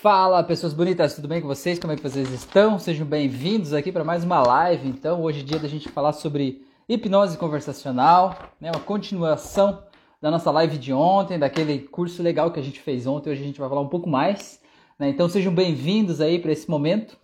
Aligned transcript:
Fala 0.00 0.44
pessoas 0.44 0.72
bonitas, 0.72 1.16
tudo 1.16 1.26
bem 1.26 1.40
com 1.40 1.48
vocês? 1.48 1.76
Como 1.76 1.92
é 1.92 1.96
que 1.96 2.02
vocês 2.02 2.30
estão? 2.30 2.78
Sejam 2.78 3.04
bem-vindos 3.04 3.72
aqui 3.72 3.90
para 3.90 4.04
mais 4.04 4.22
uma 4.22 4.40
live. 4.40 4.88
Então, 4.88 5.20
hoje 5.24 5.40
é 5.40 5.42
dia 5.42 5.58
da 5.58 5.66
gente 5.66 5.88
falar 5.88 6.12
sobre 6.12 6.62
hipnose 6.88 7.36
conversacional, 7.36 8.38
né? 8.60 8.70
uma 8.72 8.80
continuação 8.80 9.82
da 10.22 10.30
nossa 10.30 10.52
live 10.52 10.78
de 10.78 10.92
ontem, 10.92 11.36
daquele 11.36 11.80
curso 11.80 12.22
legal 12.22 12.52
que 12.52 12.60
a 12.60 12.62
gente 12.62 12.78
fez 12.78 13.08
ontem. 13.08 13.30
Hoje 13.30 13.42
a 13.42 13.44
gente 13.44 13.58
vai 13.58 13.68
falar 13.68 13.80
um 13.80 13.88
pouco 13.88 14.08
mais. 14.08 14.62
Né? 15.00 15.08
Então, 15.08 15.28
sejam 15.28 15.52
bem-vindos 15.52 16.20
aí 16.20 16.38
para 16.38 16.52
esse 16.52 16.70
momento. 16.70 17.18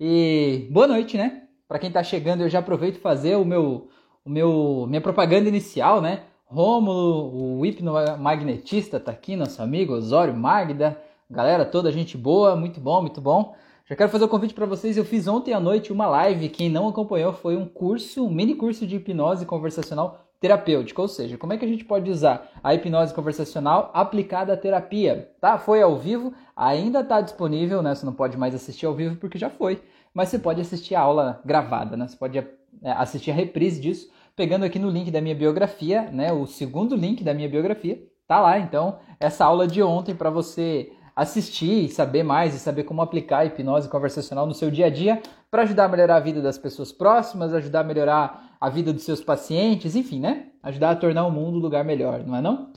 E 0.00 0.66
boa 0.72 0.88
noite, 0.88 1.16
né? 1.16 1.44
Para 1.68 1.78
quem 1.78 1.90
está 1.90 2.02
chegando, 2.02 2.40
eu 2.40 2.48
já 2.48 2.58
aproveito 2.58 2.98
fazer 2.98 3.36
o 3.36 3.44
meu, 3.44 3.88
o 4.24 4.28
meu, 4.28 4.86
minha 4.88 5.00
propaganda 5.00 5.48
inicial, 5.48 6.00
né? 6.00 6.24
Rômulo, 6.46 7.60
o 7.60 7.64
hipnomagnetista, 7.64 8.98
tá 8.98 9.12
aqui, 9.12 9.36
nosso 9.36 9.62
amigo 9.62 9.92
Osório 9.92 10.36
Magda. 10.36 11.05
Galera, 11.28 11.64
toda 11.64 11.90
gente 11.90 12.16
boa, 12.16 12.54
muito 12.54 12.80
bom, 12.80 13.00
muito 13.00 13.20
bom. 13.20 13.56
Já 13.84 13.96
quero 13.96 14.10
fazer 14.10 14.24
o 14.24 14.26
um 14.28 14.30
convite 14.30 14.54
para 14.54 14.64
vocês. 14.64 14.96
Eu 14.96 15.04
fiz 15.04 15.26
ontem 15.26 15.52
à 15.52 15.58
noite 15.58 15.92
uma 15.92 16.06
live. 16.06 16.48
Quem 16.48 16.70
não 16.70 16.86
acompanhou 16.86 17.32
foi 17.32 17.56
um 17.56 17.66
curso, 17.66 18.24
um 18.24 18.30
mini 18.30 18.54
curso 18.54 18.86
de 18.86 18.94
hipnose 18.96 19.44
conversacional 19.44 20.20
terapêutica, 20.38 21.02
ou 21.02 21.08
seja, 21.08 21.36
como 21.36 21.52
é 21.52 21.56
que 21.56 21.64
a 21.64 21.68
gente 21.68 21.84
pode 21.84 22.10
usar 22.10 22.48
a 22.62 22.74
hipnose 22.74 23.12
conversacional 23.12 23.90
aplicada 23.92 24.52
à 24.52 24.56
terapia, 24.56 25.32
tá? 25.40 25.58
Foi 25.58 25.82
ao 25.82 25.96
vivo, 25.96 26.32
ainda 26.54 27.00
está 27.00 27.20
disponível, 27.20 27.82
né? 27.82 27.94
Você 27.94 28.06
não 28.06 28.12
pode 28.12 28.36
mais 28.36 28.54
assistir 28.54 28.86
ao 28.86 28.94
vivo 28.94 29.16
porque 29.16 29.38
já 29.38 29.50
foi, 29.50 29.82
mas 30.14 30.28
você 30.28 30.38
pode 30.38 30.60
assistir 30.60 30.94
a 30.94 31.00
aula 31.00 31.40
gravada, 31.44 31.96
né? 31.96 32.06
Você 32.06 32.16
pode 32.16 32.38
é, 32.38 32.46
assistir 32.82 33.32
a 33.32 33.34
reprise 33.34 33.80
disso 33.80 34.10
pegando 34.36 34.64
aqui 34.64 34.78
no 34.78 34.90
link 34.90 35.10
da 35.10 35.20
minha 35.20 35.34
biografia, 35.34 36.02
né? 36.12 36.32
O 36.32 36.46
segundo 36.46 36.94
link 36.94 37.24
da 37.24 37.34
minha 37.34 37.48
biografia, 37.48 38.00
tá 38.28 38.38
lá. 38.38 38.58
Então, 38.58 38.98
essa 39.18 39.44
aula 39.44 39.66
de 39.66 39.82
ontem 39.82 40.14
para 40.14 40.30
você 40.30 40.92
assistir, 41.16 41.88
saber 41.88 42.22
mais 42.22 42.54
e 42.54 42.58
saber 42.58 42.84
como 42.84 43.00
aplicar 43.00 43.38
a 43.38 43.46
hipnose 43.46 43.88
conversacional 43.88 44.46
no 44.46 44.52
seu 44.52 44.70
dia 44.70 44.86
a 44.86 44.90
dia 44.90 45.22
para 45.50 45.62
ajudar 45.62 45.86
a 45.86 45.88
melhorar 45.88 46.16
a 46.16 46.20
vida 46.20 46.42
das 46.42 46.58
pessoas 46.58 46.92
próximas, 46.92 47.54
ajudar 47.54 47.80
a 47.80 47.84
melhorar 47.84 48.56
a 48.60 48.68
vida 48.68 48.92
dos 48.92 49.02
seus 49.02 49.22
pacientes, 49.22 49.96
enfim, 49.96 50.20
né? 50.20 50.48
Ajudar 50.62 50.90
a 50.90 50.96
tornar 50.96 51.24
o 51.26 51.30
mundo 51.30 51.56
um 51.56 51.60
lugar 51.60 51.82
melhor, 51.82 52.22
não 52.22 52.36
é 52.36 52.42
não? 52.42 52.70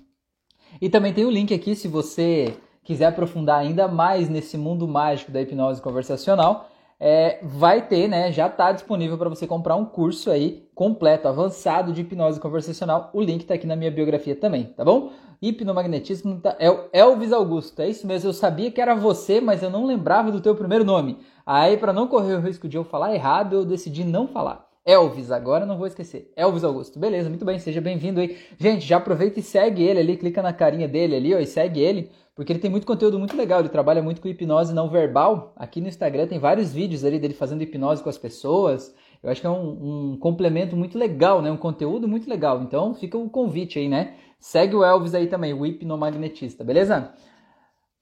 E 0.79 0.89
também 0.89 1.13
tem 1.13 1.25
o 1.25 1.31
link 1.31 1.53
aqui 1.53 1.75
se 1.75 1.89
você 1.89 2.55
quiser 2.81 3.07
aprofundar 3.07 3.59
ainda 3.59 3.87
mais 3.89 4.29
nesse 4.29 4.57
mundo 4.57 4.87
mágico 4.87 5.31
da 5.31 5.41
hipnose 5.41 5.81
conversacional, 5.81 6.68
é, 6.99 7.39
vai 7.41 7.87
ter, 7.87 8.07
né? 8.07 8.31
Já 8.31 8.47
está 8.47 8.71
disponível 8.71 9.17
para 9.17 9.29
você 9.29 9.47
comprar 9.47 9.75
um 9.75 9.85
curso 9.85 10.29
aí 10.29 10.67
completo, 10.75 11.27
avançado 11.27 11.93
de 11.93 12.01
hipnose 12.01 12.39
conversacional. 12.39 13.09
O 13.13 13.21
link 13.21 13.41
está 13.41 13.53
aqui 13.53 13.65
na 13.65 13.75
minha 13.75 13.91
biografia 13.91 14.35
também, 14.35 14.65
tá 14.65 14.83
bom? 14.83 15.11
Hipnomagnetismo 15.41 16.41
tá, 16.41 16.57
é 16.59 16.69
o 16.69 16.89
Elvis 16.91 17.31
Augusto, 17.31 17.81
é 17.81 17.87
isso 17.87 18.05
mesmo. 18.05 18.29
Eu 18.29 18.33
sabia 18.33 18.69
que 18.69 18.81
era 18.81 18.93
você, 18.93 19.39
mas 19.39 19.63
eu 19.63 19.69
não 19.69 19.85
lembrava 19.85 20.31
do 20.31 20.41
teu 20.41 20.53
primeiro 20.53 20.83
nome. 20.83 21.19
Aí, 21.45 21.77
para 21.77 21.93
não 21.93 22.07
correr 22.07 22.33
o 22.33 22.41
risco 22.41 22.67
de 22.67 22.75
eu 22.75 22.83
falar 22.83 23.15
errado, 23.15 23.53
eu 23.55 23.65
decidi 23.65 24.03
não 24.03 24.27
falar. 24.27 24.67
Elvis, 24.85 25.31
agora 25.31 25.65
não 25.65 25.77
vou 25.77 25.87
esquecer. 25.87 26.31
Elvis 26.35 26.63
Augusto. 26.63 26.99
Beleza, 26.99 27.29
muito 27.29 27.45
bem, 27.45 27.59
seja 27.59 27.79
bem-vindo 27.79 28.19
aí. 28.19 28.37
Gente, 28.57 28.85
já 28.85 28.97
aproveita 28.97 29.39
e 29.39 29.43
segue 29.43 29.83
ele 29.83 29.99
ali, 29.99 30.17
clica 30.17 30.41
na 30.41 30.51
carinha 30.51 30.87
dele 30.87 31.15
ali, 31.15 31.33
ó, 31.33 31.39
e 31.39 31.45
segue 31.45 31.79
ele, 31.79 32.11
porque 32.39 32.53
ele 32.53 32.59
tem 32.61 32.71
muito 32.71 32.87
conteúdo 32.87 33.19
muito 33.19 33.35
legal. 33.35 33.59
Ele 33.59 33.67
trabalha 33.67 34.01
muito 34.01 34.21
com 34.21 34.29
hipnose 34.29 34.73
não 34.73 34.89
verbal. 34.89 35.51
Aqui 35.57 35.81
no 35.81 35.89
Instagram 35.89 36.25
tem 36.25 36.39
vários 36.39 36.71
vídeos 36.71 37.03
ali 37.03 37.19
dele 37.19 37.33
fazendo 37.33 37.61
hipnose 37.61 38.01
com 38.01 38.07
as 38.07 38.17
pessoas. 38.17 38.95
Eu 39.21 39.29
acho 39.29 39.41
que 39.41 39.47
é 39.47 39.49
um, 39.49 40.13
um 40.13 40.17
complemento 40.17 40.73
muito 40.73 40.97
legal, 40.97 41.41
né? 41.41 41.51
Um 41.51 41.57
conteúdo 41.57 42.07
muito 42.07 42.29
legal. 42.29 42.61
Então 42.61 42.93
fica 42.93 43.17
o 43.17 43.29
convite 43.29 43.77
aí, 43.77 43.89
né? 43.89 44.15
Segue 44.39 44.73
o 44.73 44.85
Elvis 44.85 45.13
aí 45.13 45.27
também, 45.27 45.53
o 45.53 45.65
hipnomagnetista, 45.65 46.63
beleza? 46.63 47.13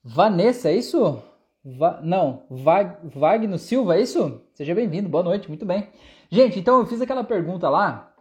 Vanessa, 0.03 0.69
é 0.69 0.75
isso? 0.75 1.19
Va 1.65 1.99
não, 2.03 2.43
Vag 2.47 3.57
Silva, 3.57 3.95
é 3.95 4.01
isso? 4.01 4.39
Seja 4.53 4.75
bem-vindo, 4.75 5.09
boa 5.09 5.23
noite, 5.23 5.47
muito 5.47 5.65
bem. 5.65 5.89
Gente, 6.29 6.59
então 6.59 6.77
eu 6.77 6.85
fiz 6.85 7.01
aquela 7.01 7.23
pergunta 7.23 7.67
lá, 7.71 8.13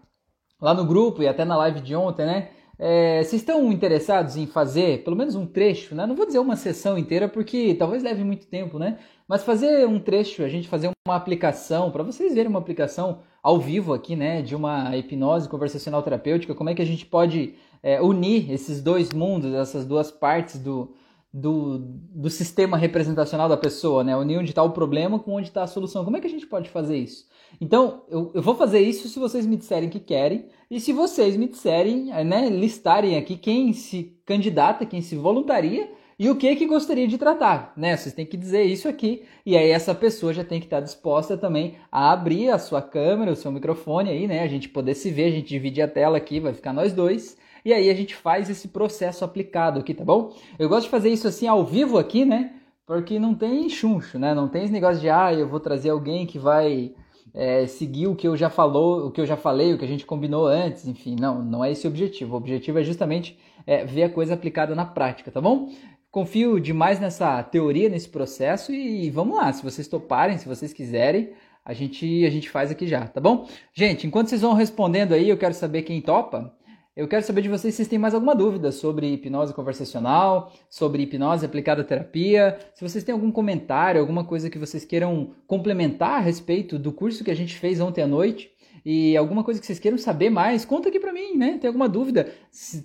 lá 0.59 0.73
no 0.73 0.87
grupo 0.87 1.23
e 1.23 1.29
até 1.29 1.45
na 1.45 1.59
live 1.59 1.83
de 1.83 1.95
ontem, 1.95 2.25
né? 2.25 2.56
É, 2.79 3.23
vocês 3.23 3.41
estão 3.41 3.73
interessados 3.73 4.37
em 4.37 4.47
fazer 4.47 5.03
pelo 5.03 5.17
menos 5.17 5.35
um 5.35 5.47
trecho, 5.47 5.95
né? 5.95 6.07
Não 6.07 6.15
vou 6.15 6.27
dizer 6.27 6.39
uma 6.39 6.57
sessão 6.57 6.99
inteira 6.99 7.29
porque 7.29 7.75
talvez 7.75 8.03
leve 8.03 8.23
muito 8.23 8.47
tempo, 8.47 8.79
né? 8.79 8.99
Mas 9.27 9.43
fazer 9.43 9.87
um 9.87 9.99
trecho, 9.99 10.43
a 10.43 10.49
gente 10.49 10.69
fazer 10.69 10.91
uma 11.07 11.17
aplicação, 11.17 11.91
para 11.91 12.03
vocês 12.03 12.35
verem 12.35 12.51
uma 12.51 12.59
aplicação 12.59 13.21
ao 13.43 13.59
vivo 13.59 13.95
aqui, 13.95 14.15
né? 14.15 14.43
De 14.43 14.55
uma 14.55 14.95
hipnose 14.97 15.49
conversacional 15.49 16.03
terapêutica, 16.03 16.55
como 16.55 16.69
é 16.69 16.75
que 16.75 16.83
a 16.83 16.87
gente 16.87 17.07
pode 17.07 17.55
é, 17.83 18.01
unir 18.03 18.51
esses 18.53 18.83
dois 18.83 19.11
mundos, 19.13 19.55
essas 19.55 19.87
duas 19.87 20.11
partes 20.11 20.59
do, 20.59 20.95
do, 21.33 21.79
do 21.79 22.29
sistema 22.29 22.77
representacional 22.77 23.49
da 23.49 23.57
pessoa, 23.57 24.05
né? 24.05 24.15
Unir 24.17 24.39
onde 24.39 24.51
está 24.51 24.63
o 24.63 24.71
problema 24.71 25.19
com 25.19 25.33
onde 25.33 25.49
está 25.49 25.63
a 25.63 25.67
solução. 25.67 26.05
Como 26.05 26.17
é 26.17 26.21
que 26.21 26.27
a 26.27 26.31
gente 26.31 26.47
pode 26.47 26.69
fazer 26.69 26.99
isso? 26.99 27.27
Então, 27.61 28.03
eu, 28.09 28.31
eu 28.35 28.43
vou 28.43 28.55
fazer 28.55 28.81
isso 28.81 29.09
se 29.09 29.19
vocês 29.19 29.47
me 29.47 29.57
disserem 29.57 29.89
que 29.89 30.01
querem 30.01 30.47
e 30.71 30.81
se 30.81 30.93
vocês 30.93 31.37
me 31.37 31.49
disserem, 31.49 32.07
né, 32.25 32.49
listarem 32.49 33.17
aqui 33.17 33.37
quem 33.37 33.73
se 33.73 34.19
candidata, 34.25 34.85
quem 34.85 35.01
se 35.01 35.17
voluntaria 35.17 35.91
e 36.19 36.31
o 36.31 36.37
que 36.37 36.57
que 36.57 36.67
gostaria 36.67 37.07
de 37.07 37.19
tratar, 37.19 37.75
né? 37.77 37.95
Vocês 37.95 38.15
têm 38.15 38.25
que 38.25 38.39
dizer 38.39 38.63
isso 38.63 38.89
aqui 38.89 39.25
e 39.45 39.57
aí 39.57 39.69
essa 39.71 39.95
pessoa 39.95 40.33
já 40.33 40.43
tem 40.43 40.59
que 40.59 40.67
estar 40.67 40.81
disposta 40.81 41.37
também 41.37 41.75
a 41.93 42.11
abrir 42.11 42.51
a 42.51 42.59
sua 42.59 42.81
câmera, 42.81 43.33
o 43.33 43.37
seu 43.37 43.53
microfone 43.53 44.09
aí, 44.09 44.27
né? 44.27 44.43
A 44.43 44.49
gente 44.49 44.69
poder 44.69 44.95
se 44.95 45.11
ver, 45.11 45.27
a 45.27 45.31
gente 45.31 45.49
divide 45.49 45.83
a 45.83 45.89
tela 45.89 46.17
aqui, 46.17 46.41
vai 46.41 46.55
ficar 46.55 46.73
nós 46.73 46.93
dois. 46.93 47.37
E 47.65 47.73
aí 47.73 47.91
a 47.91 47.95
gente 47.95 48.15
faz 48.15 48.49
esse 48.49 48.69
processo 48.69 49.25
aplicado 49.25 49.81
aqui, 49.81 49.93
tá 49.93 50.05
bom? 50.05 50.33
Eu 50.59 50.69
gosto 50.69 50.85
de 50.85 50.91
fazer 50.91 51.11
isso 51.11 51.29
assim 51.29 51.49
ao 51.49 51.65
vivo 51.65 51.99
aqui, 51.99 52.25
né? 52.25 52.55
Porque 52.87 53.19
não 53.19 53.35
tem 53.35 53.69
chuncho, 53.69 54.19
né? 54.19 54.33
Não 54.33 54.49
tem 54.49 54.63
esse 54.65 54.73
negócio 54.73 55.01
de 55.01 55.11
ah, 55.11 55.35
eu 55.35 55.49
vou 55.49 55.61
trazer 55.61 55.91
alguém 55.91 56.25
que 56.27 56.39
vai 56.39 56.95
é, 57.37 57.67
seguir 57.67 58.07
o 58.07 58.17
que 58.17 58.27
eu 58.27 58.35
já 58.35 58.49
falou, 58.49 59.07
o 59.07 59.11
que 59.11 59.21
eu 59.21 59.27
já 59.27 59.37
falei, 59.37 59.75
o 59.75 59.79
que 59.79 59.85
a 59.85 59.89
gente 59.89 60.07
combinou 60.07 60.47
antes, 60.47 60.89
enfim, 60.89 61.15
não, 61.21 61.43
não 61.43 61.63
é 61.63 61.71
esse 61.71 61.87
o 61.87 61.91
objetivo. 61.91 62.33
O 62.35 62.39
objetivo 62.39 62.79
é 62.79 62.83
justamente 62.83 63.39
é, 63.67 63.85
ver 63.85 64.05
a 64.05 64.09
coisa 64.09 64.33
aplicada 64.33 64.75
na 64.75 64.87
prática, 64.87 65.31
tá 65.31 65.41
bom? 65.41 65.71
Confio 66.11 66.59
demais 66.59 66.99
nessa 66.99 67.43
teoria, 67.43 67.91
nesse 67.91 68.09
processo 68.09 68.73
e 68.73 69.11
vamos 69.11 69.37
lá. 69.37 69.53
Se 69.53 69.63
vocês 69.63 69.87
toparem, 69.87 70.39
se 70.39 70.49
vocês 70.49 70.73
quiserem, 70.73 71.35
a 71.63 71.75
gente 71.75 72.25
a 72.25 72.31
gente 72.31 72.49
faz 72.49 72.71
aqui 72.71 72.87
já, 72.87 73.07
tá 73.07 73.21
bom? 73.21 73.47
Gente, 73.75 74.07
enquanto 74.07 74.29
vocês 74.29 74.41
vão 74.41 74.55
respondendo 74.55 75.13
aí, 75.13 75.29
eu 75.29 75.37
quero 75.37 75.53
saber 75.53 75.83
quem 75.83 76.01
topa. 76.01 76.57
Eu 76.97 77.07
quero 77.07 77.23
saber 77.23 77.43
de 77.43 77.51
vocês 77.51 77.75
se 77.75 77.77
vocês 77.77 77.89
têm 77.89 77.99
mais 77.99 78.15
alguma 78.15 78.35
dúvida 78.35 78.73
sobre 78.73 79.07
hipnose 79.13 79.53
conversacional, 79.53 80.51
sobre 80.71 81.03
hipnose 81.03 81.45
aplicada 81.45 81.83
à 81.83 81.85
terapia, 81.85 82.57
se 82.75 82.83
vocês 82.83 83.05
têm 83.05 83.13
algum 83.13 83.31
comentário, 83.31 84.01
alguma 84.01 84.25
coisa 84.25 84.49
que 84.49 84.59
vocês 84.59 84.83
queiram 84.83 85.33
complementar 85.47 86.13
a 86.13 86.21
respeito 86.21 86.79
do 86.79 86.91
curso 86.91 87.23
que 87.23 87.31
a 87.31 87.37
gente 87.37 87.55
fez 87.57 87.83
ontem 87.83 88.01
à 88.01 88.07
noite 88.07 88.51
e 88.83 89.15
alguma 89.15 89.45
coisa 89.45 89.61
que 89.61 89.67
vocês 89.67 89.79
queiram 89.79 89.99
saber 89.99 90.31
mais, 90.31 90.65
conta 90.65 90.89
aqui 90.89 90.99
pra 90.99 91.13
mim, 91.13 91.37
né? 91.37 91.59
Tem 91.59 91.69
alguma 91.69 91.87
dúvida? 91.87 92.33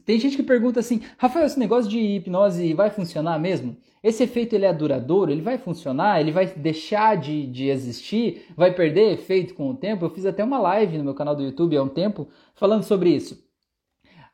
Tem 0.06 0.20
gente 0.20 0.36
que 0.36 0.44
pergunta 0.44 0.82
assim, 0.82 1.00
Rafael, 1.18 1.46
esse 1.46 1.58
negócio 1.58 1.90
de 1.90 1.98
hipnose 1.98 2.74
vai 2.74 2.90
funcionar 2.90 3.40
mesmo? 3.40 3.78
Esse 4.04 4.24
efeito 4.24 4.54
ele 4.54 4.66
é 4.66 4.74
duradouro? 4.74 5.32
Ele 5.32 5.42
vai 5.42 5.58
funcionar? 5.58 6.20
Ele 6.20 6.34
vai 6.34 6.48
deixar 6.48 7.16
de, 7.16 7.48
de 7.48 7.70
existir? 7.70 8.46
Vai 8.58 8.74
perder 8.74 9.14
efeito 9.14 9.54
com 9.54 9.70
o 9.70 9.74
tempo? 9.74 10.04
Eu 10.04 10.10
fiz 10.10 10.26
até 10.26 10.44
uma 10.44 10.60
live 10.60 10.98
no 10.98 11.04
meu 11.06 11.14
canal 11.14 11.34
do 11.34 11.44
YouTube 11.44 11.78
há 11.78 11.84
um 11.84 11.88
tempo 11.88 12.28
falando 12.56 12.84
sobre 12.84 13.10
isso. 13.10 13.50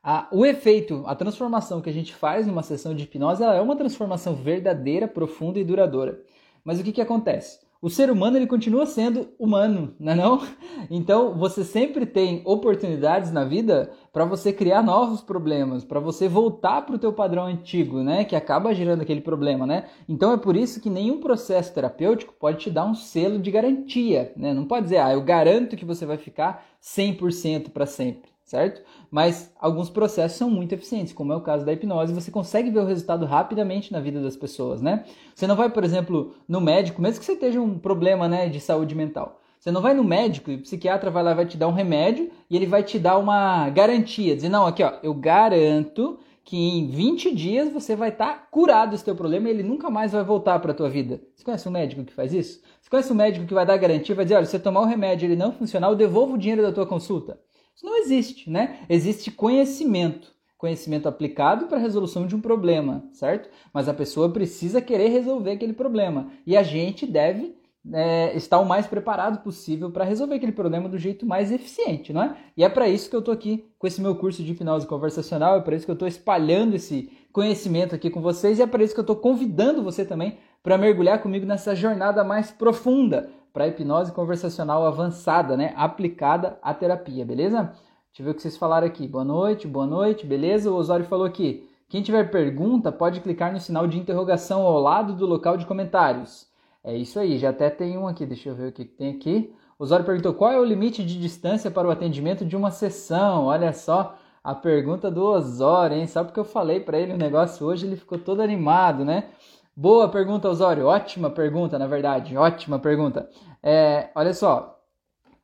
A, 0.10 0.26
o 0.32 0.46
efeito, 0.46 1.04
a 1.06 1.14
transformação 1.14 1.82
que 1.82 1.90
a 1.90 1.94
gente 1.94 2.16
faz 2.16 2.48
numa 2.48 2.64
sessão 2.64 2.96
de 2.96 3.04
hipnose, 3.04 3.44
ela 3.44 3.56
é 3.56 3.60
uma 3.60 3.76
transformação 3.76 4.36
verdadeira, 4.36 5.06
profunda 5.06 5.60
e 5.60 5.66
duradoura. 5.66 6.22
Mas 6.64 6.80
o 6.80 6.84
que, 6.86 6.94
que 6.94 7.02
acontece? 7.02 7.60
O 7.82 7.90
ser 7.90 8.10
humano 8.10 8.38
ele 8.38 8.48
continua 8.48 8.86
sendo 8.86 9.28
humano, 9.38 9.94
não 10.00 10.14
é 10.14 10.16
não? 10.16 10.48
Então 10.90 11.38
você 11.38 11.62
sempre 11.62 12.06
tem 12.06 12.42
oportunidades 12.46 13.34
na 13.34 13.44
vida 13.44 13.92
para 14.14 14.24
você 14.24 14.54
criar 14.54 14.82
novos 14.82 15.20
problemas, 15.20 15.84
para 15.84 16.00
você 16.00 16.30
voltar 16.30 16.84
para 16.84 16.96
o 16.96 17.00
teu 17.00 17.12
padrão 17.12 17.44
antigo, 17.44 18.02
né? 18.02 18.24
Que 18.24 18.38
acaba 18.38 18.74
gerando 18.74 19.02
aquele 19.02 19.20
problema, 19.20 19.66
né? 19.66 19.90
Então 20.08 20.32
é 20.32 20.38
por 20.38 20.56
isso 20.56 20.80
que 20.80 20.90
nenhum 20.90 21.20
processo 21.20 21.74
terapêutico 21.74 22.34
pode 22.40 22.60
te 22.60 22.72
dar 22.72 22.86
um 22.86 22.96
selo 22.96 23.40
de 23.40 23.52
garantia, 23.52 24.32
né? 24.38 24.54
Não 24.54 24.64
pode 24.64 24.84
dizer, 24.84 25.00
ah, 25.00 25.12
eu 25.12 25.22
garanto 25.22 25.76
que 25.76 25.84
você 25.84 26.06
vai 26.06 26.16
ficar 26.16 26.66
100% 26.82 27.72
para 27.72 27.86
sempre 27.86 28.37
certo? 28.48 28.82
Mas 29.12 29.54
alguns 29.60 29.90
processos 29.90 30.38
são 30.38 30.50
muito 30.50 30.74
eficientes, 30.74 31.14
como 31.14 31.34
é 31.34 31.36
o 31.36 31.42
caso 31.42 31.66
da 31.66 31.74
hipnose, 31.74 32.14
você 32.14 32.32
consegue 32.32 32.72
ver 32.72 32.80
o 32.80 32.86
resultado 32.86 33.26
rapidamente 33.26 33.92
na 33.92 34.00
vida 34.00 34.22
das 34.22 34.38
pessoas, 34.38 34.82
né? 34.82 35.04
Você 35.36 35.46
não 35.46 35.56
vai, 35.56 35.70
por 35.70 35.84
exemplo, 35.84 36.34
no 36.48 36.62
médico, 36.62 37.02
mesmo 37.02 37.20
que 37.20 37.26
você 37.26 37.34
esteja 37.34 37.62
um 37.62 37.78
problema, 37.78 38.28
né, 38.28 38.48
de 38.48 38.62
saúde 38.62 38.96
mental. 38.96 39.42
Você 39.60 39.70
não 39.70 39.82
vai 39.82 39.94
no 39.94 40.04
médico 40.04 40.50
e 40.50 40.56
o 40.56 40.62
psiquiatra 40.62 41.12
vai 41.12 41.24
lá 41.24 41.34
vai 41.34 41.46
te 41.46 41.58
dar 41.58 41.68
um 41.68 41.74
remédio 41.74 42.32
e 42.50 42.56
ele 42.56 42.66
vai 42.66 42.84
te 42.84 42.98
dar 42.98 43.18
uma 43.18 43.70
garantia, 43.70 44.36
dizer, 44.36 44.50
não, 44.50 44.66
aqui 44.66 44.82
ó, 44.82 44.94
eu 45.04 45.14
garanto 45.14 46.18
que 46.48 46.56
em 46.56 46.88
20 46.88 47.36
dias 47.36 47.74
você 47.74 47.94
vai 47.94 48.08
estar 48.08 48.34
tá 48.34 48.48
curado 48.50 48.92
desse 48.92 49.04
teu 49.04 49.16
problema 49.16 49.50
e 49.50 49.52
ele 49.52 49.64
nunca 49.64 49.90
mais 49.90 50.14
vai 50.14 50.24
voltar 50.24 50.58
para 50.60 50.72
a 50.72 50.76
tua 50.76 50.90
vida. 50.90 51.20
Você 51.36 51.44
conhece 51.44 51.68
um 51.68 51.72
médico 51.72 52.06
que 52.06 52.14
faz 52.14 52.32
isso? 52.32 52.62
Você 52.80 52.90
conhece 52.90 53.12
um 53.12 53.16
médico 53.18 53.46
que 53.46 53.54
vai 53.54 53.66
dar 53.66 53.76
garantia, 53.76 54.16
vai 54.16 54.24
dizer, 54.24 54.36
olha, 54.36 54.46
se 54.46 54.52
você 54.52 54.60
tomar 54.60 54.80
o 54.80 54.86
remédio 54.86 55.26
e 55.26 55.34
ele 55.34 55.36
não 55.36 55.52
funcionar, 55.52 55.90
eu 55.90 55.96
devolvo 55.96 56.36
o 56.36 56.38
dinheiro 56.38 56.62
da 56.62 56.72
tua 56.72 56.86
consulta. 56.86 57.38
Isso 57.78 57.86
não 57.86 57.96
existe, 58.00 58.50
né? 58.50 58.80
Existe 58.90 59.30
conhecimento. 59.30 60.36
conhecimento 60.58 61.08
aplicado 61.08 61.68
para 61.68 61.78
a 61.78 61.80
resolução 61.80 62.26
de 62.26 62.36
um 62.36 62.42
problema, 62.42 63.06
certo? 63.14 63.48
Mas 63.72 63.88
a 63.88 63.94
pessoa 63.94 64.32
precisa 64.32 64.82
querer 64.82 65.10
resolver 65.10 65.52
aquele 65.52 65.74
problema. 65.74 66.32
E 66.48 66.58
a 66.58 66.64
gente 66.64 67.06
deve 67.06 67.56
é, 67.94 68.36
estar 68.36 68.58
o 68.58 68.66
mais 68.66 68.88
preparado 68.88 69.44
possível 69.44 69.92
para 69.92 70.04
resolver 70.04 70.34
aquele 70.34 70.52
problema 70.52 70.90
do 70.90 70.98
jeito 70.98 71.28
mais 71.28 71.52
eficiente, 71.52 72.12
não 72.12 72.24
é? 72.24 72.36
E 72.58 72.64
é 72.64 72.70
para 72.70 72.90
isso 72.90 73.12
que 73.12 73.16
eu 73.16 73.20
estou 73.20 73.32
aqui 73.32 73.66
com 73.78 73.86
esse 73.86 74.02
meu 74.02 74.16
curso 74.16 74.42
de 74.42 74.52
hipnose 74.52 74.88
conversacional, 74.88 75.58
é 75.58 75.62
para 75.62 75.76
isso 75.76 75.86
que 75.86 75.92
eu 75.92 75.94
estou 75.94 76.08
espalhando 76.08 76.76
esse 76.76 77.12
conhecimento 77.32 77.94
aqui 77.94 78.10
com 78.10 78.20
vocês 78.20 78.58
e 78.58 78.64
é 78.64 78.68
para 78.68 78.84
isso 78.84 78.96
que 78.96 79.00
eu 79.00 79.04
estou 79.04 79.16
convidando 79.16 79.84
você 79.84 80.04
também 80.04 80.40
para 80.64 80.80
mergulhar 80.80 81.22
comigo 81.22 81.46
nessa 81.46 81.76
jornada 81.76 82.24
mais 82.24 82.50
profunda 82.50 83.30
para 83.58 83.70
hipnose 83.70 84.12
conversacional 84.12 84.86
avançada, 84.86 85.58
né? 85.58 85.74
Aplicada 85.76 86.60
à 86.62 86.76
terapia, 86.76 87.26
beleza? 87.26 87.64
Deixa 87.64 88.22
eu 88.22 88.26
ver 88.26 88.30
o 88.30 88.36
que 88.36 88.42
vocês 88.44 88.56
falaram 88.56 88.86
aqui. 88.86 89.08
Boa 89.08 89.24
noite, 89.24 89.68
boa 89.68 89.88
noite, 89.88 90.28
beleza? 90.28 90.70
O 90.70 90.76
Osório 90.76 91.06
falou 91.06 91.26
aqui. 91.26 91.68
Quem 91.90 92.04
tiver 92.04 92.30
pergunta 92.30 92.92
pode 92.92 93.20
clicar 93.20 93.52
no 93.52 93.60
sinal 93.60 93.88
de 93.88 93.98
interrogação 93.98 94.62
ao 94.62 94.80
lado 94.80 95.14
do 95.16 95.26
local 95.26 95.58
de 95.58 95.66
comentários. 95.66 96.46
É 96.84 96.96
isso 96.96 97.20
aí, 97.20 97.40
já 97.40 97.50
até 97.50 97.68
tem 97.72 97.98
um 97.98 98.08
aqui, 98.08 98.28
deixa 98.28 98.50
eu 98.50 98.54
ver 98.54 98.68
o 98.68 98.72
que 98.72 98.86
tem 98.86 99.16
aqui. 99.16 99.52
O 99.80 99.86
Osório 99.86 100.06
perguntou 100.06 100.36
qual 100.36 100.52
é 100.52 100.60
o 100.60 100.64
limite 100.64 101.04
de 101.04 101.20
distância 101.20 101.72
para 101.72 101.88
o 101.88 101.92
atendimento 101.92 102.46
de 102.46 102.56
uma 102.56 102.70
sessão. 102.70 103.46
Olha 103.46 103.74
só 103.74 104.18
a 104.44 104.54
pergunta 104.54 105.10
do 105.10 105.24
Osório, 105.24 105.98
hein? 105.98 106.06
Só 106.06 106.24
porque 106.24 106.40
eu 106.40 106.46
falei 106.46 106.80
para 106.80 107.00
ele 107.00 107.14
o 107.14 107.18
negócio 107.18 107.66
hoje, 107.66 107.88
ele 107.88 107.96
ficou 107.96 108.20
todo 108.20 108.40
animado, 108.40 109.04
né? 109.04 109.30
Boa 109.80 110.10
pergunta, 110.10 110.50
Osório. 110.50 110.88
Ótima 110.88 111.30
pergunta, 111.30 111.78
na 111.78 111.86
verdade. 111.86 112.36
Ótima 112.36 112.80
pergunta. 112.80 113.30
É, 113.62 114.10
olha 114.16 114.34
só, 114.34 114.82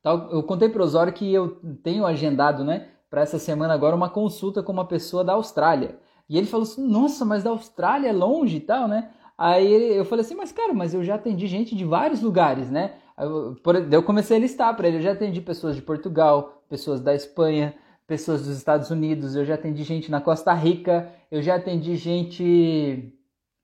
eu 0.04 0.42
contei 0.42 0.68
para 0.68 0.82
o 0.82 0.84
Osório 0.84 1.12
que 1.12 1.32
eu 1.32 1.60
tenho 1.84 2.04
agendado, 2.04 2.64
né, 2.64 2.88
para 3.08 3.20
essa 3.20 3.38
semana 3.38 3.72
agora 3.72 3.94
uma 3.94 4.10
consulta 4.10 4.60
com 4.60 4.72
uma 4.72 4.88
pessoa 4.88 5.22
da 5.22 5.34
Austrália. 5.34 6.00
E 6.28 6.36
ele 6.36 6.48
falou 6.48 6.64
assim: 6.64 6.84
Nossa, 6.84 7.24
mas 7.24 7.44
da 7.44 7.50
Austrália 7.50 8.08
é 8.08 8.12
longe 8.12 8.56
e 8.56 8.60
tal, 8.60 8.88
né? 8.88 9.12
Aí 9.38 9.96
eu 9.96 10.04
falei 10.04 10.24
assim: 10.24 10.34
Mas 10.34 10.50
cara, 10.50 10.74
mas 10.74 10.94
eu 10.94 11.04
já 11.04 11.14
atendi 11.14 11.46
gente 11.46 11.76
de 11.76 11.84
vários 11.84 12.20
lugares, 12.20 12.68
né? 12.68 12.94
Eu, 13.16 13.56
eu 13.92 14.02
comecei 14.02 14.36
a 14.36 14.40
listar 14.40 14.74
para 14.76 14.88
ele: 14.88 14.96
Eu 14.96 15.02
já 15.02 15.12
atendi 15.12 15.40
pessoas 15.40 15.76
de 15.76 15.82
Portugal, 15.82 16.64
pessoas 16.68 17.00
da 17.00 17.14
Espanha, 17.14 17.72
pessoas 18.04 18.44
dos 18.44 18.56
Estados 18.56 18.90
Unidos, 18.90 19.36
eu 19.36 19.44
já 19.44 19.54
atendi 19.54 19.84
gente 19.84 20.10
na 20.10 20.20
Costa 20.20 20.52
Rica, 20.52 21.08
eu 21.30 21.40
já 21.40 21.54
atendi 21.54 21.94
gente. 21.94 23.12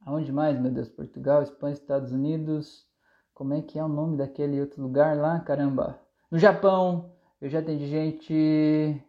Aonde 0.05 0.33
mais, 0.33 0.59
meu 0.59 0.71
Deus? 0.71 0.89
Portugal, 0.89 1.43
Espanha, 1.43 1.75
Estados 1.75 2.13
Unidos. 2.13 2.87
Como 3.35 3.55
é 3.55 3.63
que 3.63 3.79
é 3.79 3.85
o 3.85 3.89
nome 3.89 4.17
daquele 4.17 4.61
outro 4.61 4.83
lugar 4.83 5.17
lá? 5.17 5.41
Caramba! 5.41 6.01
No 6.31 6.39
Japão, 6.39 7.13
eu 7.41 7.49
já 7.49 7.59
atendi 7.59 7.87
gente. 7.87 9.03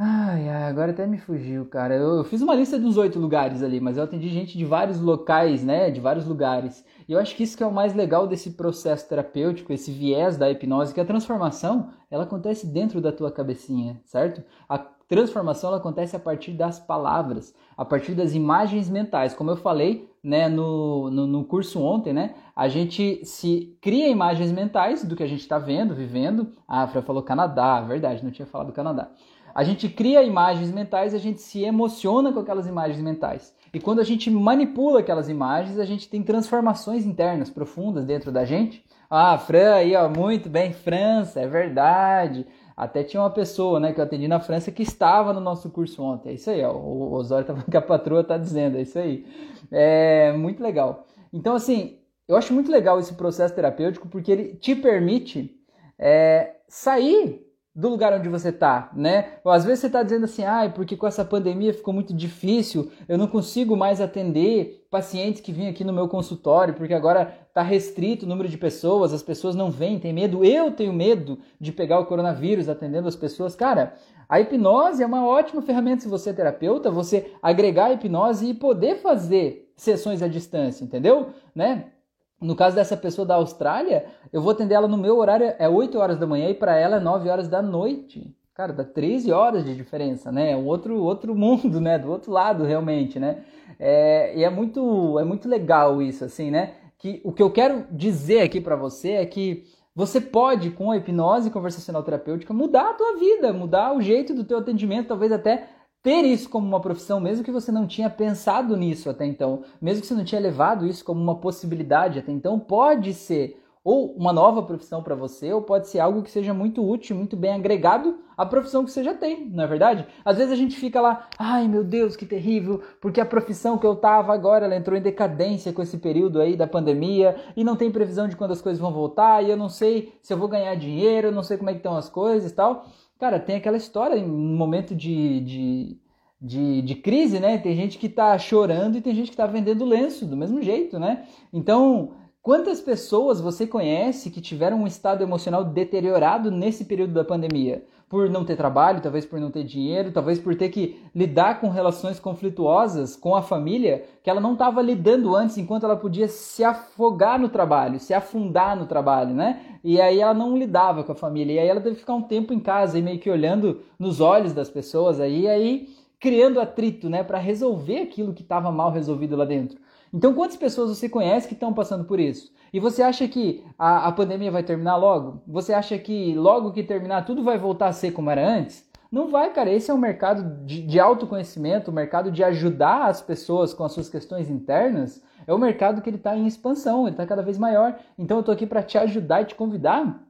Ai, 0.00 0.48
ai, 0.48 0.62
agora 0.64 0.92
até 0.92 1.06
me 1.06 1.18
fugiu, 1.18 1.66
cara. 1.66 1.94
Eu, 1.96 2.18
eu 2.18 2.24
fiz 2.24 2.40
uma 2.40 2.54
lista 2.54 2.78
dos 2.78 2.96
oito 2.96 3.18
lugares 3.18 3.62
ali, 3.64 3.80
mas 3.80 3.96
eu 3.96 4.04
atendi 4.04 4.28
gente 4.28 4.56
de 4.56 4.64
vários 4.64 5.00
locais, 5.00 5.64
né? 5.64 5.90
De 5.90 6.00
vários 6.00 6.24
lugares. 6.24 6.84
E 7.08 7.12
eu 7.12 7.18
acho 7.18 7.34
que 7.34 7.42
isso 7.42 7.56
que 7.56 7.64
é 7.64 7.66
o 7.66 7.72
mais 7.72 7.94
legal 7.94 8.26
desse 8.28 8.52
processo 8.52 9.08
terapêutico, 9.08 9.72
esse 9.72 9.90
viés 9.90 10.36
da 10.36 10.48
hipnose, 10.50 10.94
que 10.94 11.00
a 11.00 11.04
transformação, 11.04 11.90
ela 12.10 12.22
acontece 12.24 12.66
dentro 12.66 13.00
da 13.00 13.10
tua 13.10 13.32
cabecinha, 13.32 14.00
certo? 14.04 14.42
A 14.68 14.78
transformação 15.08 15.68
ela 15.70 15.78
acontece 15.78 16.14
a 16.14 16.20
partir 16.20 16.52
das 16.52 16.78
palavras, 16.78 17.54
a 17.76 17.84
partir 17.84 18.14
das 18.14 18.34
imagens 18.34 18.90
mentais. 18.90 19.34
Como 19.34 19.50
eu 19.50 19.56
falei 19.56 20.08
né, 20.22 20.48
no, 20.48 21.10
no, 21.10 21.26
no 21.26 21.44
curso 21.44 21.82
ontem, 21.82 22.12
né, 22.12 22.34
a 22.54 22.68
gente 22.68 23.24
se 23.24 23.76
cria 23.80 24.08
imagens 24.08 24.52
mentais 24.52 25.02
do 25.04 25.16
que 25.16 25.22
a 25.22 25.26
gente 25.26 25.40
está 25.40 25.58
vendo, 25.58 25.94
vivendo. 25.94 26.52
A 26.68 26.82
Afra 26.82 27.00
falou 27.00 27.22
Canadá, 27.22 27.80
verdade, 27.80 28.22
não 28.22 28.30
tinha 28.30 28.46
falado 28.46 28.72
Canadá. 28.72 29.10
A 29.54 29.64
gente 29.64 29.88
cria 29.88 30.22
imagens 30.22 30.70
mentais, 30.70 31.14
a 31.14 31.18
gente 31.18 31.40
se 31.40 31.64
emociona 31.64 32.32
com 32.32 32.40
aquelas 32.40 32.66
imagens 32.66 33.00
mentais. 33.00 33.56
E 33.72 33.80
quando 33.80 34.00
a 34.00 34.04
gente 34.04 34.30
manipula 34.30 35.00
aquelas 35.00 35.28
imagens, 35.28 35.78
a 35.78 35.84
gente 35.84 36.08
tem 36.08 36.22
transformações 36.22 37.04
internas 37.04 37.50
profundas 37.50 38.04
dentro 38.04 38.30
da 38.30 38.44
gente. 38.44 38.84
Ah, 39.10 39.38
Fran, 39.38 39.74
aí, 39.74 39.96
ó, 39.96 40.08
muito 40.08 40.48
bem, 40.48 40.72
França, 40.72 41.40
é 41.40 41.46
verdade. 41.46 42.46
Até 42.78 43.02
tinha 43.02 43.20
uma 43.20 43.30
pessoa, 43.30 43.80
né, 43.80 43.92
que 43.92 43.98
eu 43.98 44.04
atendi 44.04 44.28
na 44.28 44.38
França 44.38 44.70
que 44.70 44.84
estava 44.84 45.32
no 45.32 45.40
nosso 45.40 45.68
curso 45.68 46.00
ontem. 46.00 46.30
É 46.30 46.34
isso 46.34 46.48
aí, 46.48 46.62
ó. 46.62 46.72
O 46.72 47.12
Osório 47.12 47.44
tá 47.44 47.52
falando 47.52 47.68
que 47.68 47.76
a 47.76 47.82
patroa 47.82 48.22
tá 48.22 48.38
dizendo, 48.38 48.78
é 48.78 48.82
isso 48.82 48.96
aí. 48.96 49.26
É 49.68 50.32
muito 50.34 50.62
legal. 50.62 51.04
Então, 51.32 51.56
assim, 51.56 51.98
eu 52.28 52.36
acho 52.36 52.54
muito 52.54 52.70
legal 52.70 53.00
esse 53.00 53.14
processo 53.14 53.52
terapêutico 53.52 54.06
porque 54.06 54.30
ele 54.30 54.54
te 54.54 54.76
permite 54.76 55.60
é, 55.98 56.54
sair 56.68 57.47
do 57.78 57.88
lugar 57.88 58.12
onde 58.12 58.28
você 58.28 58.48
está, 58.48 58.90
né? 58.92 59.34
Ou 59.44 59.52
às 59.52 59.64
vezes 59.64 59.78
você 59.78 59.86
está 59.86 60.02
dizendo 60.02 60.24
assim, 60.24 60.42
ah, 60.42 60.68
porque 60.74 60.96
com 60.96 61.06
essa 61.06 61.24
pandemia 61.24 61.72
ficou 61.72 61.94
muito 61.94 62.12
difícil, 62.12 62.90
eu 63.08 63.16
não 63.16 63.28
consigo 63.28 63.76
mais 63.76 64.00
atender 64.00 64.84
pacientes 64.90 65.40
que 65.40 65.52
vêm 65.52 65.68
aqui 65.68 65.84
no 65.84 65.92
meu 65.92 66.08
consultório, 66.08 66.74
porque 66.74 66.92
agora 66.92 67.32
está 67.46 67.62
restrito 67.62 68.26
o 68.26 68.28
número 68.28 68.48
de 68.48 68.58
pessoas, 68.58 69.12
as 69.12 69.22
pessoas 69.22 69.54
não 69.54 69.70
vêm, 69.70 70.00
tem 70.00 70.12
medo, 70.12 70.44
eu 70.44 70.72
tenho 70.72 70.92
medo 70.92 71.38
de 71.60 71.70
pegar 71.70 72.00
o 72.00 72.06
coronavírus 72.06 72.68
atendendo 72.68 73.06
as 73.06 73.14
pessoas. 73.14 73.54
Cara, 73.54 73.94
a 74.28 74.40
hipnose 74.40 75.00
é 75.00 75.06
uma 75.06 75.24
ótima 75.24 75.62
ferramenta 75.62 76.02
se 76.02 76.08
você 76.08 76.30
é 76.30 76.32
terapeuta, 76.32 76.90
você 76.90 77.32
agregar 77.40 77.84
a 77.84 77.92
hipnose 77.92 78.50
e 78.50 78.54
poder 78.54 78.96
fazer 78.96 79.72
sessões 79.76 80.20
à 80.20 80.26
distância, 80.26 80.82
entendeu? 80.82 81.28
Né? 81.54 81.92
No 82.40 82.54
caso 82.54 82.76
dessa 82.76 82.96
pessoa 82.96 83.26
da 83.26 83.34
Austrália, 83.34 84.06
eu 84.32 84.40
vou 84.40 84.52
atender 84.52 84.74
ela 84.74 84.86
no 84.86 84.96
meu 84.96 85.18
horário, 85.18 85.54
é 85.58 85.68
8 85.68 85.98
horas 85.98 86.18
da 86.18 86.26
manhã 86.26 86.48
e 86.48 86.54
para 86.54 86.76
ela 86.76 86.96
é 86.96 87.00
9 87.00 87.28
horas 87.28 87.48
da 87.48 87.60
noite. 87.60 88.34
Cara, 88.54 88.72
dá 88.72 88.84
13 88.84 89.30
horas 89.32 89.64
de 89.64 89.74
diferença, 89.74 90.32
né? 90.32 90.52
É 90.52 90.56
um 90.56 90.66
outro, 90.66 91.00
outro 91.02 91.34
mundo, 91.34 91.80
né? 91.80 91.98
Do 91.98 92.10
outro 92.10 92.32
lado, 92.32 92.64
realmente, 92.64 93.18
né? 93.18 93.44
É, 93.78 94.36
e 94.36 94.44
é 94.44 94.50
muito, 94.50 95.18
é 95.18 95.24
muito 95.24 95.48
legal 95.48 96.02
isso, 96.02 96.24
assim, 96.24 96.50
né? 96.50 96.74
Que 96.98 97.20
o 97.24 97.32
que 97.32 97.42
eu 97.42 97.50
quero 97.50 97.84
dizer 97.90 98.40
aqui 98.40 98.60
para 98.60 98.74
você 98.74 99.12
é 99.12 99.26
que 99.26 99.64
você 99.94 100.20
pode, 100.20 100.70
com 100.70 100.90
a 100.92 100.96
hipnose 100.96 101.50
conversacional 101.50 102.04
terapêutica, 102.04 102.54
mudar 102.54 102.90
a 102.90 102.94
tua 102.94 103.16
vida, 103.16 103.52
mudar 103.52 103.96
o 103.96 104.00
jeito 104.00 104.32
do 104.32 104.44
teu 104.44 104.58
atendimento, 104.58 105.08
talvez 105.08 105.32
até 105.32 105.68
ter 106.02 106.22
isso 106.24 106.48
como 106.48 106.66
uma 106.66 106.80
profissão, 106.80 107.20
mesmo 107.20 107.44
que 107.44 107.50
você 107.50 107.72
não 107.72 107.86
tinha 107.86 108.08
pensado 108.08 108.76
nisso 108.76 109.10
até 109.10 109.26
então, 109.26 109.62
mesmo 109.80 110.00
que 110.00 110.06
você 110.06 110.14
não 110.14 110.24
tinha 110.24 110.40
levado 110.40 110.86
isso 110.86 111.04
como 111.04 111.20
uma 111.20 111.40
possibilidade 111.40 112.18
até 112.18 112.32
então, 112.32 112.58
pode 112.58 113.12
ser 113.14 113.62
ou 113.84 114.12
uma 114.16 114.34
nova 114.34 114.62
profissão 114.62 115.02
para 115.02 115.14
você, 115.14 115.50
ou 115.50 115.62
pode 115.62 115.88
ser 115.88 115.98
algo 116.00 116.22
que 116.22 116.30
seja 116.30 116.52
muito 116.52 116.86
útil, 116.86 117.16
muito 117.16 117.34
bem 117.34 117.54
agregado 117.54 118.18
à 118.36 118.44
profissão 118.44 118.84
que 118.84 118.90
você 118.90 119.02
já 119.02 119.14
tem, 119.14 119.48
não 119.48 119.64
é 119.64 119.66
verdade? 119.66 120.06
Às 120.22 120.36
vezes 120.36 120.52
a 120.52 120.56
gente 120.56 120.76
fica 120.76 121.00
lá, 121.00 121.26
ai 121.38 121.66
meu 121.66 121.82
Deus, 121.82 122.14
que 122.14 122.26
terrível, 122.26 122.82
porque 123.00 123.18
a 123.18 123.24
profissão 123.24 123.78
que 123.78 123.86
eu 123.86 123.96
tava 123.96 124.34
agora, 124.34 124.66
ela 124.66 124.76
entrou 124.76 124.94
em 124.94 125.00
decadência 125.00 125.72
com 125.72 125.80
esse 125.80 125.96
período 125.96 126.38
aí 126.38 126.54
da 126.54 126.66
pandemia, 126.66 127.36
e 127.56 127.64
não 127.64 127.76
tem 127.76 127.90
previsão 127.90 128.28
de 128.28 128.36
quando 128.36 128.50
as 128.50 128.60
coisas 128.60 128.78
vão 128.78 128.92
voltar, 128.92 129.42
e 129.42 129.50
eu 129.50 129.56
não 129.56 129.70
sei 129.70 130.12
se 130.20 130.34
eu 130.34 130.36
vou 130.36 130.48
ganhar 130.48 130.74
dinheiro, 130.74 131.28
eu 131.28 131.32
não 131.32 131.42
sei 131.42 131.56
como 131.56 131.70
é 131.70 131.72
que 131.72 131.78
estão 131.78 131.96
as 131.96 132.10
coisas 132.10 132.50
e 132.50 132.54
tal. 132.54 132.84
Cara, 133.18 133.40
tem 133.40 133.56
aquela 133.56 133.76
história 133.76 134.16
em 134.16 134.24
um 134.24 134.56
momento 134.56 134.94
de, 134.94 135.40
de, 135.40 135.96
de, 136.40 136.82
de, 136.82 136.94
crise, 136.94 137.40
né? 137.40 137.58
Tem 137.58 137.74
gente 137.74 137.98
que 137.98 138.08
tá 138.08 138.38
chorando 138.38 138.96
e 138.96 139.00
tem 139.00 139.14
gente 139.14 139.30
que 139.30 139.36
tá 139.36 139.46
vendendo 139.46 139.84
lenço 139.84 140.24
do 140.24 140.36
mesmo 140.36 140.62
jeito, 140.62 141.00
né? 141.00 141.26
Então, 141.52 142.12
quantas 142.40 142.80
pessoas 142.80 143.40
você 143.40 143.66
conhece 143.66 144.30
que 144.30 144.40
tiveram 144.40 144.82
um 144.82 144.86
estado 144.86 145.22
emocional 145.22 145.64
deteriorado 145.64 146.48
nesse 146.50 146.84
período 146.84 147.12
da 147.12 147.24
pandemia? 147.24 147.84
Por 148.08 148.30
não 148.30 148.44
ter 148.44 148.56
trabalho, 148.56 149.02
talvez 149.02 149.26
por 149.26 149.38
não 149.38 149.50
ter 149.50 149.64
dinheiro, 149.64 150.10
talvez 150.10 150.38
por 150.38 150.54
ter 150.54 150.70
que 150.70 150.98
lidar 151.14 151.60
com 151.60 151.68
relações 151.68 152.18
conflituosas 152.18 153.14
com 153.14 153.36
a 153.36 153.42
família 153.42 154.04
que 154.22 154.30
ela 154.30 154.40
não 154.40 154.54
estava 154.54 154.80
lidando 154.80 155.36
antes, 155.36 155.58
enquanto 155.58 155.84
ela 155.84 155.96
podia 155.96 156.26
se 156.26 156.64
afogar 156.64 157.38
no 157.38 157.50
trabalho, 157.50 158.00
se 158.00 158.14
afundar 158.14 158.76
no 158.76 158.86
trabalho, 158.86 159.34
né? 159.34 159.78
E 159.84 160.00
aí 160.00 160.20
ela 160.20 160.32
não 160.32 160.56
lidava 160.56 161.04
com 161.04 161.12
a 161.12 161.14
família, 161.14 161.54
e 161.54 161.58
aí 161.58 161.68
ela 161.68 161.80
teve 161.80 161.96
que 161.96 162.00
ficar 162.00 162.14
um 162.14 162.22
tempo 162.22 162.52
em 162.52 162.60
casa 162.60 162.98
e 162.98 163.02
meio 163.02 163.18
que 163.18 163.30
olhando 163.30 163.80
nos 163.98 164.20
olhos 164.20 164.52
das 164.54 164.70
pessoas 164.70 165.20
aí, 165.20 165.46
aí 165.46 165.88
criando 166.18 166.60
atrito, 166.60 167.08
né, 167.08 167.22
para 167.22 167.38
resolver 167.38 168.00
aquilo 168.00 168.32
que 168.32 168.42
estava 168.42 168.72
mal 168.72 168.90
resolvido 168.90 169.36
lá 169.36 169.44
dentro. 169.44 169.78
Então, 170.12 170.34
quantas 170.34 170.56
pessoas 170.56 170.96
você 170.96 171.08
conhece 171.08 171.48
que 171.48 171.54
estão 171.54 171.72
passando 171.72 172.04
por 172.04 172.18
isso? 172.18 172.52
E 172.72 172.80
você 172.80 173.02
acha 173.02 173.26
que 173.26 173.64
a, 173.78 174.08
a 174.08 174.12
pandemia 174.12 174.50
vai 174.50 174.62
terminar 174.62 174.96
logo? 174.96 175.42
Você 175.46 175.72
acha 175.72 175.98
que 175.98 176.34
logo 176.34 176.72
que 176.72 176.82
terminar 176.82 177.24
tudo 177.24 177.42
vai 177.42 177.58
voltar 177.58 177.88
a 177.88 177.92
ser 177.92 178.12
como 178.12 178.30
era 178.30 178.46
antes? 178.46 178.86
Não 179.10 179.28
vai, 179.28 179.52
cara. 179.52 179.70
Esse 179.70 179.90
é 179.90 179.94
um 179.94 179.98
mercado 179.98 180.64
de, 180.66 180.82
de 180.82 181.00
autoconhecimento, 181.00 181.90
o 181.90 181.92
um 181.92 181.94
mercado 181.94 182.30
de 182.30 182.44
ajudar 182.44 183.06
as 183.06 183.22
pessoas 183.22 183.72
com 183.72 183.84
as 183.84 183.92
suas 183.92 184.08
questões 184.08 184.50
internas. 184.50 185.22
É 185.46 185.54
um 185.54 185.58
mercado 185.58 186.02
que 186.02 186.10
ele 186.10 186.18
está 186.18 186.36
em 186.36 186.46
expansão, 186.46 187.02
ele 187.02 187.12
está 187.12 187.26
cada 187.26 187.42
vez 187.42 187.56
maior. 187.56 187.98
Então 188.18 188.36
eu 188.36 188.40
estou 188.40 188.52
aqui 188.52 188.66
para 188.66 188.82
te 188.82 188.98
ajudar 188.98 189.42
e 189.42 189.46
te 189.46 189.54
convidar 189.54 190.27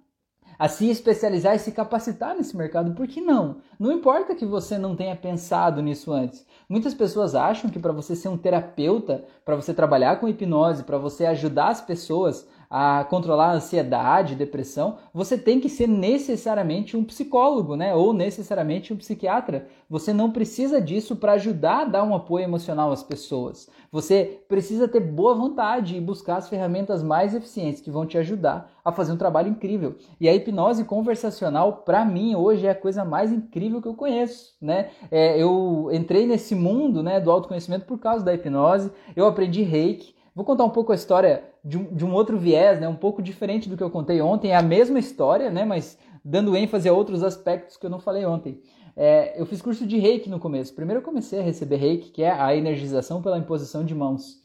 a 0.58 0.68
se 0.68 0.90
especializar 0.90 1.54
e 1.54 1.58
se 1.58 1.70
capacitar 1.70 2.34
nesse 2.34 2.56
mercado. 2.56 2.92
Por 2.92 3.06
que 3.06 3.20
não? 3.20 3.58
Não 3.78 3.92
importa 3.92 4.34
que 4.34 4.44
você 4.44 4.76
não 4.76 4.96
tenha 4.96 5.14
pensado 5.14 5.80
nisso 5.80 6.12
antes. 6.12 6.44
Muitas 6.68 6.92
pessoas 6.92 7.34
acham 7.34 7.70
que 7.70 7.78
para 7.78 7.92
você 7.92 8.16
ser 8.16 8.28
um 8.28 8.36
terapeuta, 8.36 9.24
para 9.44 9.54
você 9.54 9.72
trabalhar 9.72 10.18
com 10.18 10.28
hipnose, 10.28 10.82
para 10.82 10.98
você 10.98 11.26
ajudar 11.26 11.68
as 11.68 11.80
pessoas 11.80 12.46
a 12.70 13.04
controlar 13.04 13.50
a 13.50 13.54
ansiedade, 13.54 14.34
depressão, 14.34 14.98
você 15.12 15.38
tem 15.38 15.58
que 15.58 15.68
ser 15.68 15.86
necessariamente 15.86 16.96
um 16.96 17.04
psicólogo, 17.04 17.76
né? 17.76 17.94
Ou 17.94 18.12
necessariamente 18.12 18.92
um 18.92 18.96
psiquiatra. 18.96 19.66
Você 19.88 20.12
não 20.12 20.30
precisa 20.30 20.80
disso 20.80 21.16
para 21.16 21.32
ajudar 21.32 21.80
a 21.80 21.84
dar 21.84 22.04
um 22.04 22.14
apoio 22.14 22.44
emocional 22.44 22.92
às 22.92 23.02
pessoas. 23.02 23.70
Você 23.90 24.42
precisa 24.46 24.86
ter 24.86 25.00
boa 25.00 25.34
vontade 25.34 25.96
e 25.96 26.00
buscar 26.00 26.36
as 26.36 26.48
ferramentas 26.48 27.02
mais 27.02 27.34
eficientes 27.34 27.80
que 27.80 27.90
vão 27.90 28.04
te 28.04 28.18
ajudar 28.18 28.70
a 28.84 28.92
fazer 28.92 29.12
um 29.12 29.16
trabalho 29.16 29.48
incrível. 29.48 29.96
E 30.20 30.28
a 30.28 30.34
hipnose 30.34 30.84
conversacional, 30.84 31.78
para 31.84 32.04
mim, 32.04 32.34
hoje 32.34 32.66
é 32.66 32.70
a 32.70 32.74
coisa 32.74 33.04
mais 33.04 33.32
incrível 33.32 33.80
que 33.80 33.88
eu 33.88 33.94
conheço, 33.94 34.54
né? 34.60 34.90
É, 35.10 35.40
eu 35.40 35.88
entrei 35.92 36.26
nesse 36.26 36.54
mundo, 36.54 37.02
né, 37.02 37.18
do 37.18 37.30
autoconhecimento 37.30 37.86
por 37.86 37.98
causa 37.98 38.24
da 38.24 38.34
hipnose. 38.34 38.90
Eu 39.16 39.26
aprendi 39.26 39.62
Reiki. 39.62 40.17
Vou 40.38 40.44
contar 40.44 40.62
um 40.62 40.70
pouco 40.70 40.92
a 40.92 40.94
história 40.94 41.42
de 41.64 41.76
um, 41.76 41.92
de 41.92 42.04
um 42.04 42.14
outro 42.14 42.38
viés, 42.38 42.78
né, 42.80 42.86
um 42.86 42.94
pouco 42.94 43.20
diferente 43.20 43.68
do 43.68 43.76
que 43.76 43.82
eu 43.82 43.90
contei 43.90 44.20
ontem. 44.20 44.52
É 44.52 44.56
a 44.56 44.62
mesma 44.62 44.96
história, 44.96 45.50
né, 45.50 45.64
mas 45.64 45.98
dando 46.24 46.56
ênfase 46.56 46.88
a 46.88 46.92
outros 46.92 47.24
aspectos 47.24 47.76
que 47.76 47.84
eu 47.84 47.90
não 47.90 47.98
falei 47.98 48.24
ontem. 48.24 48.62
É, 48.96 49.34
eu 49.36 49.44
fiz 49.44 49.60
curso 49.60 49.84
de 49.84 49.98
reiki 49.98 50.30
no 50.30 50.38
começo. 50.38 50.72
Primeiro 50.76 51.00
eu 51.00 51.04
comecei 51.04 51.40
a 51.40 51.42
receber 51.42 51.74
reiki, 51.74 52.12
que 52.12 52.22
é 52.22 52.30
a 52.30 52.54
energização 52.54 53.20
pela 53.20 53.36
imposição 53.36 53.84
de 53.84 53.96
mãos. 53.96 54.40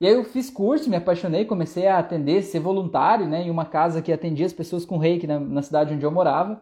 E 0.00 0.08
aí 0.08 0.12
eu 0.12 0.24
fiz 0.24 0.50
curso, 0.50 0.90
me 0.90 0.96
apaixonei, 0.96 1.44
comecei 1.44 1.86
a 1.86 2.00
atender, 2.00 2.42
ser 2.42 2.58
voluntário 2.58 3.28
né, 3.28 3.42
em 3.42 3.50
uma 3.50 3.64
casa 3.64 4.02
que 4.02 4.12
atendia 4.12 4.44
as 4.44 4.52
pessoas 4.52 4.84
com 4.84 4.98
reiki 4.98 5.28
na, 5.28 5.38
na 5.38 5.62
cidade 5.62 5.94
onde 5.94 6.04
eu 6.04 6.10
morava. 6.10 6.60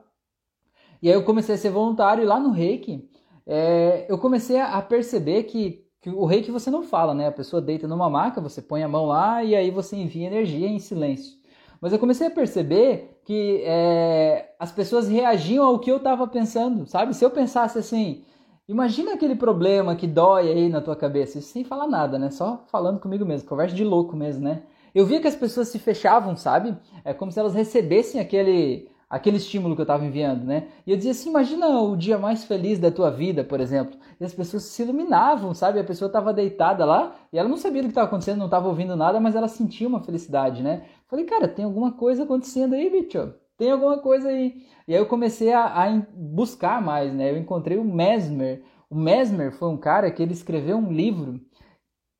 E 1.01 1.09
aí 1.09 1.15
eu 1.15 1.25
comecei 1.25 1.55
a 1.55 1.59
ser 1.59 1.71
voluntário 1.71 2.23
e 2.23 2.27
lá 2.27 2.39
no 2.39 2.51
reiki 2.51 3.09
é, 3.47 4.05
eu 4.07 4.19
comecei 4.19 4.61
a 4.61 4.83
perceber 4.83 5.45
que, 5.45 5.86
que 6.01 6.11
o 6.11 6.25
reiki 6.25 6.51
você 6.51 6.71
não 6.71 6.83
fala, 6.83 7.15
né? 7.15 7.27
A 7.29 7.33
pessoa 7.33 7.61
deita 7.61 7.89
numa 7.89 8.09
maca, 8.09 8.41
você 8.41 8.63
põe 8.63 8.83
a 8.83 8.89
mão 8.89 9.07
lá 9.07 9.43
e 9.43 9.55
aí 9.55 9.71
você 9.71 9.97
envia 9.97 10.27
energia 10.27 10.69
em 10.69 10.79
silêncio. 10.79 11.37
Mas 11.81 11.93
eu 11.93 11.99
comecei 11.99 12.27
a 12.27 12.31
perceber 12.31 13.21
que 13.25 13.63
é, 13.65 14.55
as 14.59 14.73
pessoas 14.73 15.09
reagiam 15.09 15.65
ao 15.65 15.79
que 15.79 15.91
eu 15.91 15.97
estava 15.97 16.27
pensando, 16.27 16.87
sabe? 16.87 17.15
Se 17.15 17.25
eu 17.25 17.31
pensasse 17.31 17.79
assim, 17.79 18.25
imagina 18.69 19.15
aquele 19.15 19.35
problema 19.35 19.97
que 19.97 20.07
dói 20.07 20.49
aí 20.51 20.69
na 20.69 20.81
tua 20.81 20.97
cabeça, 20.97 21.41
sem 21.41 21.65
falar 21.65 21.87
nada, 21.87 22.19
né? 22.19 22.31
Só 22.31 22.65
falando 22.71 23.01
comigo 23.01 23.25
mesmo, 23.25 23.49
conversa 23.49 23.75
de 23.75 23.85
louco 23.85 24.17
mesmo, 24.17 24.45
né? 24.45 24.63
Eu 24.95 25.05
via 25.05 25.21
que 25.21 25.29
as 25.29 25.37
pessoas 25.37 25.69
se 25.69 25.79
fechavam, 25.79 26.37
sabe? 26.37 26.77
É 27.05 27.13
como 27.13 27.31
se 27.31 27.39
elas 27.39 27.55
recebessem 27.55 28.21
aquele 28.21 28.89
aquele 29.09 29.37
estímulo 29.37 29.75
que 29.75 29.81
eu 29.81 29.85
estava 29.85 30.05
enviando, 30.05 30.45
né? 30.45 30.69
E 30.87 30.91
eu 30.91 30.97
dizia 30.97 31.13
assim, 31.13 31.31
imagina 31.31 31.69
o 31.81 31.97
dia 31.97 32.19
mais 32.19 32.45
feliz 32.45 32.79
da 32.79 32.91
tua 32.91 33.11
vida, 33.11 33.45
por 33.45 33.61
exemplo. 33.61 33.99
E 34.21 34.25
as 34.25 34.35
pessoas 34.35 34.65
se 34.65 34.83
iluminavam, 34.83 35.55
sabe? 35.55 35.79
A 35.79 35.85
pessoa 35.85 36.09
estava 36.09 36.33
deitada 36.33 36.85
lá 36.85 37.15
e 37.33 37.39
ela 37.39 37.49
não 37.49 37.57
sabia 37.57 37.83
do 37.83 37.87
que 37.87 37.93
estava 37.93 38.09
acontecendo, 38.09 38.39
não 38.39 38.47
estava 38.47 38.69
ouvindo 38.69 38.97
nada, 38.97 39.21
mas 39.21 39.37
ela 39.37 39.49
sentia 39.49 39.87
uma 39.87 40.03
felicidade, 40.03 40.63
né? 40.63 40.85
Falei, 41.09 41.25
cara, 41.25 41.47
tem 41.47 41.65
alguma 41.65 41.93
coisa 41.93 42.25
acontecendo 42.25 42.75
aí, 42.75 42.91
bicho? 42.91 43.33
Tem 43.57 43.71
alguma 43.71 43.99
coisa 43.99 44.29
aí. 44.29 44.67
E 44.87 44.95
aí 44.95 45.01
eu 45.01 45.07
comecei 45.07 45.53
a, 45.53 45.65
a 45.65 46.03
buscar 46.15 46.83
mais, 46.83 47.13
né? 47.13 47.31
Eu 47.31 47.39
encontrei 47.39 47.79
o 47.79 47.85
Mesmer. 47.85 48.63
O 48.91 48.97
Mesmer 48.97 49.53
foi 49.53 49.69
um 49.69 49.77
cara 49.77 50.11
que 50.11 50.23
ele 50.23 50.33
escreveu 50.33 50.77
um 50.77 50.93
livro 50.93 51.41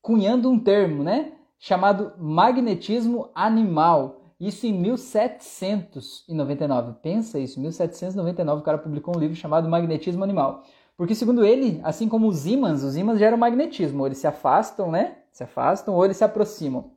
cunhando 0.01 0.49
um 0.49 0.59
termo, 0.59 1.03
né? 1.03 1.33
Chamado 1.59 2.13
magnetismo 2.17 3.29
animal. 3.35 4.16
Isso 4.39 4.67
em 4.67 4.73
1799. 4.73 6.93
Pensa 7.01 7.39
isso, 7.39 7.59
1799 7.59 8.61
o 8.61 8.63
cara 8.63 8.77
publicou 8.77 9.15
um 9.15 9.19
livro 9.19 9.35
chamado 9.35 9.67
Magnetismo 9.67 10.23
Animal. 10.23 10.63
Porque 10.95 11.15
segundo 11.15 11.45
ele, 11.45 11.79
assim 11.83 12.07
como 12.07 12.27
os 12.27 12.45
ímãs, 12.45 12.83
os 12.83 12.95
ímãs 12.95 13.19
geram 13.19 13.37
magnetismo, 13.37 13.99
ou 13.99 14.07
eles 14.07 14.17
se 14.17 14.27
afastam, 14.27 14.91
né? 14.91 15.17
Se 15.31 15.43
afastam 15.43 15.93
ou 15.93 16.03
eles 16.03 16.17
se 16.17 16.23
aproximam. 16.23 16.91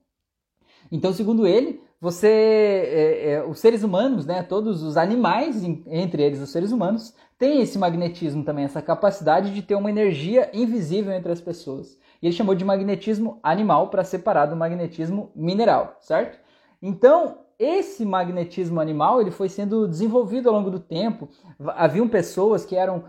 Então, 0.90 1.12
segundo 1.12 1.46
ele, 1.46 1.82
você, 2.00 2.28
é, 2.28 3.32
é, 3.32 3.44
os 3.44 3.60
seres 3.60 3.82
humanos, 3.82 4.24
né, 4.24 4.42
todos 4.42 4.82
os 4.82 4.96
animais, 4.96 5.62
entre 5.86 6.22
eles 6.22 6.40
os 6.40 6.50
seres 6.50 6.72
humanos, 6.72 7.14
têm 7.38 7.60
esse 7.60 7.78
magnetismo 7.78 8.42
também, 8.42 8.64
essa 8.64 8.80
capacidade 8.80 9.52
de 9.52 9.60
ter 9.60 9.74
uma 9.74 9.90
energia 9.90 10.50
invisível 10.54 11.12
entre 11.12 11.30
as 11.30 11.40
pessoas. 11.40 11.98
E 12.22 12.26
ele 12.26 12.34
chamou 12.34 12.54
de 12.54 12.64
magnetismo 12.64 13.38
animal 13.42 13.88
para 13.88 14.02
separar 14.02 14.46
do 14.46 14.56
magnetismo 14.56 15.30
mineral, 15.36 15.98
certo? 16.00 16.38
Então, 16.82 17.38
esse 17.58 18.04
magnetismo 18.04 18.80
animal 18.80 19.20
ele 19.20 19.30
foi 19.30 19.48
sendo 19.48 19.86
desenvolvido 19.86 20.48
ao 20.48 20.54
longo 20.54 20.70
do 20.70 20.80
tempo. 20.80 21.28
Haviam 21.76 22.08
pessoas 22.08 22.64
que 22.64 22.74
eram 22.74 23.04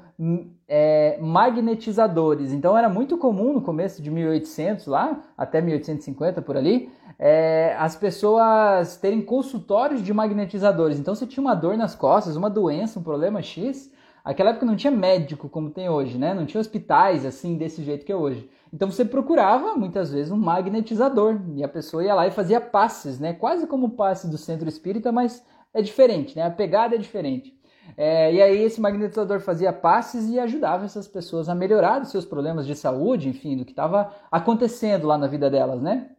é, 0.67 1.17
magnetizadores. 1.21 2.51
Então 2.51 2.77
era 2.77 2.89
muito 2.89 3.17
comum 3.17 3.53
no 3.53 3.61
começo 3.61 4.01
de 4.01 4.11
1800 4.11 4.87
lá 4.87 5.21
até 5.37 5.61
1850 5.61 6.41
por 6.41 6.57
ali 6.57 6.91
é, 7.23 7.75
as 7.77 7.95
pessoas 7.95 8.97
terem 8.97 9.21
consultórios 9.21 10.01
de 10.01 10.11
magnetizadores. 10.11 10.97
Então 10.97 11.13
você 11.13 11.27
tinha 11.27 11.43
uma 11.43 11.53
dor 11.53 11.77
nas 11.77 11.93
costas, 11.93 12.35
uma 12.35 12.49
doença, 12.49 12.99
um 12.99 13.03
problema 13.03 13.43
X. 13.43 13.93
Aquela 14.25 14.49
época 14.49 14.65
não 14.65 14.75
tinha 14.75 14.89
médico 14.89 15.47
como 15.47 15.69
tem 15.69 15.87
hoje, 15.87 16.17
né? 16.17 16.33
Não 16.33 16.47
tinha 16.47 16.59
hospitais 16.59 17.23
assim 17.23 17.57
desse 17.57 17.83
jeito 17.83 18.05
que 18.07 18.11
é 18.11 18.15
hoje. 18.15 18.49
Então 18.73 18.89
você 18.89 19.03
procurava 19.03 19.75
muitas 19.75 20.11
vezes 20.11 20.31
um 20.31 20.37
magnetizador 20.37 21.41
e 21.55 21.63
a 21.63 21.67
pessoa 21.67 22.03
ia 22.03 22.15
lá 22.15 22.27
e 22.27 22.31
fazia 22.31 22.61
passes, 22.61 23.19
né? 23.19 23.33
Quase 23.33 23.67
como 23.67 23.87
o 23.87 23.91
passe 23.91 24.29
do 24.29 24.37
centro 24.37 24.67
espírita, 24.69 25.11
mas 25.11 25.45
é 25.73 25.81
diferente, 25.81 26.35
né? 26.35 26.43
A 26.43 26.51
pegada 26.51 26.95
é 26.95 26.97
diferente. 26.97 27.59
É, 27.97 28.33
e 28.33 28.41
aí 28.41 28.63
esse 28.63 28.79
magnetizador 28.79 29.41
fazia 29.41 29.73
passes 29.73 30.29
e 30.29 30.39
ajudava 30.39 30.85
essas 30.85 31.07
pessoas 31.07 31.49
a 31.49 31.55
melhorar 31.55 32.01
os 32.01 32.09
seus 32.09 32.25
problemas 32.25 32.65
de 32.65 32.75
saúde, 32.75 33.27
enfim, 33.27 33.57
do 33.57 33.65
que 33.65 33.71
estava 33.71 34.13
acontecendo 34.31 35.07
lá 35.07 35.17
na 35.17 35.27
vida 35.27 35.49
delas, 35.49 35.81
né? 35.81 36.09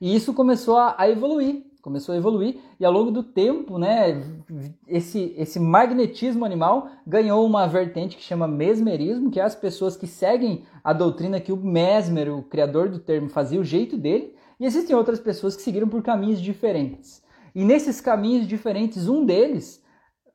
E 0.00 0.14
isso 0.14 0.34
começou 0.34 0.76
a, 0.76 0.94
a 0.98 1.08
evoluir 1.08 1.64
começou 1.82 2.14
a 2.14 2.18
evoluir 2.18 2.58
e 2.78 2.84
ao 2.84 2.92
longo 2.92 3.10
do 3.10 3.24
tempo, 3.24 3.76
né, 3.76 4.22
esse, 4.86 5.34
esse 5.36 5.58
magnetismo 5.58 6.44
animal 6.44 6.88
ganhou 7.04 7.44
uma 7.44 7.66
vertente 7.66 8.16
que 8.16 8.22
chama 8.22 8.46
mesmerismo, 8.46 9.30
que 9.30 9.40
é 9.40 9.42
as 9.42 9.56
pessoas 9.56 9.96
que 9.96 10.06
seguem 10.06 10.62
a 10.82 10.92
doutrina 10.92 11.40
que 11.40 11.52
o 11.52 11.56
Mesmer, 11.56 12.32
o 12.32 12.42
criador 12.44 12.88
do 12.88 13.00
termo, 13.00 13.28
fazia 13.28 13.60
o 13.60 13.64
jeito 13.64 13.98
dele, 13.98 14.34
e 14.60 14.64
existem 14.64 14.94
outras 14.94 15.18
pessoas 15.18 15.56
que 15.56 15.62
seguiram 15.62 15.88
por 15.88 16.02
caminhos 16.02 16.40
diferentes. 16.40 17.20
E 17.52 17.64
nesses 17.64 18.00
caminhos 18.00 18.46
diferentes, 18.46 19.08
um 19.08 19.26
deles, 19.26 19.84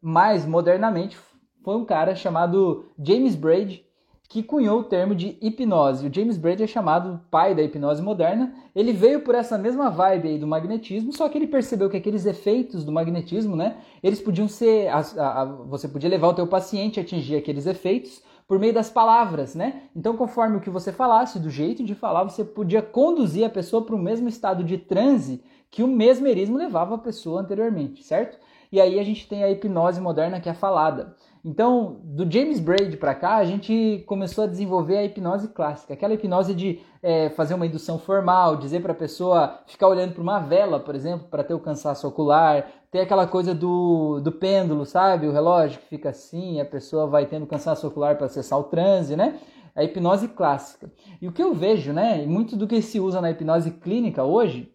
mais 0.01 0.45
modernamente, 0.45 1.17
foi 1.63 1.75
um 1.77 1.85
cara 1.85 2.13
chamado 2.13 2.91
James 3.01 3.35
Braid, 3.35 3.86
que 4.27 4.43
cunhou 4.43 4.81
o 4.81 4.83
termo 4.83 5.15
de 5.15 5.37
hipnose. 5.41 6.07
O 6.07 6.13
James 6.13 6.37
Braid 6.37 6.61
é 6.61 6.67
chamado 6.67 7.21
pai 7.31 7.55
da 7.55 7.61
hipnose 7.61 8.01
moderna. 8.01 8.53
Ele 8.75 8.91
veio 8.91 9.21
por 9.21 9.33
essa 9.33 9.57
mesma 9.57 9.89
vibe 9.89 10.27
aí 10.27 10.37
do 10.37 10.45
magnetismo, 10.45 11.13
só 11.13 11.29
que 11.29 11.37
ele 11.37 11.47
percebeu 11.47 11.89
que 11.89 11.97
aqueles 11.97 12.25
efeitos 12.25 12.83
do 12.83 12.91
magnetismo, 12.91 13.55
né, 13.55 13.77
eles 14.03 14.19
podiam 14.19 14.47
ser, 14.47 14.89
a, 14.89 14.99
a, 14.99 15.41
a, 15.41 15.45
você 15.45 15.87
podia 15.87 16.09
levar 16.09 16.27
o 16.27 16.33
teu 16.33 16.45
paciente 16.45 16.99
a 16.99 17.03
atingir 17.03 17.37
aqueles 17.37 17.65
efeitos 17.65 18.21
por 18.47 18.59
meio 18.59 18.73
das 18.73 18.89
palavras, 18.89 19.55
né? 19.55 19.83
Então, 19.95 20.15
conforme 20.15 20.57
o 20.57 20.61
que 20.61 20.69
você 20.69 20.91
falasse, 20.91 21.39
do 21.39 21.49
jeito 21.49 21.83
de 21.83 21.93
falar, 21.93 22.23
você 22.23 22.45
podia 22.45 22.81
conduzir 22.81 23.45
a 23.45 23.49
pessoa 23.49 23.85
para 23.85 23.95
o 23.95 23.99
mesmo 23.99 24.29
estado 24.29 24.63
de 24.63 24.77
transe 24.77 25.43
que 25.69 25.83
o 25.83 25.87
mesmerismo 25.87 26.57
levava 26.57 26.95
a 26.95 26.97
pessoa 26.97 27.41
anteriormente, 27.41 28.03
certo? 28.03 28.37
E 28.71 28.79
aí 28.81 28.99
a 28.99 29.03
gente 29.03 29.27
tem 29.27 29.43
a 29.43 29.49
hipnose 29.49 29.99
moderna 29.99 30.39
que 30.39 30.49
é 30.49 30.53
falada. 30.53 31.15
Então, 31.47 32.01
do 32.03 32.29
James 32.29 32.59
Braid 32.59 32.97
para 32.97 33.15
cá, 33.15 33.37
a 33.37 33.45
gente 33.45 34.03
começou 34.05 34.43
a 34.43 34.47
desenvolver 34.47 34.97
a 34.97 35.05
hipnose 35.05 35.47
clássica, 35.47 35.93
aquela 35.93 36.13
hipnose 36.13 36.53
de 36.53 36.81
é, 37.01 37.29
fazer 37.29 37.53
uma 37.53 37.65
indução 37.65 37.97
formal, 37.97 38.57
dizer 38.57 38.81
para 38.81 38.91
a 38.91 38.95
pessoa 38.95 39.57
ficar 39.65 39.87
olhando 39.87 40.11
para 40.11 40.21
uma 40.21 40.39
vela, 40.39 40.77
por 40.77 40.93
exemplo, 40.93 41.29
para 41.29 41.45
ter 41.45 41.53
o 41.53 41.59
cansaço 41.61 42.05
ocular, 42.05 42.67
ter 42.91 42.99
aquela 42.99 43.25
coisa 43.25 43.55
do, 43.55 44.19
do 44.19 44.29
pêndulo, 44.29 44.85
sabe? 44.85 45.25
O 45.25 45.31
relógio 45.31 45.79
que 45.79 45.87
fica 45.87 46.09
assim, 46.09 46.59
a 46.59 46.65
pessoa 46.65 47.07
vai 47.07 47.25
tendo 47.25 47.47
cansaço 47.47 47.87
ocular 47.87 48.17
para 48.17 48.25
acessar 48.25 48.59
o 48.59 48.63
transe, 48.63 49.15
né? 49.15 49.39
A 49.73 49.85
hipnose 49.85 50.27
clássica. 50.27 50.91
E 51.21 51.29
o 51.29 51.31
que 51.31 51.41
eu 51.41 51.53
vejo, 51.53 51.93
né, 51.93 52.25
muito 52.25 52.57
do 52.57 52.67
que 52.67 52.81
se 52.81 52.99
usa 52.99 53.21
na 53.21 53.31
hipnose 53.31 53.71
clínica 53.71 54.21
hoje, 54.21 54.69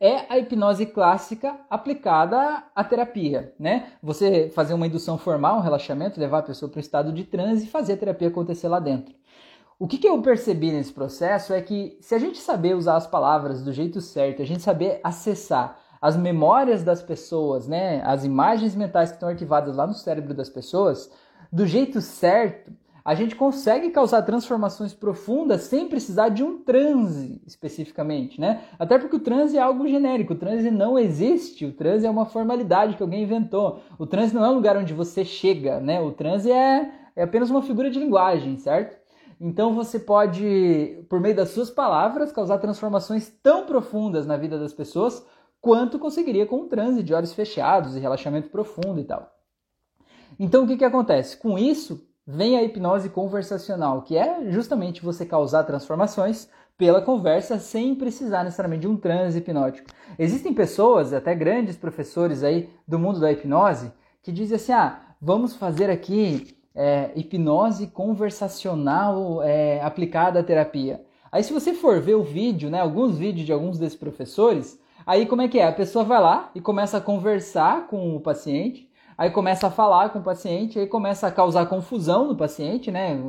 é 0.00 0.32
a 0.32 0.38
hipnose 0.38 0.86
clássica 0.86 1.56
aplicada 1.68 2.64
à 2.74 2.84
terapia, 2.84 3.52
né? 3.58 3.92
Você 4.02 4.48
fazer 4.50 4.74
uma 4.74 4.86
indução 4.86 5.18
formal, 5.18 5.58
um 5.58 5.62
relaxamento, 5.62 6.20
levar 6.20 6.38
a 6.38 6.42
pessoa 6.42 6.70
para 6.70 6.78
o 6.78 6.80
estado 6.80 7.12
de 7.12 7.24
transe 7.24 7.64
e 7.64 7.70
fazer 7.70 7.94
a 7.94 7.96
terapia 7.96 8.28
acontecer 8.28 8.68
lá 8.68 8.78
dentro. 8.78 9.14
O 9.78 9.86
que, 9.86 9.98
que 9.98 10.08
eu 10.08 10.20
percebi 10.20 10.72
nesse 10.72 10.92
processo 10.92 11.52
é 11.52 11.60
que 11.60 11.96
se 12.00 12.14
a 12.14 12.18
gente 12.18 12.38
saber 12.38 12.74
usar 12.74 12.96
as 12.96 13.06
palavras 13.06 13.62
do 13.62 13.72
jeito 13.72 14.00
certo, 14.00 14.42
a 14.42 14.44
gente 14.44 14.62
saber 14.62 15.00
acessar 15.04 15.78
as 16.00 16.16
memórias 16.16 16.82
das 16.82 17.02
pessoas, 17.02 17.66
né, 17.66 18.02
as 18.04 18.24
imagens 18.24 18.74
mentais 18.74 19.10
que 19.10 19.16
estão 19.16 19.28
arquivadas 19.28 19.76
lá 19.76 19.86
no 19.86 19.94
cérebro 19.94 20.34
das 20.34 20.48
pessoas, 20.48 21.10
do 21.52 21.66
jeito 21.66 22.00
certo, 22.00 22.72
a 23.08 23.14
gente 23.14 23.34
consegue 23.34 23.88
causar 23.88 24.20
transformações 24.20 24.92
profundas 24.92 25.62
sem 25.62 25.88
precisar 25.88 26.28
de 26.28 26.44
um 26.44 26.58
transe 26.58 27.40
especificamente, 27.46 28.38
né? 28.38 28.64
Até 28.78 28.98
porque 28.98 29.16
o 29.16 29.18
transe 29.18 29.56
é 29.56 29.62
algo 29.62 29.88
genérico, 29.88 30.34
o 30.34 30.36
transe 30.36 30.70
não 30.70 30.98
existe, 30.98 31.64
o 31.64 31.72
transe 31.72 32.04
é 32.04 32.10
uma 32.10 32.26
formalidade 32.26 32.98
que 32.98 33.02
alguém 33.02 33.22
inventou. 33.22 33.80
O 33.98 34.06
transe 34.06 34.34
não 34.34 34.44
é 34.44 34.50
um 34.50 34.56
lugar 34.56 34.76
onde 34.76 34.92
você 34.92 35.24
chega, 35.24 35.80
né? 35.80 36.02
O 36.02 36.12
transe 36.12 36.52
é, 36.52 36.92
é 37.16 37.22
apenas 37.22 37.48
uma 37.48 37.62
figura 37.62 37.88
de 37.88 37.98
linguagem, 37.98 38.58
certo? 38.58 38.98
Então 39.40 39.74
você 39.74 39.98
pode, 39.98 41.02
por 41.08 41.18
meio 41.18 41.34
das 41.34 41.48
suas 41.48 41.70
palavras, 41.70 42.30
causar 42.30 42.58
transformações 42.58 43.32
tão 43.42 43.64
profundas 43.64 44.26
na 44.26 44.36
vida 44.36 44.58
das 44.58 44.74
pessoas 44.74 45.24
quanto 45.62 45.98
conseguiria 45.98 46.44
com 46.44 46.56
um 46.56 46.68
transe 46.68 47.02
de 47.02 47.14
olhos 47.14 47.32
fechados 47.32 47.96
e 47.96 48.00
relaxamento 48.00 48.50
profundo 48.50 49.00
e 49.00 49.04
tal. 49.04 49.34
Então 50.38 50.64
o 50.64 50.66
que, 50.66 50.76
que 50.76 50.84
acontece? 50.84 51.38
Com 51.38 51.58
isso, 51.58 52.06
vem 52.30 52.58
a 52.58 52.62
hipnose 52.62 53.08
conversacional, 53.08 54.02
que 54.02 54.14
é 54.14 54.50
justamente 54.50 55.02
você 55.02 55.24
causar 55.24 55.64
transformações 55.64 56.46
pela 56.76 57.00
conversa 57.00 57.58
sem 57.58 57.94
precisar 57.94 58.44
necessariamente 58.44 58.82
de 58.82 58.86
um 58.86 58.98
transe 58.98 59.38
hipnótico. 59.38 59.88
Existem 60.18 60.52
pessoas, 60.52 61.14
até 61.14 61.34
grandes 61.34 61.74
professores 61.78 62.44
aí 62.44 62.68
do 62.86 62.98
mundo 62.98 63.18
da 63.18 63.32
hipnose, 63.32 63.90
que 64.22 64.30
dizem 64.30 64.56
assim: 64.56 64.72
ah, 64.72 65.00
vamos 65.18 65.56
fazer 65.56 65.88
aqui 65.88 66.54
é, 66.74 67.12
hipnose 67.16 67.86
conversacional 67.86 69.42
é, 69.42 69.80
aplicada 69.80 70.40
à 70.40 70.44
terapia. 70.44 71.02
Aí 71.32 71.42
se 71.42 71.52
você 71.52 71.72
for 71.72 71.98
ver 71.98 72.14
o 72.14 72.22
vídeo, 72.22 72.68
né, 72.68 72.78
alguns 72.78 73.16
vídeos 73.16 73.46
de 73.46 73.52
alguns 73.54 73.78
desses 73.78 73.98
professores, 73.98 74.78
aí 75.06 75.24
como 75.24 75.40
é 75.40 75.48
que 75.48 75.58
é? 75.58 75.66
A 75.66 75.72
pessoa 75.72 76.04
vai 76.04 76.20
lá 76.20 76.50
e 76.54 76.60
começa 76.60 76.98
a 76.98 77.00
conversar 77.00 77.86
com 77.86 78.14
o 78.14 78.20
paciente, 78.20 78.87
aí 79.18 79.30
começa 79.30 79.66
a 79.66 79.70
falar 79.70 80.10
com 80.10 80.20
o 80.20 80.22
paciente, 80.22 80.78
aí 80.78 80.86
começa 80.86 81.26
a 81.26 81.32
causar 81.32 81.66
confusão 81.66 82.28
no 82.28 82.36
paciente, 82.36 82.92
né, 82.92 83.20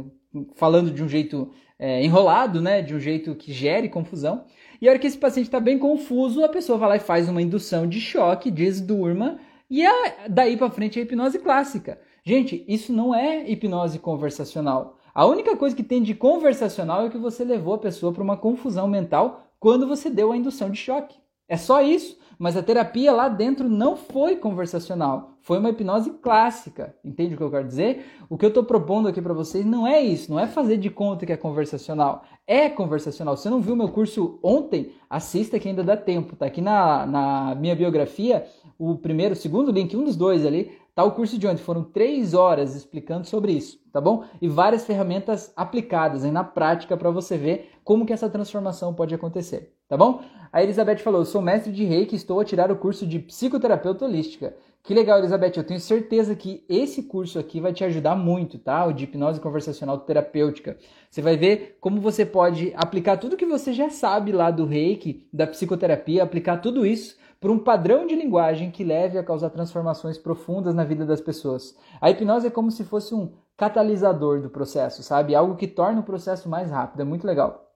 falando 0.55 0.91
de 0.91 1.03
um 1.03 1.10
jeito 1.10 1.50
é, 1.79 2.03
enrolado, 2.03 2.62
né, 2.62 2.84
de 2.84 2.93
um 2.93 3.00
jeito 3.00 3.34
que 3.34 3.51
gere 3.51 3.89
confusão. 3.89 4.46
E 4.79 4.88
a 4.88 4.91
hora 4.91 5.00
que 5.00 5.08
esse 5.08 5.17
paciente 5.17 5.48
está 5.48 5.60
bem 5.60 5.79
confuso, 5.79 6.46
a 6.46 6.50
pessoa 6.50 6.77
vai 6.77 6.89
lá 6.89 6.96
e 6.98 7.00
faz 7.00 7.27
uma 7.27 7.41
indução 7.41 7.88
de 7.88 8.00
choque, 8.00 8.51
diz 8.51 8.79
durma, 8.79 9.39
e 9.67 9.84
a, 9.86 10.27
daí 10.29 10.55
para 10.55 10.69
frente 10.69 11.00
é 11.00 11.01
a 11.01 11.05
hipnose 11.05 11.39
clássica. 11.39 12.00
Gente, 12.24 12.63
isso 12.67 12.93
não 12.93 13.13
é 13.13 13.50
hipnose 13.50 13.98
conversacional. 13.98 14.98
A 15.13 15.25
única 15.25 15.58
coisa 15.58 15.75
que 15.75 15.84
tem 15.84 16.03
de 16.03 16.13
conversacional 16.13 17.05
é 17.05 17.10
que 17.10 17.17
você 17.17 17.43
levou 17.43 17.74
a 17.74 17.79
pessoa 17.79 18.13
para 18.13 18.24
uma 18.24 18.38
confusão 18.38 18.88
mental 18.88 19.48
quando 19.60 19.88
você 19.88 20.10
deu 20.10 20.31
a 20.31 20.38
indução 20.38 20.69
de 20.69 20.77
choque. 20.77 21.17
É 21.49 21.57
só 21.57 21.81
isso. 21.81 22.17
Mas 22.39 22.55
a 22.55 22.63
terapia 22.63 23.11
lá 23.11 23.27
dentro 23.27 23.67
não 23.67 23.97
foi 23.97 24.37
conversacional, 24.37 25.31
foi 25.41 25.59
uma 25.59 25.71
hipnose 25.71 26.09
clássica. 26.21 26.95
Entende 27.03 27.33
o 27.33 27.37
que 27.37 27.43
eu 27.43 27.51
quero 27.51 27.67
dizer? 27.67 28.05
O 28.29 28.37
que 28.37 28.45
eu 28.45 28.47
estou 28.47 28.63
propondo 28.63 29.09
aqui 29.09 29.21
para 29.21 29.33
vocês 29.33 29.65
não 29.65 29.85
é 29.85 30.01
isso, 30.01 30.31
não 30.31 30.39
é 30.39 30.47
fazer 30.47 30.77
de 30.77 30.89
conta 30.89 31.25
que 31.25 31.33
é 31.33 31.37
conversacional. 31.37 32.23
É 32.47 32.69
conversacional. 32.69 33.35
Se 33.35 33.43
você 33.43 33.49
não 33.49 33.59
viu 33.59 33.75
meu 33.75 33.89
curso 33.89 34.39
ontem, 34.41 34.93
assista 35.09 35.59
que 35.59 35.67
ainda 35.67 35.83
dá 35.83 35.97
tempo. 35.97 36.37
Tá 36.37 36.45
aqui 36.45 36.61
na, 36.61 37.05
na 37.05 37.55
minha 37.55 37.75
biografia, 37.75 38.45
o 38.77 38.95
primeiro, 38.95 39.33
o 39.33 39.37
segundo 39.37 39.69
link, 39.69 39.97
um 39.97 40.05
dos 40.05 40.15
dois 40.15 40.45
ali, 40.45 40.71
Tá 40.99 41.05
o 41.05 41.13
curso 41.13 41.37
de 41.37 41.47
ontem, 41.47 41.63
foram 41.63 41.81
três 41.81 42.33
horas 42.33 42.75
explicando 42.75 43.25
sobre 43.25 43.53
isso, 43.53 43.79
tá 43.89 44.01
bom? 44.01 44.25
E 44.41 44.49
várias 44.49 44.85
ferramentas 44.85 45.53
aplicadas 45.55 46.25
aí 46.25 46.31
na 46.31 46.43
prática 46.43 46.97
para 46.97 47.09
você 47.09 47.37
ver 47.37 47.71
como 47.85 48.05
que 48.05 48.11
essa 48.11 48.29
transformação 48.29 48.93
pode 48.93 49.15
acontecer, 49.15 49.73
tá 49.89 49.98
bom? 49.98 50.22
A 50.51 50.63
Elizabeth 50.63 50.98
falou, 50.98 51.25
sou 51.25 51.41
mestre 51.41 51.72
de 51.72 51.84
reiki 51.84 52.15
e 52.15 52.17
estou 52.17 52.39
a 52.39 52.46
tirar 52.46 52.72
o 52.72 52.77
curso 52.77 53.05
de 53.05 53.19
psicoterapeuta 53.19 54.05
holística. 54.05 54.55
Que 54.81 54.93
legal, 54.93 55.19
Elizabeth, 55.19 55.53
eu 55.58 55.63
tenho 55.63 55.79
certeza 55.79 56.36
que 56.36 56.63
esse 56.67 57.03
curso 57.03 57.38
aqui 57.38 57.60
vai 57.60 57.74
te 57.74 57.84
ajudar 57.84 58.15
muito, 58.15 58.58
tá? 58.58 58.86
O 58.86 58.93
de 58.93 59.03
hipnose 59.03 59.39
conversacional 59.39 60.00
terapêutica. 60.00 60.77
Você 61.10 61.22
vai 61.22 61.38
ver 61.38 61.77
como 61.81 62.00
você 62.00 62.25
pode 62.25 62.74
aplicar 62.75 63.17
tudo 63.17 63.38
que 63.38 63.46
você 63.46 63.74
já 63.74 63.89
sabe 63.89 64.31
lá 64.31 64.50
do 64.50 64.65
reiki, 64.65 65.27
da 65.31 65.46
psicoterapia, 65.46 66.24
aplicar 66.24 66.58
tudo 66.58 66.86
isso 66.86 67.17
por 67.39 67.51
um 67.51 67.60
padrão 67.60 68.08
de 68.08 68.15
linguagem 68.15 68.72
que 68.72 68.84
leve 68.84 69.17
a 69.17 69.24
causar 69.24 69.50
transformações 69.50 70.17
profundas 70.17 70.74
na 70.74 70.84
vida 70.84 71.05
das 71.05 71.22
pessoas. 71.22 71.77
A 72.01 72.10
hipnose 72.10 72.48
é 72.48 72.51
como 72.51 72.72
se 72.72 72.84
fosse 72.84 73.13
um 73.13 73.31
catalisador 73.55 74.41
do 74.41 74.50
processo, 74.50 75.03
sabe? 75.03 75.36
Algo 75.36 75.55
que 75.55 75.67
torna 75.67 76.00
o 76.00 76.03
processo 76.03 76.50
mais 76.50 76.72
rápido. 76.72 77.01
É 77.01 77.05
muito 77.05 77.27
legal. 77.27 77.68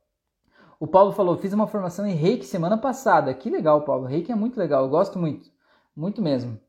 O 0.84 0.88
Paulo 0.88 1.14
falou: 1.14 1.38
fiz 1.38 1.54
uma 1.54 1.66
formação 1.66 2.06
em 2.06 2.14
reiki 2.14 2.46
semana 2.46 2.78
passada. 2.78 3.34
Que 3.34 3.50
legal, 3.50 3.84
Paulo. 3.84 4.06
Reiki 4.06 4.34
é 4.34 4.36
muito 4.36 4.58
legal, 4.60 4.84
eu 4.84 4.90
gosto 4.90 5.18
muito. 5.18 5.50
Muito 5.96 6.22
mesmo. 6.22 6.60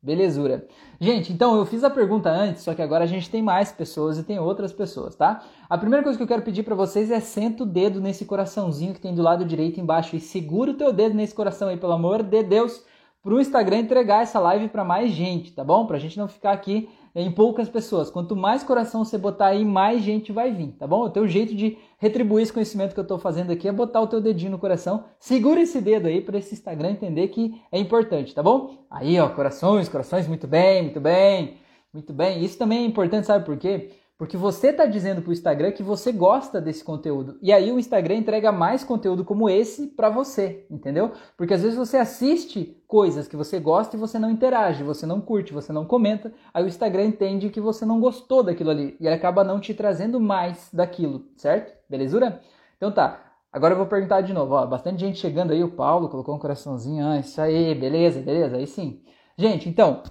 Belezura. 0.00 0.66
Gente, 0.98 1.34
então 1.34 1.54
eu 1.54 1.66
fiz 1.66 1.84
a 1.84 1.90
pergunta 1.90 2.30
antes, 2.30 2.62
só 2.62 2.74
que 2.74 2.80
agora 2.80 3.04
a 3.04 3.06
gente 3.06 3.28
tem 3.28 3.42
mais 3.42 3.70
pessoas 3.70 4.16
e 4.16 4.22
tem 4.22 4.38
outras 4.38 4.72
pessoas, 4.72 5.14
tá? 5.14 5.44
A 5.68 5.76
primeira 5.76 6.02
coisa 6.02 6.16
que 6.16 6.22
eu 6.22 6.26
quero 6.26 6.40
pedir 6.40 6.62
para 6.62 6.74
vocês 6.74 7.10
é 7.10 7.20
senta 7.20 7.62
o 7.62 7.66
dedo 7.66 8.00
nesse 8.00 8.24
coraçãozinho 8.24 8.94
que 8.94 9.02
tem 9.02 9.14
do 9.14 9.20
lado 9.20 9.44
direito 9.44 9.78
embaixo 9.78 10.16
e 10.16 10.20
segura 10.20 10.70
o 10.70 10.74
teu 10.74 10.90
dedo 10.90 11.14
nesse 11.14 11.34
coração 11.34 11.68
aí, 11.68 11.76
pelo 11.76 11.92
amor 11.92 12.22
de 12.22 12.42
Deus, 12.42 12.82
para 13.22 13.34
o 13.34 13.40
Instagram 13.40 13.80
entregar 13.80 14.22
essa 14.22 14.40
live 14.40 14.68
para 14.68 14.82
mais 14.82 15.10
gente, 15.10 15.52
tá 15.52 15.62
bom? 15.62 15.84
Para 15.84 15.96
a 15.98 16.00
gente 16.00 16.16
não 16.16 16.26
ficar 16.26 16.52
aqui 16.52 16.88
em 17.22 17.30
poucas 17.32 17.68
pessoas. 17.68 18.10
Quanto 18.10 18.36
mais 18.36 18.62
coração 18.62 19.04
você 19.04 19.18
botar 19.18 19.46
aí, 19.46 19.64
mais 19.64 20.02
gente 20.02 20.30
vai 20.30 20.52
vir, 20.52 20.68
tá 20.78 20.86
bom? 20.86 21.02
O 21.02 21.10
teu 21.10 21.26
jeito 21.26 21.54
de 21.54 21.76
retribuir 21.98 22.42
esse 22.42 22.52
conhecimento 22.52 22.94
que 22.94 23.00
eu 23.00 23.02
estou 23.02 23.18
fazendo 23.18 23.50
aqui 23.50 23.66
é 23.66 23.72
botar 23.72 24.00
o 24.00 24.06
teu 24.06 24.20
dedinho 24.20 24.52
no 24.52 24.58
coração. 24.58 25.04
Segura 25.18 25.60
esse 25.60 25.80
dedo 25.80 26.06
aí 26.06 26.20
para 26.20 26.38
esse 26.38 26.54
Instagram 26.54 26.90
entender 26.90 27.28
que 27.28 27.60
é 27.72 27.78
importante, 27.78 28.34
tá 28.34 28.42
bom? 28.42 28.86
Aí, 28.88 29.18
ó, 29.18 29.28
corações, 29.28 29.88
corações, 29.88 30.28
muito 30.28 30.46
bem, 30.46 30.82
muito 30.82 31.00
bem, 31.00 31.56
muito 31.92 32.12
bem. 32.12 32.44
Isso 32.44 32.56
também 32.56 32.84
é 32.84 32.86
importante, 32.86 33.26
sabe 33.26 33.44
por 33.44 33.56
quê? 33.56 33.90
Porque 34.18 34.36
você 34.36 34.70
está 34.70 34.84
dizendo 34.84 35.22
para 35.22 35.30
o 35.30 35.32
Instagram 35.32 35.70
que 35.70 35.82
você 35.82 36.10
gosta 36.10 36.60
desse 36.60 36.82
conteúdo. 36.82 37.38
E 37.40 37.52
aí 37.52 37.70
o 37.70 37.78
Instagram 37.78 38.16
entrega 38.16 38.50
mais 38.50 38.82
conteúdo 38.82 39.24
como 39.24 39.48
esse 39.48 39.86
para 39.86 40.10
você, 40.10 40.66
entendeu? 40.68 41.12
Porque 41.36 41.54
às 41.54 41.62
vezes 41.62 41.78
você 41.78 41.96
assiste 41.96 42.76
coisas 42.88 43.28
que 43.28 43.36
você 43.36 43.60
gosta 43.60 43.94
e 43.94 43.98
você 43.98 44.18
não 44.18 44.28
interage, 44.28 44.82
você 44.82 45.06
não 45.06 45.20
curte, 45.20 45.52
você 45.52 45.72
não 45.72 45.84
comenta. 45.84 46.32
Aí 46.52 46.64
o 46.64 46.66
Instagram 46.66 47.04
entende 47.04 47.48
que 47.48 47.60
você 47.60 47.86
não 47.86 48.00
gostou 48.00 48.42
daquilo 48.42 48.70
ali. 48.70 48.96
E 48.98 49.06
ele 49.06 49.14
acaba 49.14 49.44
não 49.44 49.60
te 49.60 49.72
trazendo 49.72 50.18
mais 50.18 50.68
daquilo, 50.72 51.26
certo? 51.36 51.72
Belezura? 51.88 52.40
Então 52.76 52.90
tá. 52.90 53.24
Agora 53.52 53.74
eu 53.74 53.78
vou 53.78 53.86
perguntar 53.86 54.22
de 54.22 54.32
novo. 54.32 54.54
Ó, 54.54 54.66
bastante 54.66 54.98
gente 54.98 55.20
chegando 55.20 55.52
aí. 55.52 55.62
O 55.62 55.70
Paulo 55.70 56.08
colocou 56.08 56.34
um 56.34 56.40
coraçãozinho. 56.40 57.06
Ah, 57.06 57.20
isso 57.20 57.40
aí, 57.40 57.72
beleza, 57.72 58.20
beleza. 58.20 58.56
Aí 58.56 58.66
sim. 58.66 59.00
Gente, 59.36 59.68
então, 59.68 60.02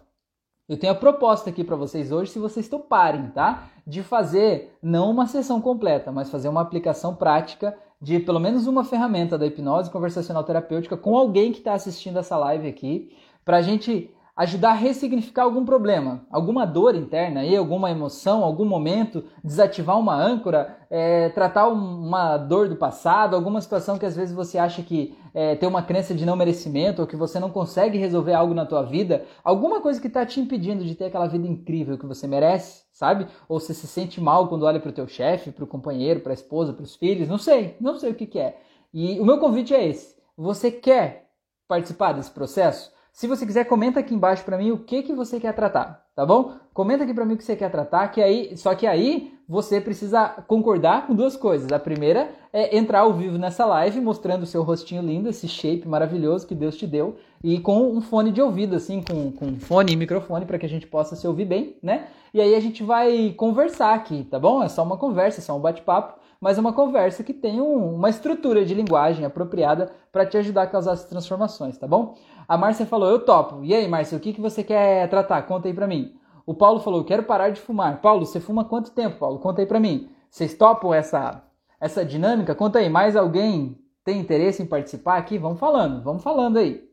eu 0.67 0.77
tenho 0.77 0.91
a 0.91 0.95
proposta 0.95 1.49
aqui 1.49 1.63
para 1.63 1.75
vocês 1.75 2.11
hoje, 2.11 2.31
se 2.31 2.39
vocês 2.39 2.67
toparem, 2.67 3.27
tá? 3.27 3.69
De 3.85 4.03
fazer 4.03 4.77
não 4.81 5.09
uma 5.09 5.25
sessão 5.25 5.61
completa, 5.61 6.11
mas 6.11 6.29
fazer 6.29 6.49
uma 6.49 6.61
aplicação 6.61 7.15
prática 7.15 7.77
de 8.01 8.19
pelo 8.19 8.39
menos 8.39 8.67
uma 8.67 8.83
ferramenta 8.83 9.37
da 9.37 9.47
hipnose 9.47 9.89
conversacional 9.89 10.43
terapêutica 10.43 10.97
com 10.97 11.15
alguém 11.15 11.51
que 11.51 11.59
está 11.59 11.73
assistindo 11.73 12.19
essa 12.19 12.37
live 12.37 12.67
aqui, 12.67 13.15
para 13.43 13.57
a 13.57 13.61
gente 13.61 14.13
ajudar 14.37 14.69
a 14.69 14.73
ressignificar 14.73 15.43
algum 15.43 15.65
problema, 15.65 16.21
alguma 16.29 16.63
dor 16.63 16.93
interna 16.93 17.39
aí, 17.39 17.57
alguma 17.57 17.89
emoção, 17.89 18.43
algum 18.43 18.65
momento, 18.65 19.23
desativar 19.43 19.97
uma 19.97 20.15
âncora, 20.15 20.77
é, 20.91 21.29
tratar 21.29 21.67
uma 21.67 22.37
dor 22.37 22.69
do 22.69 22.75
passado, 22.75 23.35
alguma 23.35 23.59
situação 23.59 23.97
que 23.97 24.05
às 24.05 24.15
vezes 24.15 24.35
você 24.35 24.59
acha 24.59 24.83
que 24.83 25.17
é, 25.33 25.55
tem 25.55 25.67
uma 25.67 25.81
crença 25.81 26.13
de 26.13 26.23
não 26.23 26.35
merecimento 26.35 27.01
ou 27.01 27.07
que 27.07 27.15
você 27.15 27.39
não 27.39 27.49
consegue 27.49 27.97
resolver 27.97 28.33
algo 28.33 28.53
na 28.53 28.63
tua 28.63 28.83
vida, 28.83 29.25
alguma 29.43 29.81
coisa 29.81 29.99
que 29.99 30.07
está 30.07 30.23
te 30.23 30.39
impedindo 30.39 30.85
de 30.85 30.93
ter 30.93 31.05
aquela 31.05 31.27
vida 31.27 31.47
incrível 31.47 31.97
que 31.97 32.05
você 32.05 32.27
merece, 32.27 32.83
sabe? 32.93 33.25
Ou 33.49 33.59
você 33.59 33.73
se 33.73 33.87
sente 33.87 34.21
mal 34.21 34.47
quando 34.47 34.67
olha 34.67 34.79
para 34.79 34.89
o 34.89 34.93
teu 34.93 35.07
chefe, 35.07 35.51
para 35.51 35.63
o 35.63 35.67
companheiro, 35.67 36.19
para 36.19 36.31
a 36.31 36.35
esposa, 36.35 36.73
para 36.73 36.83
os 36.83 36.95
filhos, 36.95 37.27
não 37.27 37.39
sei, 37.39 37.75
não 37.81 37.97
sei 37.97 38.11
o 38.11 38.15
que, 38.15 38.27
que 38.27 38.39
é. 38.39 38.59
E 38.93 39.19
o 39.19 39.25
meu 39.25 39.39
convite 39.39 39.73
é 39.73 39.83
esse. 39.83 40.15
Você 40.37 40.69
quer 40.69 41.31
participar 41.67 42.13
desse 42.13 42.29
processo? 42.29 42.95
Se 43.17 43.25
você 43.25 43.47
quiser, 43.47 43.63
comenta 43.63 43.99
aqui 43.99 44.13
embaixo 44.13 44.45
para 44.45 44.59
mim 44.59 44.69
o 44.69 44.77
que 44.77 45.01
que 45.01 45.11
você 45.11 45.39
quer 45.39 45.51
tratar, 45.51 46.05
tá 46.15 46.23
bom? 46.23 46.53
Comenta 46.71 47.03
aqui 47.03 47.15
para 47.15 47.25
mim 47.25 47.33
o 47.33 47.37
que 47.37 47.43
você 47.43 47.55
quer 47.55 47.71
tratar, 47.71 48.09
que 48.09 48.21
aí, 48.21 48.55
só 48.55 48.75
que 48.75 48.85
aí 48.85 49.33
você 49.49 49.81
precisa 49.81 50.27
concordar 50.47 51.07
com 51.07 51.15
duas 51.15 51.35
coisas. 51.35 51.71
A 51.71 51.79
primeira 51.79 52.29
é 52.53 52.77
entrar 52.77 52.99
ao 52.99 53.13
vivo 53.15 53.39
nessa 53.39 53.65
live 53.65 53.99
mostrando 54.01 54.43
o 54.43 54.45
seu 54.45 54.61
rostinho 54.61 55.01
lindo, 55.01 55.29
esse 55.29 55.47
shape 55.47 55.87
maravilhoso 55.87 56.45
que 56.45 56.53
Deus 56.53 56.77
te 56.77 56.85
deu 56.85 57.15
e 57.43 57.59
com 57.59 57.89
um 57.89 58.01
fone 58.01 58.31
de 58.31 58.39
ouvido 58.39 58.75
assim, 58.75 59.01
com, 59.01 59.31
com 59.31 59.55
fone 59.55 59.93
e 59.93 59.95
microfone 59.95 60.45
para 60.45 60.59
que 60.59 60.67
a 60.67 60.69
gente 60.69 60.85
possa 60.85 61.15
se 61.15 61.27
ouvir 61.27 61.45
bem, 61.45 61.75
né? 61.81 62.09
E 62.31 62.39
aí 62.39 62.53
a 62.53 62.59
gente 62.59 62.83
vai 62.83 63.33
conversar 63.35 63.95
aqui, 63.95 64.25
tá 64.25 64.37
bom? 64.37 64.61
É 64.61 64.69
só 64.69 64.83
uma 64.83 64.95
conversa, 64.95 65.39
é 65.39 65.41
só 65.41 65.57
um 65.57 65.59
bate-papo 65.59 66.19
mas 66.39 66.57
é 66.57 66.61
uma 66.61 66.73
conversa 66.73 67.23
que 67.23 67.33
tem 67.33 67.59
um, 67.59 67.95
uma 67.95 68.09
estrutura 68.09 68.65
de 68.65 68.73
linguagem 68.73 69.25
apropriada 69.25 69.91
para 70.11 70.25
te 70.25 70.37
ajudar 70.37 70.63
a 70.63 70.67
causar 70.67 70.93
essas 70.93 71.09
transformações, 71.09 71.77
tá 71.77 71.87
bom? 71.87 72.15
A 72.47 72.57
Márcia 72.57 72.85
falou, 72.85 73.09
eu 73.09 73.23
topo. 73.23 73.63
E 73.63 73.73
aí, 73.73 73.87
Márcia, 73.87 74.17
o 74.17 74.21
que, 74.21 74.33
que 74.33 74.41
você 74.41 74.63
quer 74.63 75.09
tratar? 75.09 75.41
Conta 75.43 75.67
aí 75.67 75.73
para 75.73 75.87
mim. 75.87 76.15
O 76.45 76.53
Paulo 76.53 76.79
falou, 76.79 77.03
quero 77.03 77.23
parar 77.23 77.49
de 77.49 77.59
fumar. 77.59 77.99
Paulo, 78.01 78.25
você 78.25 78.39
fuma 78.39 78.63
quanto 78.63 78.91
tempo, 78.91 79.17
Paulo? 79.17 79.39
Conta 79.39 79.61
aí 79.61 79.67
para 79.67 79.79
mim. 79.79 80.09
Vocês 80.29 80.53
topam 80.53 80.93
essa, 80.93 81.43
essa 81.79 82.05
dinâmica? 82.05 82.55
Conta 82.55 82.79
aí, 82.79 82.89
mais 82.89 83.15
alguém 83.15 83.77
tem 84.03 84.19
interesse 84.19 84.63
em 84.63 84.65
participar 84.65 85.17
aqui? 85.17 85.37
Vamos 85.37 85.59
falando, 85.59 86.01
vamos 86.01 86.23
falando 86.23 86.57
aí. 86.57 86.87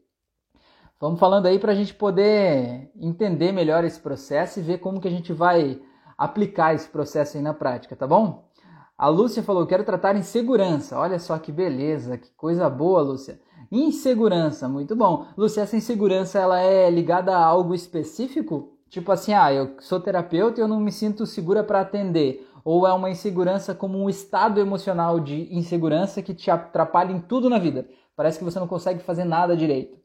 Vamos 1.01 1.21
falando 1.21 1.47
aí 1.47 1.59
para 1.59 1.73
a 1.73 1.75
gente 1.75 1.95
poder 1.95 2.91
entender 2.97 3.53
melhor 3.53 3.85
esse 3.85 4.01
processo 4.01 4.59
e 4.59 4.63
ver 4.63 4.79
como 4.79 5.01
que 5.01 5.07
a 5.07 5.11
gente 5.11 5.33
vai 5.33 5.81
aplicar 6.17 6.75
esse 6.75 6.89
processo 6.89 7.37
aí 7.37 7.43
na 7.43 7.53
prática, 7.53 7.95
tá 7.95 8.07
bom? 8.07 8.49
A 8.97 9.09
Lúcia 9.09 9.43
falou: 9.43 9.67
quero 9.67 9.85
tratar 9.85 10.17
insegurança. 10.17 10.99
Olha 10.99 11.19
só 11.19 11.39
que 11.39 11.51
beleza, 11.51 12.17
que 12.17 12.31
coisa 12.37 12.69
boa, 12.71 13.03
Lúcia. 13.03 13.41
Insegurança, 13.71 14.69
muito 14.69 14.95
bom. 14.95 15.27
Lúcia, 15.37 15.63
essa 15.63 15.77
insegurança 15.77 16.39
ela 16.39 16.61
é 16.61 16.89
ligada 16.91 17.37
a 17.37 17.45
algo 17.45 17.75
específico? 17.75 18.79
Tipo 18.89 19.11
assim, 19.11 19.33
ah, 19.33 19.53
eu 19.53 19.75
sou 19.81 19.99
terapeuta 19.99 20.61
e 20.61 20.63
eu 20.63 20.69
não 20.69 20.79
me 20.79 20.93
sinto 20.93 21.27
segura 21.27 21.65
para 21.65 21.81
atender. 21.81 22.49
Ou 22.65 22.87
é 22.87 22.93
uma 22.93 23.11
insegurança 23.11 23.75
como 23.75 23.99
um 23.99 24.09
estado 24.09 24.61
emocional 24.61 25.19
de 25.19 25.53
insegurança 25.55 26.23
que 26.23 26.33
te 26.33 26.51
atrapalha 26.51 27.13
em 27.13 27.21
tudo 27.21 27.51
na 27.51 27.59
vida. 27.59 27.89
Parece 28.17 28.39
que 28.39 28.45
você 28.45 28.61
não 28.61 28.69
consegue 28.69 29.03
fazer 29.03 29.25
nada 29.25 29.57
direito. 29.57 29.99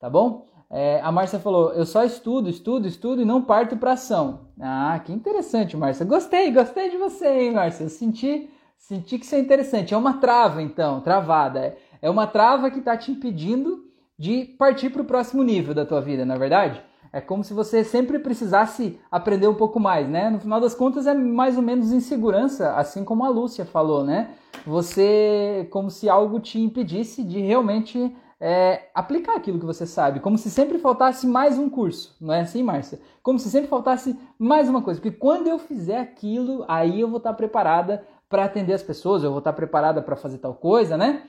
tá 0.00 0.08
bom? 0.10 0.46
É, 0.72 1.02
a 1.02 1.12
Márcia 1.12 1.38
falou: 1.38 1.74
eu 1.74 1.84
só 1.84 2.02
estudo, 2.02 2.48
estudo, 2.48 2.88
estudo 2.88 3.20
e 3.20 3.26
não 3.26 3.42
parto 3.42 3.76
para 3.76 3.92
ação. 3.92 4.46
Ah, 4.58 4.98
que 5.04 5.12
interessante, 5.12 5.76
Márcia. 5.76 6.06
Gostei, 6.06 6.50
gostei 6.50 6.88
de 6.88 6.96
você, 6.96 7.28
hein, 7.28 7.52
Márcia. 7.52 7.84
Eu 7.84 7.90
senti, 7.90 8.48
senti 8.78 9.18
que 9.18 9.26
isso 9.26 9.34
é 9.34 9.38
interessante. 9.38 9.92
É 9.92 9.96
uma 9.96 10.14
trava, 10.14 10.62
então, 10.62 11.02
travada. 11.02 11.60
É, 11.60 11.76
é 12.00 12.08
uma 12.08 12.26
trava 12.26 12.70
que 12.70 12.78
está 12.78 12.96
te 12.96 13.12
impedindo 13.12 13.84
de 14.18 14.46
partir 14.58 14.88
para 14.88 15.02
o 15.02 15.04
próximo 15.04 15.42
nível 15.42 15.74
da 15.74 15.84
tua 15.84 16.00
vida, 16.00 16.24
na 16.24 16.36
é 16.36 16.38
verdade? 16.38 16.82
É 17.12 17.20
como 17.20 17.44
se 17.44 17.52
você 17.52 17.84
sempre 17.84 18.18
precisasse 18.18 18.98
aprender 19.10 19.46
um 19.46 19.54
pouco 19.54 19.78
mais, 19.78 20.08
né? 20.08 20.30
No 20.30 20.40
final 20.40 20.58
das 20.58 20.74
contas 20.74 21.06
é 21.06 21.12
mais 21.12 21.58
ou 21.58 21.62
menos 21.62 21.92
insegurança, 21.92 22.74
assim 22.76 23.04
como 23.04 23.24
a 23.24 23.28
Lúcia 23.28 23.66
falou, 23.66 24.02
né? 24.02 24.30
Você, 24.64 25.68
como 25.70 25.90
se 25.90 26.08
algo 26.08 26.40
te 26.40 26.58
impedisse 26.58 27.22
de 27.22 27.40
realmente 27.40 28.16
é, 28.44 28.88
aplicar 28.92 29.36
aquilo 29.36 29.60
que 29.60 29.64
você 29.64 29.86
sabe, 29.86 30.18
como 30.18 30.36
se 30.36 30.50
sempre 30.50 30.76
faltasse 30.76 31.28
mais 31.28 31.56
um 31.56 31.70
curso, 31.70 32.16
não 32.20 32.34
é 32.34 32.40
assim, 32.40 32.60
Márcia? 32.60 32.98
Como 33.22 33.38
se 33.38 33.48
sempre 33.48 33.68
faltasse 33.68 34.18
mais 34.36 34.68
uma 34.68 34.82
coisa, 34.82 35.00
porque 35.00 35.16
quando 35.16 35.46
eu 35.46 35.60
fizer 35.60 36.00
aquilo, 36.00 36.64
aí 36.66 37.00
eu 37.00 37.06
vou 37.06 37.18
estar 37.18 37.34
preparada 37.34 38.04
para 38.28 38.44
atender 38.44 38.72
as 38.72 38.82
pessoas, 38.82 39.22
eu 39.22 39.30
vou 39.30 39.38
estar 39.38 39.52
preparada 39.52 40.02
para 40.02 40.16
fazer 40.16 40.38
tal 40.38 40.54
coisa, 40.54 40.96
né? 40.96 41.22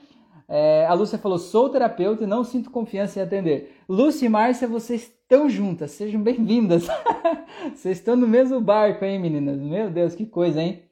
É, 0.48 0.86
a 0.86 0.94
Lúcia 0.94 1.16
falou: 1.16 1.38
sou 1.38 1.68
terapeuta 1.68 2.24
e 2.24 2.26
não 2.26 2.42
sinto 2.42 2.68
confiança 2.68 3.20
em 3.20 3.22
atender. 3.22 3.76
Lúcia 3.88 4.26
e 4.26 4.28
Márcia, 4.28 4.66
vocês 4.66 5.02
estão 5.02 5.48
juntas, 5.48 5.92
sejam 5.92 6.20
bem-vindas. 6.20 6.88
vocês 7.72 7.98
estão 7.98 8.16
no 8.16 8.26
mesmo 8.26 8.60
barco, 8.60 9.04
hein, 9.04 9.20
meninas? 9.20 9.60
Meu 9.60 9.88
Deus, 9.88 10.16
que 10.16 10.26
coisa, 10.26 10.60
hein? 10.60 10.82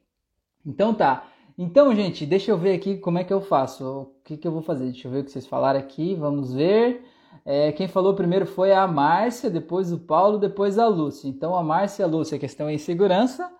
Então 0.65 0.93
tá. 0.93 1.25
Então, 1.57 1.93
gente, 1.95 2.25
deixa 2.25 2.51
eu 2.51 2.57
ver 2.57 2.73
aqui 2.73 2.97
como 2.97 3.19
é 3.19 3.23
que 3.23 3.33
eu 3.33 3.41
faço. 3.41 3.85
O 3.85 4.11
que, 4.23 4.37
que 4.37 4.47
eu 4.47 4.51
vou 4.51 4.61
fazer? 4.61 4.85
Deixa 4.85 5.07
eu 5.07 5.11
ver 5.11 5.19
o 5.19 5.23
que 5.23 5.31
vocês 5.31 5.45
falaram 5.45 5.79
aqui. 5.79 6.15
Vamos 6.15 6.53
ver. 6.53 7.05
É, 7.45 7.71
quem 7.71 7.87
falou 7.87 8.15
primeiro 8.15 8.45
foi 8.45 8.73
a 8.73 8.87
Márcia, 8.87 9.49
depois 9.49 9.91
o 9.91 9.99
Paulo, 9.99 10.37
depois 10.37 10.79
a 10.79 10.87
Lúcia. 10.87 11.27
Então, 11.27 11.55
a 11.55 11.63
Márcia 11.63 12.03
e 12.03 12.05
a 12.05 12.07
Lúcia, 12.07 12.39
questão 12.39 12.67
é 12.67 12.73
insegurança. 12.73 13.51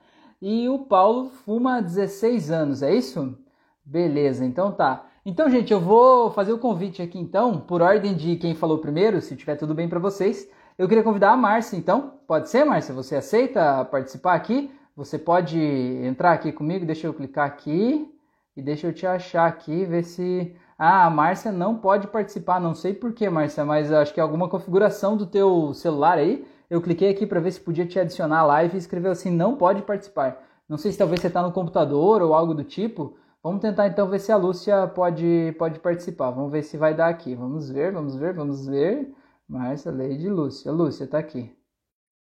E 0.41 0.67
o 0.69 0.79
Paulo 0.79 1.29
fuma 1.45 1.77
há 1.77 1.81
16 1.81 2.51
anos, 2.51 2.81
é 2.81 2.93
isso? 2.93 3.37
Beleza, 3.85 4.43
então 4.45 4.71
tá. 4.71 5.05
Então, 5.25 5.49
gente, 5.49 5.71
eu 5.71 5.79
vou 5.79 6.31
fazer 6.31 6.51
o 6.51 6.57
convite 6.57 7.01
aqui 7.01 7.17
então, 7.19 7.59
por 7.59 7.81
ordem 7.81 8.13
de 8.15 8.35
quem 8.35 8.55
falou 8.55 8.79
primeiro, 8.79 9.21
se 9.21 9.35
tiver 9.35 9.55
tudo 9.55 9.73
bem 9.73 9.87
para 9.87 9.99
vocês. 9.99 10.49
Eu 10.77 10.87
queria 10.87 11.03
convidar 11.03 11.31
a 11.31 11.37
Márcia, 11.37 11.77
então. 11.77 12.13
Pode 12.27 12.49
ser, 12.49 12.65
Márcia? 12.65 12.93
Você 12.93 13.15
aceita 13.15 13.85
participar 13.85 14.33
aqui? 14.33 14.71
Você 14.95 15.17
pode 15.17 15.59
entrar 15.59 16.33
aqui 16.33 16.51
comigo, 16.51 16.85
deixa 16.85 17.07
eu 17.07 17.13
clicar 17.13 17.47
aqui 17.47 18.07
e 18.55 18.61
deixa 18.61 18.87
eu 18.87 18.93
te 18.93 19.07
achar 19.07 19.47
aqui, 19.47 19.85
ver 19.85 20.03
se... 20.03 20.55
Ah, 20.77 21.05
a 21.05 21.09
Márcia 21.09 21.51
não 21.51 21.77
pode 21.77 22.07
participar, 22.07 22.59
não 22.59 22.75
sei 22.75 22.93
porquê, 22.93 23.29
Márcia, 23.29 23.63
mas 23.63 23.91
acho 23.91 24.13
que 24.13 24.19
é 24.19 24.23
alguma 24.23 24.49
configuração 24.49 25.15
do 25.15 25.25
teu 25.25 25.73
celular 25.73 26.17
aí. 26.17 26.45
Eu 26.69 26.81
cliquei 26.81 27.09
aqui 27.09 27.25
para 27.25 27.39
ver 27.39 27.51
se 27.51 27.59
podia 27.59 27.85
te 27.85 27.99
adicionar 27.99 28.39
à 28.39 28.43
live 28.43 28.75
e 28.75 28.79
escreveu 28.79 29.11
assim, 29.11 29.31
não 29.31 29.55
pode 29.55 29.81
participar. 29.83 30.43
Não 30.67 30.77
sei 30.77 30.91
se 30.91 30.97
talvez 30.97 31.21
você 31.21 31.27
está 31.27 31.41
no 31.41 31.51
computador 31.51 32.21
ou 32.21 32.33
algo 32.33 32.53
do 32.53 32.63
tipo. 32.63 33.15
Vamos 33.43 33.61
tentar 33.61 33.87
então 33.87 34.07
ver 34.09 34.19
se 34.19 34.31
a 34.31 34.37
Lúcia 34.37 34.87
pode, 34.87 35.55
pode 35.59 35.79
participar. 35.79 36.31
Vamos 36.31 36.51
ver 36.51 36.63
se 36.63 36.77
vai 36.77 36.95
dar 36.95 37.09
aqui. 37.09 37.35
Vamos 37.35 37.69
ver, 37.69 37.91
vamos 37.91 38.15
ver, 38.15 38.33
vamos 38.33 38.65
ver. 38.65 39.13
Márcia, 39.47 39.91
Leide, 39.91 40.29
Lúcia. 40.29 40.71
Lúcia, 40.71 41.05
tá 41.05 41.19
aqui. 41.19 41.55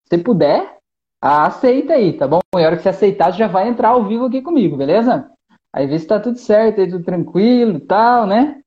Se 0.10 0.17
puder, 0.19 0.77
aceita 1.28 1.94
aí, 1.94 2.13
tá 2.13 2.28
bom? 2.28 2.40
E 2.56 2.63
a 2.63 2.68
hora 2.68 2.78
que 2.78 2.84
você 2.84 2.90
aceitar, 2.90 3.32
você 3.32 3.40
já 3.40 3.48
vai 3.48 3.68
entrar 3.68 3.90
ao 3.90 4.06
vivo 4.06 4.26
aqui 4.26 4.42
comigo, 4.42 4.78
beleza? 4.78 5.30
Aí 5.74 5.86
vê 5.86 6.00
se 6.00 6.08
tá 6.08 6.20
tudo 6.20 6.38
certo, 6.38 6.82
aí 6.82 6.90
tudo 6.90 7.04
tranquilo 7.04 7.78
e 7.78 7.82
tal, 7.82 8.26
né? 8.26 8.62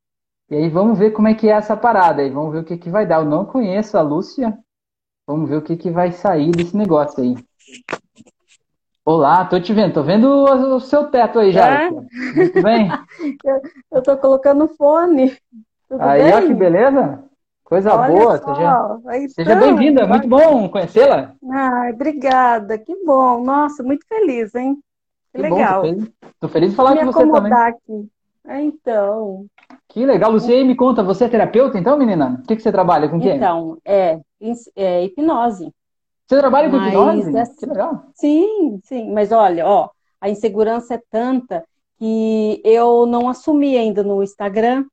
E 0.51 0.57
aí 0.57 0.68
vamos 0.68 0.99
ver 0.99 1.12
como 1.12 1.29
é 1.29 1.35
que 1.35 1.49
é 1.49 1.53
essa 1.53 1.77
parada 1.77 2.23
aí, 2.23 2.31
vamos 2.31 2.53
ver 2.53 2.59
o 2.61 2.64
que 2.64 2.77
que 2.77 2.90
vai 2.90 3.07
dar. 3.07 3.20
Eu 3.20 3.25
não 3.25 3.44
conheço 3.44 3.96
a 3.96 4.03
Lúcia, 4.03 4.59
vamos 5.27 5.49
ver 5.49 5.57
o 5.57 5.62
que 5.62 5.77
que 5.77 5.90
vai 5.90 6.12
sair 6.12 6.51
desse 6.51 6.77
negócio 6.77 7.23
aí. 7.23 7.37
Olá, 9.05 9.44
tô 9.44 9.59
te 9.59 9.73
vendo, 9.73 9.94
tô 9.94 10.03
vendo 10.03 10.29
o 10.29 10.81
seu 10.81 11.05
teto 11.07 11.38
aí 11.38 11.53
já. 11.53 11.83
É? 11.83 11.90
Muito 11.90 12.62
bem? 12.62 12.88
eu, 13.42 13.61
eu 13.92 14.03
tô 14.03 14.16
colocando 14.18 14.68
fone. 14.68 15.37
Tudo 15.88 16.03
aí, 16.03 16.23
bem? 16.23 16.33
ó, 16.33 16.40
que 16.42 16.55
beleza. 16.55 17.25
Coisa 17.70 17.94
Olha 17.94 18.12
boa, 18.12 18.38
só, 18.38 18.52
seja, 18.52 19.28
seja 19.28 19.54
bem-vinda, 19.54 20.04
muito 20.04 20.26
bom 20.26 20.68
conhecê-la. 20.68 21.35
Ah, 21.52 21.88
obrigada, 21.94 22.76
que 22.76 22.92
bom. 23.04 23.44
Nossa, 23.44 23.85
muito 23.85 24.04
feliz, 24.09 24.52
hein? 24.56 24.76
Que, 25.33 25.40
que 25.40 25.48
legal. 25.48 25.83
Bom, 25.83 25.88
tô, 25.88 25.94
feliz. 25.94 26.12
tô 26.40 26.48
feliz 26.48 26.70
de 26.70 26.76
falar 26.76 26.96
com 26.98 27.06
você 27.06 27.30
também. 27.30 27.52
Aqui. 27.52 28.09
É, 28.48 28.61
então. 28.61 29.46
Que 29.88 30.04
legal. 30.04 30.33
Luciene, 30.33 30.64
me 30.64 30.74
conta, 30.74 31.04
você 31.04 31.26
é 31.26 31.28
terapeuta 31.28 31.78
então, 31.78 31.96
menina? 31.96 32.40
O 32.42 32.46
que, 32.48 32.56
que 32.56 32.62
você 32.62 32.72
trabalha? 32.72 33.09
Com 33.09 33.20
quem? 33.20 33.37
Então, 33.37 33.78
é, 33.85 34.18
é 34.74 35.04
hipnose. 35.04 35.72
Você 36.26 36.38
trabalha 36.38 36.68
com 36.68 36.76
hipnose? 36.76 37.37
É, 37.37 37.44
que 37.56 37.66
legal. 37.66 38.02
Sim, 38.14 38.80
sim. 38.83 39.12
Mas 39.12 39.30
olha, 39.30 39.64
ó, 39.64 39.90
a 40.20 40.28
insegurança 40.28 40.94
é 40.94 41.02
tanta 41.09 41.64
que 42.00 42.61
eu 42.64 43.06
não 43.06 43.28
assumi 43.28 43.76
ainda 43.76 44.02
no 44.02 44.24
Instagram 44.24 44.87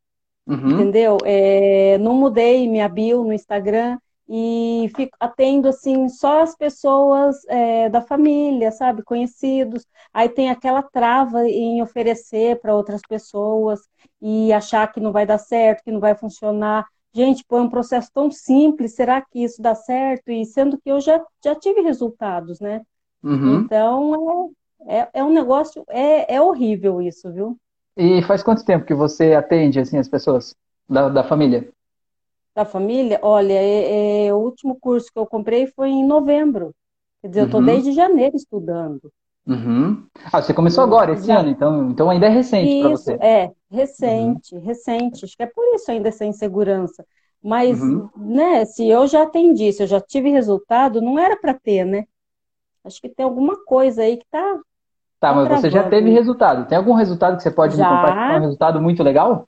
Uhum. 0.48 0.72
Entendeu? 0.72 1.18
É, 1.26 1.98
não 1.98 2.14
mudei 2.16 2.68
minha 2.70 2.88
bio 2.88 3.24
no 3.24 3.34
Instagram 3.34 3.98
e 4.30 4.92
fico, 4.96 5.16
atendo 5.20 5.68
assim 5.68 6.10
só 6.10 6.42
as 6.42 6.56
pessoas 6.56 7.38
é, 7.48 7.90
da 7.90 8.02
família, 8.02 8.72
sabe, 8.72 9.04
conhecidos. 9.04 9.86
Aí 10.14 10.30
tem 10.30 10.50
aquela 10.50 10.82
trava 10.82 11.48
em 11.48 11.82
oferecer 11.82 12.60
para 12.60 12.76
outras 12.76 13.02
pessoas 13.08 13.82
e 14.22 14.52
achar 14.52 14.92
que 14.92 15.00
não 15.00 15.12
vai 15.12 15.26
dar 15.26 15.38
certo, 15.38 15.84
que 15.84 15.92
não 15.92 16.00
vai 16.00 16.16
funcionar. 16.16 16.86
Gente, 17.14 17.44
pô, 17.46 17.58
é 17.58 17.62
um 17.62 17.70
processo 17.70 18.10
tão 18.14 18.30
simples, 18.30 18.96
será 18.96 19.22
que 19.22 19.44
isso 19.44 19.62
dá 19.62 19.74
certo? 19.76 20.30
E 20.30 20.46
sendo 20.46 20.78
que 20.78 20.90
eu 20.90 21.00
já, 21.00 21.24
já 21.44 21.56
tive 21.56 21.82
resultados, 21.82 22.60
né? 22.60 22.82
Uhum. 23.24 23.62
Então 23.62 24.52
é, 24.86 25.00
é, 25.00 25.10
é 25.14 25.24
um 25.24 25.32
negócio, 25.34 25.84
é, 25.90 26.36
é 26.36 26.42
horrível 26.42 27.02
isso, 27.02 27.32
viu? 27.32 27.58
E 27.98 28.22
faz 28.22 28.44
quanto 28.44 28.64
tempo 28.64 28.86
que 28.86 28.94
você 28.94 29.34
atende 29.34 29.80
assim 29.80 29.98
as 29.98 30.08
pessoas 30.08 30.56
da, 30.88 31.10
da 31.10 31.24
família? 31.24 31.68
Da 32.56 32.64
família? 32.64 33.20
Olha, 33.22 33.54
é, 33.54 34.28
é, 34.28 34.34
o 34.34 34.38
último 34.38 34.78
curso 34.80 35.12
que 35.12 35.20
eu 35.20 35.26
comprei 35.26 35.68
foi 35.68 35.90
em 35.90 36.06
novembro. 36.06 36.74
Quer 37.22 37.30
dizer, 37.30 37.40
uhum. 37.40 37.46
eu 37.46 37.48
estou 37.48 37.66
desde 37.66 37.92
janeiro 37.92 38.36
estudando. 38.36 39.12
Uhum. 39.48 40.06
Ah, 40.32 40.42
você 40.42 40.54
começou 40.54 40.84
agora, 40.84 41.14
esse 41.14 41.26
Já. 41.26 41.40
ano, 41.40 41.50
então, 41.50 41.90
então 41.90 42.10
ainda 42.10 42.26
é 42.26 42.30
recente 42.30 42.82
para 42.82 42.90
você. 42.90 43.14
É, 43.14 43.52
recente, 43.72 44.54
uhum. 44.54 44.62
recente. 44.62 45.26
Acho 45.26 45.38
que 45.38 45.44
é 45.44 45.48
por 45.48 45.64
isso 45.74 45.90
ainda 45.90 46.10
essa 46.10 46.26
insegurança. 46.26 47.06
Mas, 47.42 47.80
uhum. 47.80 48.10
né, 48.18 48.66
se 48.66 48.88
eu 48.88 49.08
já 49.08 49.24
atendi, 49.24 49.72
se 49.72 49.84
eu 49.84 49.88
já 49.88 50.02
tive 50.02 50.30
resultado, 50.30 51.02
não 51.02 51.18
era 51.18 51.38
para 51.38 51.54
ter, 51.54 51.86
né? 51.86 52.06
Acho 52.84 53.02
que 53.02 53.10
tem 53.10 53.24
alguma 53.24 53.64
coisa 53.66 54.02
aí 54.02 54.18
que 54.18 54.26
tá 54.30 54.60
Tá, 55.20 55.34
mas 55.34 55.48
você 55.50 55.70
já 55.70 55.90
teve 55.90 56.12
resultado. 56.12 56.68
Tem 56.68 56.78
algum 56.78 56.94
resultado 56.94 57.38
que 57.38 57.44
você 57.44 57.52
pode 57.52 57.76
já. 57.76 57.90
me 57.90 57.96
compartilhar? 57.96 58.38
Um 58.38 58.42
resultado 58.42 58.82
muito 58.82 59.02
legal? 59.02 59.48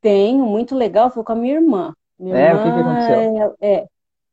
Tenho, 0.00 0.44
muito 0.44 0.74
legal. 0.74 1.10
Foi 1.10 1.22
com 1.22 1.32
a 1.32 1.36
minha 1.36 1.54
irmã. 1.54 1.94
Minha 2.18 2.36
é, 2.36 2.48
irmã, 2.48 2.60
o 2.60 2.64
que, 2.64 2.72
que 2.72 2.80
aconteceu? 2.80 3.56
É, 3.60 3.74
é. 3.74 3.86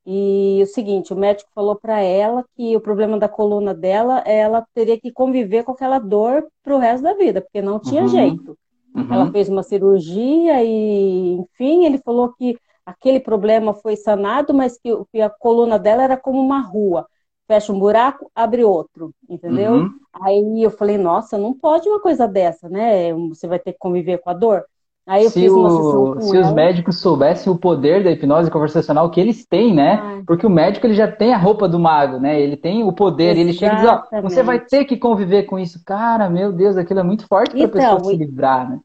E 0.04 0.60
o 0.63 0.65
seguinte, 0.65 1.13
o 1.13 1.15
médico 1.15 1.49
falou 1.54 1.75
para 1.75 1.99
ela 1.99 2.43
que 2.56 2.75
o 2.75 2.82
problema 2.82 3.19
da 3.19 3.30
coluna 3.30 3.71
dela, 3.71 4.19
ela 4.25 4.65
teria 4.73 4.99
que 4.99 5.12
conviver 5.12 5.63
com 5.63 5.73
aquela 5.73 5.99
dor 5.99 6.43
pro 6.63 6.80
resto 6.80 7.04
da 7.04 7.13
vida, 7.13 7.39
porque 7.39 7.62
não 7.62 7.80
tinha 7.80 8.01
uhum. 8.01 8.08
jeito. 8.08 8.58
Uhum. 8.95 9.13
Ela 9.13 9.32
fez 9.32 9.47
uma 9.47 9.62
cirurgia 9.62 10.63
e, 10.63 11.34
enfim, 11.34 11.86
ele 11.86 11.99
falou 11.99 12.34
que 12.34 12.58
aquele 12.84 13.19
problema 13.19 13.75
foi 13.75 13.95
sanado, 13.95 14.56
mas 14.56 14.75
que, 14.80 14.89
que 15.12 15.21
a 15.21 15.30
coluna 15.30 15.77
dela 15.77 16.01
era 16.01 16.17
como 16.17 16.41
uma 16.41 16.62
rua 16.62 17.06
fecha 17.51 17.73
um 17.73 17.79
buraco, 17.79 18.31
abre 18.33 18.63
outro, 18.63 19.11
entendeu? 19.29 19.73
Uhum. 19.73 19.89
Aí 20.21 20.63
eu 20.63 20.71
falei, 20.71 20.97
nossa, 20.97 21.37
não 21.37 21.53
pode 21.53 21.89
uma 21.89 21.99
coisa 21.99 22.25
dessa, 22.25 22.69
né? 22.69 23.13
Você 23.27 23.45
vai 23.45 23.59
ter 23.59 23.73
que 23.73 23.79
conviver 23.79 24.19
com 24.19 24.29
a 24.29 24.33
dor. 24.33 24.63
Aí 25.05 25.25
eu 25.25 25.29
se 25.29 25.41
fiz 25.41 25.51
uma 25.51 25.69
sessão 25.69 26.21
Se 26.21 26.37
ela. 26.37 26.47
os 26.47 26.53
médicos 26.53 27.01
soubessem 27.01 27.51
o 27.51 27.57
poder 27.57 28.03
da 28.03 28.11
hipnose 28.11 28.49
conversacional 28.49 29.09
que 29.09 29.19
eles 29.19 29.45
têm, 29.45 29.73
né? 29.73 29.99
Ai. 30.01 30.23
Porque 30.25 30.47
o 30.47 30.49
médico 30.49 30.87
ele 30.87 30.93
já 30.93 31.11
tem 31.11 31.33
a 31.33 31.37
roupa 31.37 31.67
do 31.67 31.77
mago, 31.77 32.19
né? 32.19 32.39
Ele 32.39 32.55
tem 32.55 32.83
o 32.83 32.93
poder, 32.93 33.35
Exatamente. 33.35 33.49
ele 33.49 33.57
chega 33.57 33.73
e 33.73 33.77
diz, 33.77 33.89
ó, 33.89 34.21
você 34.21 34.43
vai 34.43 34.59
ter 34.61 34.85
que 34.85 34.95
conviver 34.95 35.43
com 35.43 35.59
isso. 35.59 35.83
Cara, 35.85 36.29
meu 36.29 36.53
Deus, 36.53 36.77
aquilo 36.77 37.01
é 37.01 37.03
muito 37.03 37.27
forte 37.27 37.51
para 37.51 37.59
a 37.59 37.65
então, 37.65 37.95
pessoa 37.97 38.11
se 38.11 38.17
livrar, 38.17 38.69
né? 38.69 38.79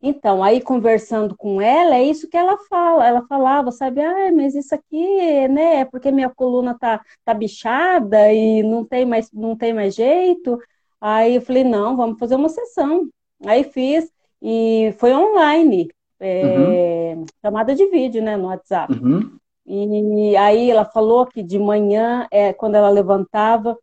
Então, 0.00 0.44
aí 0.44 0.60
conversando 0.60 1.36
com 1.36 1.60
ela, 1.60 1.96
é 1.96 2.04
isso 2.04 2.28
que 2.28 2.36
ela 2.36 2.56
fala. 2.70 3.06
Ela 3.06 3.26
falava, 3.26 3.72
sabe, 3.72 4.00
ah, 4.00 4.30
mas 4.32 4.54
isso 4.54 4.74
aqui, 4.74 5.48
né, 5.48 5.80
é 5.80 5.84
porque 5.84 6.12
minha 6.12 6.30
coluna 6.30 6.76
tá, 6.78 7.04
tá 7.24 7.34
bichada 7.34 8.32
e 8.32 8.62
não 8.62 8.84
tem 8.84 9.04
mais, 9.04 9.30
não 9.32 9.56
tem 9.56 9.72
mais 9.72 9.94
jeito. 9.94 10.58
Aí 11.00 11.34
eu 11.34 11.42
falei, 11.42 11.64
não, 11.64 11.96
vamos 11.96 12.18
fazer 12.18 12.36
uma 12.36 12.48
sessão. 12.48 13.08
Aí 13.44 13.64
fiz 13.64 14.10
e 14.40 14.94
foi 14.98 15.12
online, 15.12 15.90
é, 16.20 17.14
uhum. 17.16 17.26
chamada 17.42 17.74
de 17.74 17.86
vídeo, 17.86 18.22
né, 18.22 18.36
no 18.36 18.46
WhatsApp. 18.46 18.92
Uhum. 18.92 19.36
E 19.66 20.36
aí 20.36 20.70
ela 20.70 20.84
falou 20.84 21.26
que 21.26 21.42
de 21.42 21.58
manhã, 21.58 22.26
é, 22.30 22.52
quando 22.52 22.76
ela 22.76 22.88
levantava, 22.88 23.76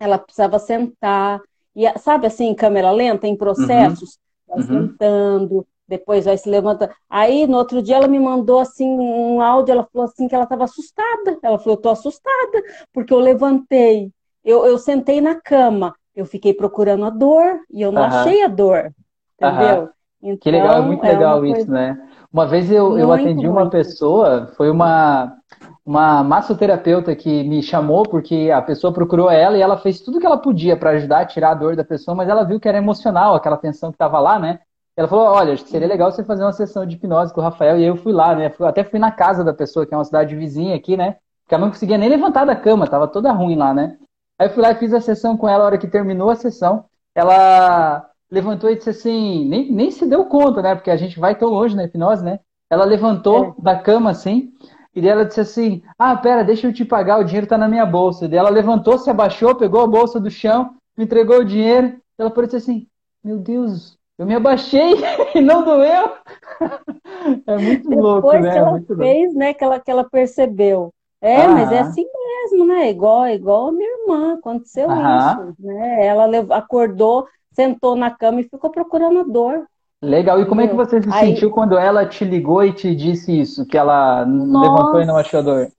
ela 0.00 0.18
precisava 0.18 0.58
sentar, 0.58 1.40
e 1.76 1.86
sabe 1.98 2.26
assim, 2.26 2.54
câmera 2.54 2.90
lenta, 2.90 3.26
em 3.26 3.36
processos, 3.36 4.14
uhum 4.14 4.23
vai 4.46 4.58
uhum. 4.58 4.88
sentando, 4.88 5.66
depois 5.86 6.24
vai 6.24 6.36
se 6.36 6.48
levantando. 6.48 6.92
Aí, 7.08 7.46
no 7.46 7.58
outro 7.58 7.82
dia, 7.82 7.96
ela 7.96 8.08
me 8.08 8.18
mandou 8.18 8.58
assim 8.60 8.88
um 8.88 9.40
áudio, 9.40 9.72
ela 9.72 9.88
falou 9.92 10.06
assim 10.06 10.26
que 10.28 10.34
ela 10.34 10.44
estava 10.44 10.64
assustada. 10.64 11.38
Ela 11.42 11.58
falou, 11.58 11.76
eu 11.76 11.82
tô 11.82 11.90
assustada, 11.90 12.62
porque 12.92 13.12
eu 13.12 13.18
levantei, 13.18 14.10
eu, 14.44 14.64
eu 14.66 14.78
sentei 14.78 15.20
na 15.20 15.34
cama, 15.34 15.94
eu 16.14 16.24
fiquei 16.24 16.54
procurando 16.54 17.04
a 17.04 17.10
dor 17.10 17.60
e 17.70 17.82
eu 17.82 17.92
não 17.92 18.02
uhum. 18.02 18.08
achei 18.08 18.42
a 18.42 18.48
dor. 18.48 18.92
Entendeu? 19.40 19.90
Então, 20.22 20.38
que 20.38 20.50
legal, 20.50 20.78
é 20.78 20.80
muito 20.80 21.04
é 21.04 21.12
legal 21.12 21.44
isso, 21.44 21.54
coisa... 21.56 21.72
né? 21.72 22.08
Uma 22.34 22.46
vez 22.46 22.68
eu, 22.68 22.98
eu 22.98 23.12
atendi 23.12 23.46
uma 23.46 23.70
pessoa, 23.70 24.48
foi 24.56 24.68
uma, 24.68 25.36
uma 25.86 26.24
massoterapeuta 26.24 27.14
que 27.14 27.44
me 27.44 27.62
chamou 27.62 28.02
porque 28.02 28.50
a 28.52 28.60
pessoa 28.60 28.92
procurou 28.92 29.30
ela 29.30 29.56
e 29.56 29.62
ela 29.62 29.78
fez 29.78 30.00
tudo 30.00 30.18
que 30.18 30.26
ela 30.26 30.36
podia 30.36 30.76
para 30.76 30.90
ajudar 30.90 31.20
a 31.20 31.26
tirar 31.26 31.52
a 31.52 31.54
dor 31.54 31.76
da 31.76 31.84
pessoa, 31.84 32.12
mas 32.12 32.28
ela 32.28 32.42
viu 32.42 32.58
que 32.58 32.68
era 32.68 32.78
emocional 32.78 33.36
aquela 33.36 33.56
tensão 33.56 33.92
que 33.92 33.94
estava 33.94 34.18
lá, 34.18 34.36
né? 34.36 34.58
Ela 34.96 35.06
falou: 35.06 35.26
Olha, 35.26 35.52
acho 35.52 35.62
que 35.62 35.70
seria 35.70 35.86
legal 35.86 36.10
você 36.10 36.24
fazer 36.24 36.42
uma 36.42 36.52
sessão 36.52 36.84
de 36.84 36.96
hipnose 36.96 37.32
com 37.32 37.40
o 37.40 37.44
Rafael. 37.44 37.78
E 37.78 37.82
aí 37.82 37.88
eu 37.88 37.96
fui 37.96 38.12
lá, 38.12 38.34
né? 38.34 38.52
até 38.62 38.82
fui 38.82 38.98
na 38.98 39.12
casa 39.12 39.44
da 39.44 39.54
pessoa, 39.54 39.86
que 39.86 39.94
é 39.94 39.96
uma 39.96 40.04
cidade 40.04 40.34
vizinha 40.34 40.74
aqui, 40.74 40.96
né? 40.96 41.18
Porque 41.44 41.54
ela 41.54 41.64
não 41.64 41.70
conseguia 41.70 41.96
nem 41.96 42.08
levantar 42.08 42.44
da 42.44 42.56
cama, 42.56 42.88
tava 42.88 43.06
toda 43.06 43.30
ruim 43.30 43.54
lá, 43.54 43.72
né? 43.72 43.96
Aí 44.40 44.48
eu 44.48 44.52
fui 44.52 44.60
lá 44.60 44.72
e 44.72 44.74
fiz 44.74 44.92
a 44.92 45.00
sessão 45.00 45.36
com 45.36 45.48
ela. 45.48 45.62
A 45.62 45.66
hora 45.66 45.78
que 45.78 45.86
terminou 45.86 46.30
a 46.30 46.34
sessão, 46.34 46.86
ela 47.14 48.10
levantou 48.30 48.70
e 48.70 48.76
disse 48.76 48.90
assim, 48.90 49.44
nem, 49.46 49.70
nem 49.70 49.90
se 49.90 50.06
deu 50.06 50.24
conta, 50.26 50.62
né? 50.62 50.74
Porque 50.74 50.90
a 50.90 50.96
gente 50.96 51.18
vai 51.18 51.36
tão 51.36 51.48
longe 51.48 51.76
na 51.76 51.84
hipnose, 51.84 52.24
né? 52.24 52.40
Ela 52.70 52.84
levantou 52.84 53.54
é. 53.58 53.62
da 53.62 53.78
cama 53.78 54.10
assim, 54.10 54.52
e 54.94 55.08
ela 55.08 55.24
disse 55.24 55.40
assim: 55.40 55.82
Ah, 55.98 56.16
pera, 56.16 56.44
deixa 56.44 56.68
eu 56.68 56.72
te 56.72 56.84
pagar, 56.84 57.18
o 57.18 57.24
dinheiro 57.24 57.46
tá 57.46 57.58
na 57.58 57.68
minha 57.68 57.84
bolsa. 57.84 58.24
E 58.24 58.28
daí 58.28 58.38
ela 58.38 58.50
levantou, 58.50 58.96
se 58.96 59.10
abaixou, 59.10 59.54
pegou 59.54 59.82
a 59.82 59.86
bolsa 59.86 60.20
do 60.20 60.30
chão, 60.30 60.76
me 60.96 61.04
entregou 61.04 61.38
o 61.40 61.44
dinheiro. 61.44 61.98
Ela 62.16 62.30
falou 62.30 62.48
assim: 62.52 62.86
Meu 63.22 63.38
Deus, 63.38 63.98
eu 64.16 64.24
me 64.24 64.34
abaixei 64.34 64.94
e 65.34 65.40
não 65.40 65.64
doeu. 65.64 66.12
É 67.46 67.56
muito 67.56 67.88
Depois 67.88 68.04
louco, 68.04 68.32
né? 68.34 68.52
que 68.52 68.58
ela 68.58 68.70
muito 68.72 68.96
fez, 68.96 69.24
louco. 69.24 69.38
né, 69.38 69.54
que 69.54 69.64
ela, 69.64 69.80
que 69.80 69.90
ela 69.90 70.04
percebeu. 70.04 70.92
É, 71.22 71.40
ah. 71.40 71.48
mas 71.48 71.72
é 71.72 71.78
assim 71.78 72.04
mesmo, 72.04 72.66
né? 72.66 72.90
Igual, 72.90 73.28
igual 73.28 73.68
a 73.68 73.72
minha 73.72 74.00
irmã, 74.02 74.34
aconteceu 74.34 74.90
ah. 74.90 75.38
isso. 75.48 75.54
Né? 75.58 76.06
Ela 76.06 76.26
acordou, 76.50 77.26
sentou 77.54 77.96
na 77.96 78.10
cama 78.10 78.40
e 78.40 78.48
ficou 78.48 78.70
procurando 78.70 79.20
a 79.20 79.22
dor. 79.24 79.66
Legal. 80.02 80.40
E 80.40 80.46
como 80.46 80.60
é 80.60 80.68
que 80.68 80.74
você 80.74 81.02
se 81.02 81.08
Aí... 81.10 81.28
sentiu 81.28 81.50
quando 81.50 81.78
ela 81.78 82.06
te 82.06 82.24
ligou 82.24 82.62
e 82.62 82.72
te 82.72 82.94
disse 82.94 83.40
isso? 83.40 83.64
Que 83.66 83.78
ela 83.78 84.26
Nossa. 84.26 84.70
levantou 84.70 85.00
e 85.00 85.06
não 85.06 85.16
achou 85.16 85.42
dor? 85.42 85.72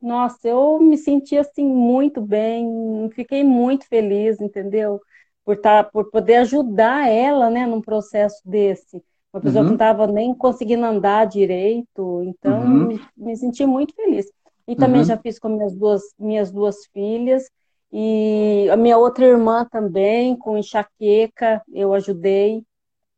Nossa, 0.00 0.46
eu 0.46 0.78
me 0.78 0.96
senti 0.96 1.36
assim 1.36 1.66
muito 1.66 2.20
bem, 2.20 3.10
fiquei 3.14 3.42
muito 3.42 3.88
feliz, 3.88 4.40
entendeu? 4.40 5.00
Por, 5.44 5.56
tá, 5.56 5.82
por 5.82 6.10
poder 6.10 6.36
ajudar 6.36 7.08
ela, 7.08 7.48
né, 7.48 7.66
num 7.66 7.80
processo 7.80 8.40
desse. 8.44 9.02
Uma 9.32 9.40
pessoa 9.40 9.62
uhum. 9.62 9.66
que 9.66 9.70
não 9.70 9.74
estava 9.74 10.06
nem 10.06 10.34
conseguindo 10.34 10.84
andar 10.84 11.26
direito, 11.26 12.22
então 12.24 12.60
uhum. 12.60 12.86
me, 12.86 13.00
me, 13.16 13.36
senti 13.36 13.64
muito 13.66 13.94
feliz. 13.94 14.26
E 14.66 14.74
também 14.74 15.00
uhum. 15.00 15.06
já 15.06 15.16
fiz 15.16 15.38
com 15.38 15.48
minhas 15.48 15.74
duas, 15.74 16.02
minhas 16.18 16.50
duas 16.50 16.86
filhas, 16.92 17.50
e 17.92 18.68
a 18.70 18.76
minha 18.76 18.98
outra 18.98 19.24
irmã 19.24 19.66
também, 19.70 20.36
com 20.36 20.58
enxaqueca, 20.58 21.62
eu 21.72 21.94
ajudei. 21.94 22.62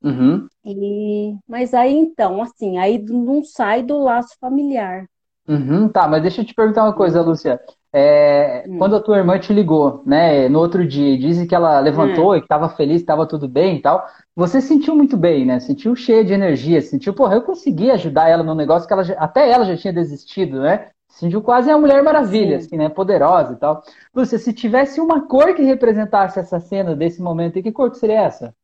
Uhum. 0.02 0.46
E, 0.64 1.34
mas 1.46 1.74
aí 1.74 1.94
então, 1.94 2.40
assim, 2.42 2.78
aí 2.78 2.98
não 2.98 3.42
sai 3.42 3.82
do 3.82 3.98
laço 3.98 4.36
familiar. 4.40 5.06
Uhum, 5.48 5.88
tá, 5.88 6.06
mas 6.06 6.20
deixa 6.22 6.42
eu 6.42 6.44
te 6.44 6.54
perguntar 6.54 6.84
uma 6.84 6.92
coisa, 6.92 7.22
Lúcia. 7.22 7.58
É, 7.90 8.64
hum. 8.68 8.76
Quando 8.76 8.96
a 8.96 9.00
tua 9.00 9.16
irmã 9.16 9.38
te 9.38 9.52
ligou, 9.52 10.02
né, 10.04 10.46
no 10.48 10.58
outro 10.58 10.86
dia, 10.86 11.18
disse 11.18 11.46
que 11.46 11.54
ela 11.54 11.80
levantou 11.80 12.32
hum. 12.32 12.36
e 12.36 12.40
que 12.40 12.44
estava 12.44 12.68
feliz, 12.68 13.00
estava 13.00 13.26
tudo 13.26 13.48
bem 13.48 13.76
e 13.76 13.82
tal, 13.82 14.06
você 14.36 14.60
sentiu 14.60 14.94
muito 14.94 15.16
bem, 15.16 15.46
né? 15.46 15.58
Sentiu 15.58 15.96
cheia 15.96 16.22
de 16.22 16.34
energia, 16.34 16.82
sentiu, 16.82 17.14
porra, 17.14 17.36
eu 17.36 17.42
consegui 17.42 17.90
ajudar 17.90 18.28
ela 18.28 18.42
no 18.42 18.54
negócio 18.54 18.86
que 18.86 18.92
ela 18.92 19.02
já, 19.02 19.14
até 19.14 19.50
ela 19.50 19.64
já 19.64 19.76
tinha 19.76 19.92
desistido, 19.92 20.60
né? 20.60 20.90
Sentiu 21.08 21.42
quase 21.42 21.70
a 21.70 21.78
Mulher 21.78 22.02
Maravilha, 22.02 22.60
Sim. 22.60 22.66
assim, 22.66 22.76
né? 22.76 22.88
Poderosa 22.88 23.54
e 23.54 23.56
tal. 23.56 23.82
Lúcia, 24.14 24.38
se 24.38 24.52
tivesse 24.52 25.00
uma 25.00 25.26
cor 25.26 25.54
que 25.54 25.62
representasse 25.62 26.38
essa 26.38 26.60
cena 26.60 26.94
desse 26.94 27.20
momento, 27.20 27.58
e 27.58 27.62
que 27.62 27.72
cor 27.72 27.90
que 27.90 27.98
seria 27.98 28.22
essa? 28.22 28.54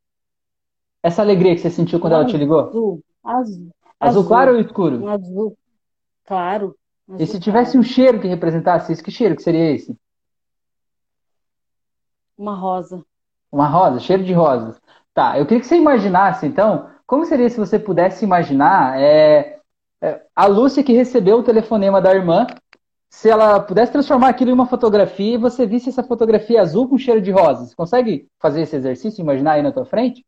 Essa 1.02 1.22
alegria 1.22 1.54
que 1.54 1.60
você 1.60 1.70
sentiu 1.70 1.98
quando 1.98 2.14
azul, 2.14 2.22
ela 2.22 2.30
te 2.30 2.36
ligou? 2.36 2.60
Azul. 2.60 3.02
Azul. 3.24 3.70
Azul 3.98 4.24
claro 4.26 4.52
ou 4.52 4.60
escuro? 4.60 5.08
Azul. 5.08 5.56
Claro. 6.24 6.76
Azul 7.08 7.20
e 7.20 7.26
se 7.26 7.40
tivesse 7.40 7.72
claro. 7.72 7.80
um 7.80 7.82
cheiro 7.82 8.20
que 8.20 8.28
representasse 8.28 8.92
isso, 8.92 9.02
que 9.02 9.10
cheiro 9.10 9.36
que 9.36 9.42
seria 9.42 9.72
esse? 9.72 9.96
Uma 12.36 12.54
rosa. 12.54 13.04
Uma 13.50 13.68
rosa, 13.68 14.00
cheiro 14.00 14.24
de 14.24 14.32
rosas. 14.32 14.80
Tá, 15.12 15.38
eu 15.38 15.46
queria 15.46 15.60
que 15.60 15.66
você 15.66 15.76
imaginasse, 15.76 16.46
então, 16.46 16.90
como 17.06 17.24
seria 17.24 17.48
se 17.48 17.58
você 17.58 17.78
pudesse 17.78 18.24
imaginar 18.24 18.98
é, 18.98 19.04
é, 19.04 19.53
a 20.34 20.46
Lúcia 20.46 20.82
que 20.82 20.92
recebeu 20.92 21.38
o 21.38 21.42
telefonema 21.42 22.00
da 22.00 22.14
irmã, 22.14 22.46
se 23.08 23.28
ela 23.28 23.60
pudesse 23.60 23.92
transformar 23.92 24.28
aquilo 24.28 24.50
em 24.50 24.54
uma 24.54 24.66
fotografia 24.66 25.34
e 25.34 25.38
você 25.38 25.64
visse 25.64 25.88
essa 25.88 26.02
fotografia 26.02 26.60
azul 26.60 26.88
com 26.88 26.98
cheiro 26.98 27.20
de 27.20 27.30
rosas. 27.30 27.68
Você 27.68 27.76
consegue 27.76 28.28
fazer 28.40 28.62
esse 28.62 28.74
exercício, 28.74 29.22
imaginar 29.22 29.52
aí 29.52 29.62
na 29.62 29.70
tua 29.70 29.84
frente? 29.84 30.24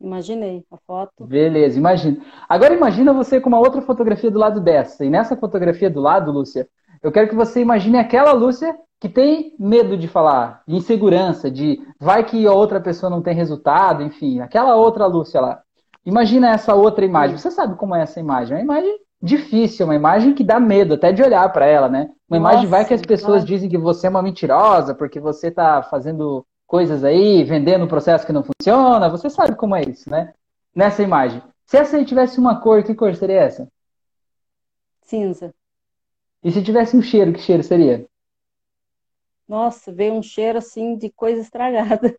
Imaginei 0.00 0.64
a 0.70 0.76
foto. 0.86 1.26
Beleza, 1.26 1.76
imagina. 1.76 2.18
Agora 2.48 2.72
imagina 2.72 3.12
você 3.12 3.40
com 3.40 3.48
uma 3.48 3.58
outra 3.58 3.82
fotografia 3.82 4.30
do 4.30 4.38
lado 4.38 4.60
dessa. 4.60 5.04
E 5.04 5.10
nessa 5.10 5.36
fotografia 5.36 5.90
do 5.90 6.00
lado, 6.00 6.30
Lúcia, 6.30 6.68
eu 7.02 7.10
quero 7.10 7.28
que 7.28 7.34
você 7.34 7.60
imagine 7.60 7.98
aquela 7.98 8.32
Lúcia 8.32 8.78
que 9.00 9.08
tem 9.08 9.54
medo 9.58 9.96
de 9.96 10.06
falar, 10.06 10.62
de 10.66 10.76
insegurança, 10.76 11.50
de 11.50 11.80
vai 11.98 12.24
que 12.24 12.46
a 12.46 12.52
outra 12.52 12.80
pessoa 12.80 13.10
não 13.10 13.22
tem 13.22 13.34
resultado, 13.34 14.02
enfim, 14.02 14.40
aquela 14.40 14.76
outra 14.76 15.06
Lúcia 15.06 15.40
lá. 15.40 15.62
Imagina 16.08 16.48
essa 16.48 16.74
outra 16.74 17.04
imagem. 17.04 17.36
Você 17.36 17.50
sabe 17.50 17.76
como 17.76 17.94
é 17.94 18.00
essa 18.00 18.18
imagem? 18.18 18.56
É 18.56 18.62
uma 18.62 18.78
imagem 18.78 18.98
difícil, 19.20 19.84
uma 19.84 19.94
imagem 19.94 20.34
que 20.34 20.42
dá 20.42 20.58
medo 20.58 20.94
até 20.94 21.12
de 21.12 21.22
olhar 21.22 21.46
para 21.52 21.66
ela, 21.66 21.86
né? 21.86 22.10
Uma 22.26 22.38
Nossa, 22.38 22.52
imagem 22.52 22.66
vai 22.66 22.86
que 22.86 22.94
as 22.94 23.02
pessoas 23.02 23.44
dizem 23.44 23.68
que 23.68 23.76
você 23.76 24.06
é 24.06 24.10
uma 24.10 24.22
mentirosa 24.22 24.94
porque 24.94 25.20
você 25.20 25.48
está 25.48 25.82
fazendo 25.82 26.46
coisas 26.66 27.04
aí, 27.04 27.44
vendendo 27.44 27.84
um 27.84 27.88
processo 27.88 28.24
que 28.24 28.32
não 28.32 28.42
funciona, 28.42 29.10
você 29.10 29.28
sabe 29.28 29.54
como 29.54 29.76
é 29.76 29.82
isso, 29.82 30.08
né? 30.08 30.32
Nessa 30.74 31.02
imagem. 31.02 31.42
Se 31.66 31.76
essa 31.76 31.98
aí 31.98 32.06
tivesse 32.06 32.40
uma 32.40 32.58
cor, 32.58 32.82
que 32.82 32.94
cor 32.94 33.14
seria 33.14 33.42
essa? 33.42 33.68
Cinza. 35.02 35.54
E 36.42 36.50
se 36.50 36.62
tivesse 36.62 36.96
um 36.96 37.02
cheiro, 37.02 37.34
que 37.34 37.40
cheiro 37.40 37.62
seria? 37.62 38.06
Nossa, 39.46 39.92
veio 39.92 40.14
um 40.14 40.22
cheiro 40.22 40.56
assim 40.56 40.96
de 40.96 41.10
coisa 41.10 41.42
estragada. 41.42 42.16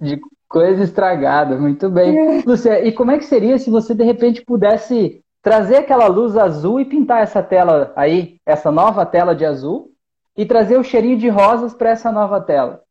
De 0.00 0.20
coisa 0.52 0.84
estragada, 0.84 1.56
muito 1.56 1.88
bem. 1.88 2.38
É. 2.38 2.42
Lúcia, 2.46 2.86
e 2.86 2.92
como 2.92 3.10
é 3.10 3.18
que 3.18 3.24
seria 3.24 3.58
se 3.58 3.70
você 3.70 3.94
de 3.94 4.04
repente 4.04 4.44
pudesse 4.44 5.24
trazer 5.40 5.76
aquela 5.76 6.06
luz 6.06 6.36
azul 6.36 6.78
e 6.78 6.84
pintar 6.84 7.22
essa 7.22 7.42
tela 7.42 7.92
aí, 7.96 8.38
essa 8.46 8.70
nova 8.70 9.04
tela 9.06 9.34
de 9.34 9.46
azul, 9.46 9.90
e 10.36 10.44
trazer 10.44 10.78
o 10.78 10.84
cheirinho 10.84 11.18
de 11.18 11.28
rosas 11.28 11.74
para 11.74 11.90
essa 11.90 12.12
nova 12.12 12.40
tela? 12.40 12.82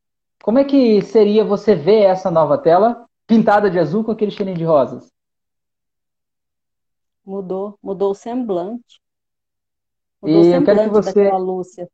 Como 0.43 0.57
é 0.57 0.63
que 0.63 1.01
seria 1.03 1.45
você 1.45 1.75
ver 1.75 2.01
essa 2.01 2.31
nova 2.31 2.57
tela 2.57 3.05
pintada 3.27 3.69
de 3.69 3.79
azul 3.79 4.03
com 4.03 4.11
aquele 4.11 4.31
cheirinho 4.31 4.57
de 4.57 4.65
rosas? 4.65 5.11
Mudou, 7.23 7.77
mudou 7.81 8.11
o 8.11 8.15
semblante. 8.15 8.99
Mudou 10.19 10.43
e 10.43 10.47
o 10.47 10.51
semblante 10.51 10.89
você... 10.89 11.13
daquela 11.13 11.37
Lúcia. 11.37 11.87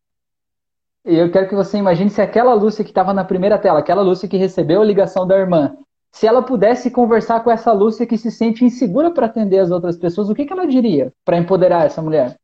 Eu 1.10 1.32
quero 1.32 1.48
que 1.48 1.56
você 1.56 1.78
imagine 1.78 2.10
se 2.10 2.22
aquela 2.22 2.54
Lúcia 2.54 2.84
que 2.84 2.92
estava 2.92 3.14
na 3.14 3.24
primeira 3.24 3.58
tela, 3.58 3.80
aquela 3.80 4.02
Lúcia 4.02 4.28
que 4.28 4.36
recebeu 4.36 4.82
a 4.82 4.86
ligação 4.86 5.26
da 5.26 5.38
irmã, 5.38 5.78
se 6.12 6.28
ela 6.28 6.44
pudesse 6.44 6.92
conversar 6.92 7.46
com 7.46 7.50
essa 7.50 7.72
Lúcia 7.72 8.06
que 8.06 8.18
se 8.18 8.30
sente 8.30 8.66
insegura 8.66 9.10
para 9.10 9.28
atender 9.28 9.60
as 9.60 9.72
outras 9.72 9.98
pessoas, 9.98 10.30
o 10.30 10.36
que, 10.36 10.46
que 10.46 10.52
ela 10.52 10.68
diria 10.68 11.14
para 11.24 11.38
empoderar 11.38 11.86
essa 11.86 12.02
mulher? 12.02 12.38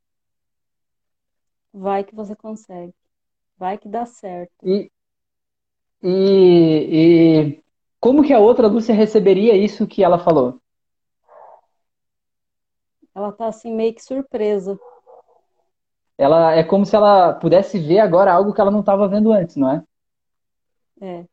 Vai 1.74 2.06
que 2.06 2.16
você 2.16 2.38
consegue. 2.38 2.94
Vai 3.58 3.78
que 3.78 3.90
dá 3.90 4.06
certo. 4.06 4.54
E, 4.64 4.90
e, 6.02 6.88
e 6.90 7.64
como 8.00 8.24
que 8.24 8.32
a 8.32 8.40
outra 8.40 8.68
Lúcia 8.68 8.96
receberia 8.96 9.58
isso 9.58 9.86
que 9.86 10.02
ela 10.02 10.20
falou? 10.20 10.58
Ela 13.14 13.34
tá 13.34 13.48
assim 13.48 13.76
meio 13.76 13.94
que 13.94 14.02
surpresa. 14.02 14.80
Ela 16.18 16.54
é 16.54 16.64
como 16.64 16.86
se 16.86 16.96
ela 16.96 17.34
pudesse 17.34 17.80
ver 17.80 18.00
agora 18.00 18.32
algo 18.32 18.54
que 18.54 18.62
ela 18.62 18.72
não 18.72 18.82
estava 18.82 19.08
vendo 19.08 19.32
antes, 19.32 19.56
não 19.56 19.70
é? 19.70 19.84
É. 21.02 21.26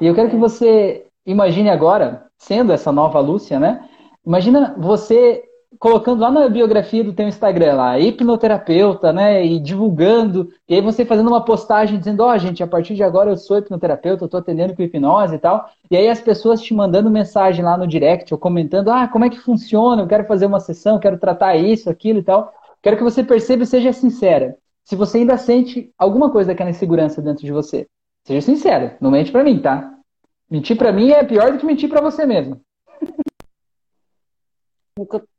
E 0.00 0.06
eu 0.06 0.14
quero 0.14 0.28
é. 0.28 0.30
que 0.30 0.36
você 0.36 1.06
imagine 1.24 1.70
agora, 1.70 2.26
sendo 2.36 2.72
essa 2.72 2.92
nova 2.92 3.20
Lúcia, 3.20 3.58
né? 3.58 3.88
Imagina 4.24 4.74
você 4.78 5.42
colocando 5.78 6.20
lá 6.20 6.30
na 6.30 6.48
biografia 6.48 7.04
do 7.04 7.12
teu 7.12 7.28
Instagram 7.28 7.74
lá, 7.74 7.98
hipnoterapeuta, 7.98 9.12
né, 9.12 9.44
e 9.44 9.58
divulgando, 9.58 10.48
e 10.68 10.74
aí 10.74 10.80
você 10.80 11.04
fazendo 11.04 11.28
uma 11.28 11.44
postagem 11.44 11.98
dizendo, 11.98 12.22
ó, 12.22 12.32
oh, 12.32 12.38
gente, 12.38 12.62
a 12.62 12.66
partir 12.66 12.94
de 12.94 13.02
agora 13.02 13.30
eu 13.30 13.36
sou 13.36 13.58
hipnoterapeuta, 13.58 14.24
eu 14.24 14.28
tô 14.28 14.38
atendendo 14.38 14.74
com 14.74 14.82
hipnose 14.82 15.34
e 15.34 15.38
tal, 15.38 15.68
e 15.90 15.96
aí 15.96 16.08
as 16.08 16.20
pessoas 16.20 16.62
te 16.62 16.72
mandando 16.72 17.10
mensagem 17.10 17.64
lá 17.64 17.76
no 17.76 17.86
direct, 17.86 18.32
ou 18.32 18.38
comentando, 18.38 18.90
ah, 18.90 19.06
como 19.08 19.24
é 19.24 19.30
que 19.30 19.38
funciona, 19.38 20.02
eu 20.02 20.06
quero 20.06 20.24
fazer 20.24 20.46
uma 20.46 20.60
sessão, 20.60 20.98
quero 20.98 21.18
tratar 21.18 21.56
isso, 21.56 21.90
aquilo 21.90 22.20
e 22.20 22.22
tal, 22.22 22.52
quero 22.86 22.98
que 22.98 23.02
você 23.02 23.24
perceba 23.24 23.64
e 23.64 23.66
seja 23.66 23.92
sincera, 23.92 24.56
se 24.84 24.94
você 24.94 25.18
ainda 25.18 25.36
sente 25.36 25.92
alguma 25.98 26.30
coisa 26.30 26.52
daquela 26.52 26.70
insegurança 26.70 27.20
dentro 27.20 27.44
de 27.44 27.50
você, 27.50 27.88
seja 28.24 28.40
sincera, 28.40 28.96
não 29.00 29.10
mente 29.10 29.32
pra 29.32 29.42
mim, 29.42 29.60
tá? 29.60 29.92
Mentir 30.48 30.78
pra 30.78 30.92
mim 30.92 31.10
é 31.10 31.24
pior 31.24 31.50
do 31.50 31.58
que 31.58 31.66
mentir 31.66 31.88
pra 31.88 32.00
você 32.00 32.24
mesmo. 32.24 32.60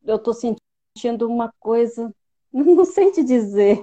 eu 0.05 0.19
tô 0.19 0.33
sentindo 0.33 1.25
uma 1.25 1.49
coisa, 1.57 2.13
não 2.51 2.83
sei 2.83 3.13
te 3.13 3.23
dizer. 3.23 3.81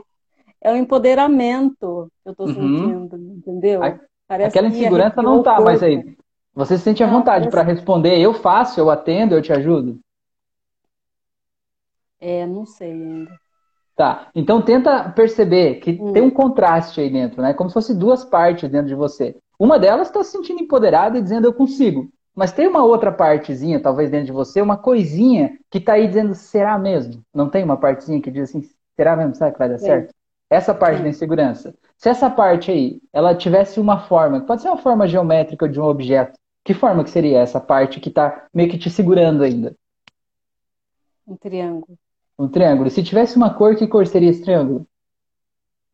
É 0.60 0.70
o 0.70 0.76
empoderamento 0.76 2.12
que 2.22 2.28
eu 2.28 2.36
tô 2.36 2.44
uhum. 2.44 2.52
sentindo, 2.52 3.16
entendeu? 3.16 3.80
Parece 4.28 4.58
Aquela 4.58 4.68
insegurança 4.68 5.22
não 5.22 5.42
tá, 5.42 5.58
mas 5.58 5.82
aí 5.82 6.14
você 6.52 6.76
se 6.76 6.84
sente 6.84 7.02
à 7.02 7.06
vontade 7.06 7.48
para 7.48 7.62
responder, 7.62 8.20
eu 8.20 8.34
faço, 8.34 8.78
eu 8.78 8.90
atendo, 8.90 9.34
eu 9.34 9.40
te 9.40 9.54
ajudo? 9.54 9.98
É, 12.20 12.46
não 12.46 12.66
sei 12.66 12.92
ainda. 12.92 13.43
Tá, 13.96 14.28
então 14.34 14.60
tenta 14.60 15.08
perceber 15.10 15.76
que 15.76 15.92
hum. 15.92 16.12
tem 16.12 16.22
um 16.22 16.30
contraste 16.30 17.00
aí 17.00 17.08
dentro, 17.08 17.40
né? 17.40 17.54
Como 17.54 17.70
se 17.70 17.74
fosse 17.74 17.94
duas 17.94 18.24
partes 18.24 18.68
dentro 18.68 18.88
de 18.88 18.94
você. 18.94 19.36
Uma 19.58 19.78
delas 19.78 20.08
está 20.08 20.22
se 20.24 20.32
sentindo 20.32 20.60
empoderada 20.60 21.16
e 21.16 21.22
dizendo 21.22 21.46
eu 21.46 21.54
consigo. 21.54 22.08
Mas 22.34 22.50
tem 22.50 22.66
uma 22.66 22.84
outra 22.84 23.12
partezinha, 23.12 23.78
talvez 23.78 24.10
dentro 24.10 24.26
de 24.26 24.32
você, 24.32 24.60
uma 24.60 24.76
coisinha 24.76 25.56
que 25.70 25.78
está 25.78 25.92
aí 25.92 26.08
dizendo 26.08 26.34
será 26.34 26.76
mesmo? 26.76 27.22
Não 27.32 27.48
tem 27.48 27.62
uma 27.62 27.76
partezinha 27.76 28.20
que 28.20 28.30
diz 28.30 28.50
assim, 28.50 28.68
será 28.96 29.16
mesmo? 29.16 29.36
Será 29.36 29.52
que 29.52 29.58
vai 29.58 29.68
dar 29.68 29.78
certo? 29.78 30.12
Essa 30.50 30.74
parte 30.74 31.00
da 31.00 31.08
insegurança. 31.08 31.74
Se 31.96 32.08
essa 32.08 32.28
parte 32.28 32.72
aí, 32.72 33.00
ela 33.12 33.34
tivesse 33.34 33.78
uma 33.78 34.00
forma, 34.00 34.40
pode 34.40 34.62
ser 34.62 34.68
uma 34.68 34.78
forma 34.78 35.06
geométrica 35.06 35.68
de 35.68 35.80
um 35.80 35.84
objeto, 35.84 36.36
que 36.64 36.74
forma 36.74 37.04
que 37.04 37.10
seria 37.10 37.38
essa 37.38 37.60
parte 37.60 38.00
que 38.00 38.08
está 38.08 38.46
meio 38.52 38.68
que 38.68 38.78
te 38.78 38.90
segurando 38.90 39.44
ainda? 39.44 39.76
Um 41.26 41.36
triângulo. 41.36 41.96
Um 42.38 42.48
triângulo. 42.48 42.90
Se 42.90 43.02
tivesse 43.02 43.36
uma 43.36 43.54
cor, 43.54 43.76
que 43.76 43.86
cor 43.86 44.06
seria 44.06 44.30
esse 44.30 44.42
triângulo? 44.42 44.86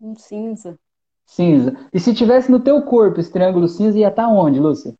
Um 0.00 0.14
cinza. 0.14 0.78
Cinza. 1.26 1.76
E 1.92 2.00
se 2.00 2.14
tivesse 2.14 2.50
no 2.50 2.60
teu 2.60 2.82
corpo 2.82 3.20
esse 3.20 3.30
triângulo 3.30 3.68
cinza, 3.68 3.98
ia 3.98 4.08
estar 4.08 4.26
tá 4.26 4.28
onde, 4.28 4.58
Lúcia? 4.58 4.94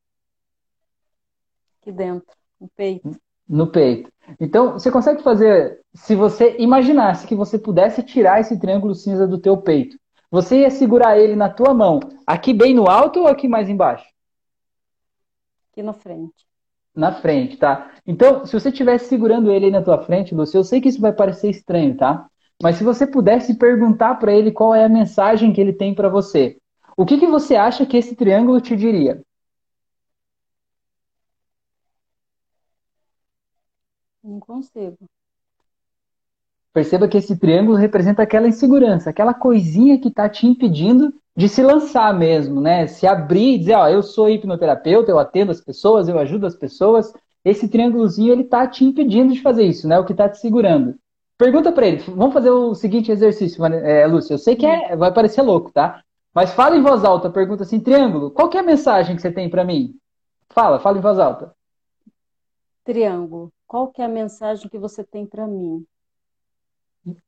Aqui 1.81 1.91
dentro, 1.91 2.37
no 2.61 2.69
peito. 2.69 3.21
No 3.49 3.67
peito. 3.67 4.13
Então, 4.39 4.75
você 4.75 4.91
consegue 4.91 5.23
fazer, 5.23 5.81
se 5.95 6.15
você 6.15 6.57
imaginasse 6.59 7.27
que 7.27 7.35
você 7.35 7.59
pudesse 7.59 8.03
tirar 8.03 8.41
esse 8.41 8.61
triângulo 8.61 8.95
cinza 8.95 9.27
do 9.27 9.39
teu 9.39 9.57
peito, 9.57 9.99
você 10.31 10.61
ia 10.61 10.71
segurar 10.71 11.19
ele 11.19 11.35
na 11.35 11.49
tua 11.49 11.75
mão, 11.75 11.99
aqui 12.27 12.53
bem 12.53 12.75
no 12.75 12.89
alto 12.89 13.21
ou 13.21 13.27
aqui 13.27 13.49
mais 13.49 13.69
embaixo? 13.69 14.07
Aqui 15.73 15.83
na 15.83 15.93
frente 15.93 16.50
na 16.95 17.13
frente, 17.13 17.57
tá? 17.57 17.91
Então, 18.07 18.45
se 18.47 18.53
você 18.53 18.69
estivesse 18.69 19.07
segurando 19.09 19.51
ele 19.51 19.67
aí 19.67 19.71
na 19.71 19.83
tua 19.83 20.03
frente, 20.03 20.35
Lúcio, 20.35 20.59
eu 20.59 20.65
sei 20.65 20.81
que 20.81 20.89
isso 20.89 21.01
vai 21.01 21.13
parecer 21.13 21.51
estranho, 21.51 21.97
tá? 21.97 22.27
Mas 22.63 22.77
se 22.77 22.85
você 22.85 23.07
pudesse 23.07 23.57
perguntar 23.59 24.17
para 24.17 24.33
ele 24.33 24.53
qual 24.53 24.75
é 24.75 24.85
a 24.85 24.89
mensagem 24.89 25.53
que 25.53 25.61
ele 25.61 25.73
tem 25.73 25.95
para 25.95 26.09
você, 26.09 26.59
o 26.97 27.07
que, 27.07 27.19
que 27.19 27.27
você 27.27 27.57
acha 27.57 27.87
que 27.87 27.97
esse 27.97 28.15
triângulo 28.15 28.61
te 28.61 28.77
diria? 28.77 29.23
Não 34.23 34.41
consigo. 34.41 34.97
Perceba 36.73 37.09
que 37.09 37.19
esse 37.19 37.37
triângulo 37.37 37.77
representa 37.77 38.23
aquela 38.23 38.47
insegurança, 38.47 39.11
aquela 39.11 39.35
coisinha 39.35 39.99
que 39.99 40.09
está 40.09 40.29
te 40.29 40.47
impedindo 40.47 41.13
de 41.37 41.49
se 41.49 41.63
lançar 41.63 42.17
mesmo, 42.17 42.61
né? 42.61 42.87
Se 42.87 43.07
abrir 43.07 43.55
e 43.55 43.59
dizer, 43.59 43.75
ó, 43.75 43.89
eu 43.89 44.03
sou 44.03 44.29
hipnoterapeuta, 44.29 45.11
eu 45.11 45.19
atendo 45.19 45.51
as 45.51 45.61
pessoas, 45.61 46.09
eu 46.09 46.19
ajudo 46.19 46.47
as 46.47 46.55
pessoas. 46.55 47.13
Esse 47.45 47.69
triângulozinho 47.69 48.33
ele 48.33 48.45
tá 48.45 48.67
te 48.67 48.85
impedindo 48.85 49.33
de 49.33 49.41
fazer 49.41 49.65
isso, 49.65 49.89
né? 49.89 49.99
O 49.99 50.05
que 50.05 50.15
tá 50.15 50.29
te 50.29 50.39
segurando. 50.39 50.95
Pergunta 51.39 51.73
para 51.73 51.87
ele. 51.87 51.99
Vamos 52.09 52.35
fazer 52.35 52.51
o 52.51 52.75
seguinte 52.75 53.11
exercício, 53.11 53.65
é, 53.65 54.07
Lúcia. 54.07 54.35
Eu 54.35 54.39
sei 54.39 54.55
que 54.55 54.67
é, 54.67 54.95
vai 54.95 55.13
parecer 55.13 55.41
louco, 55.41 55.73
tá? 55.73 56.03
Mas 56.35 56.53
fala 56.53 56.77
em 56.77 56.83
voz 56.83 57.03
alta. 57.03 57.31
Pergunta 57.31 57.63
assim, 57.63 57.81
triângulo. 57.81 58.31
Qual 58.31 58.51
é 58.53 58.59
a 58.59 58.63
mensagem 58.63 59.17
que 59.17 59.23
você 59.23 59.33
tem 59.33 59.49
para 59.49 59.65
mim? 59.65 59.95
Fala, 60.51 60.79
fala 60.79 60.99
em 60.99 61.01
voz 61.01 61.19
alta. 61.19 61.53
Triângulo. 62.85 63.51
Qual 63.67 63.91
é 63.99 64.05
a 64.05 64.09
mensagem 64.09 64.69
que 64.69 64.79
você 64.79 65.03
tem 65.03 65.25
para 65.25 65.47
mim? 65.47 65.85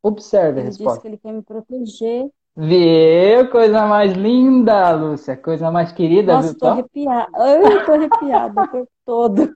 Observe 0.02 0.61
ele 0.61 0.68
a 0.68 0.70
resposta. 0.70 1.06
Ele 1.06 1.16
diz 1.16 1.22
que 1.22 1.28
ele 1.28 1.32
quer 1.32 1.32
me 1.32 1.42
proteger 1.42 2.30
Viu? 2.56 3.50
Coisa 3.50 3.87
mais 3.87 4.12
linda, 4.12 4.92
Lúcia. 4.92 5.37
Coisa 5.37 5.70
mais 5.70 5.90
querida. 5.90 6.35
Nossa, 6.35 6.48
viu? 6.48 6.58
tô 6.58 6.66
arrepiada. 6.66 7.30
Eu 7.38 7.87
tô 7.87 7.92
arrepiada 7.92 8.62
o 8.62 8.68
tempo 8.68 8.90
todo. 9.06 9.54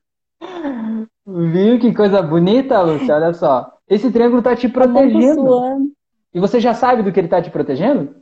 Viu 1.27 1.79
que 1.79 1.95
coisa 1.95 2.23
bonita, 2.23 2.81
Lúcia? 2.81 3.15
Olha 3.15 3.35
só. 3.35 3.71
Esse 3.89 4.11
triângulo 4.11 4.43
tá 4.43 4.57
te 4.57 4.69
protegendo. 4.69 5.93
E 6.33 6.41
você 6.41 6.59
já 6.59 6.73
sabe 6.73 7.03
do 7.03 7.13
que 7.13 7.21
ele 7.21 7.29
tá 7.29 7.41
te 7.41 7.51
protegendo? 7.51 8.15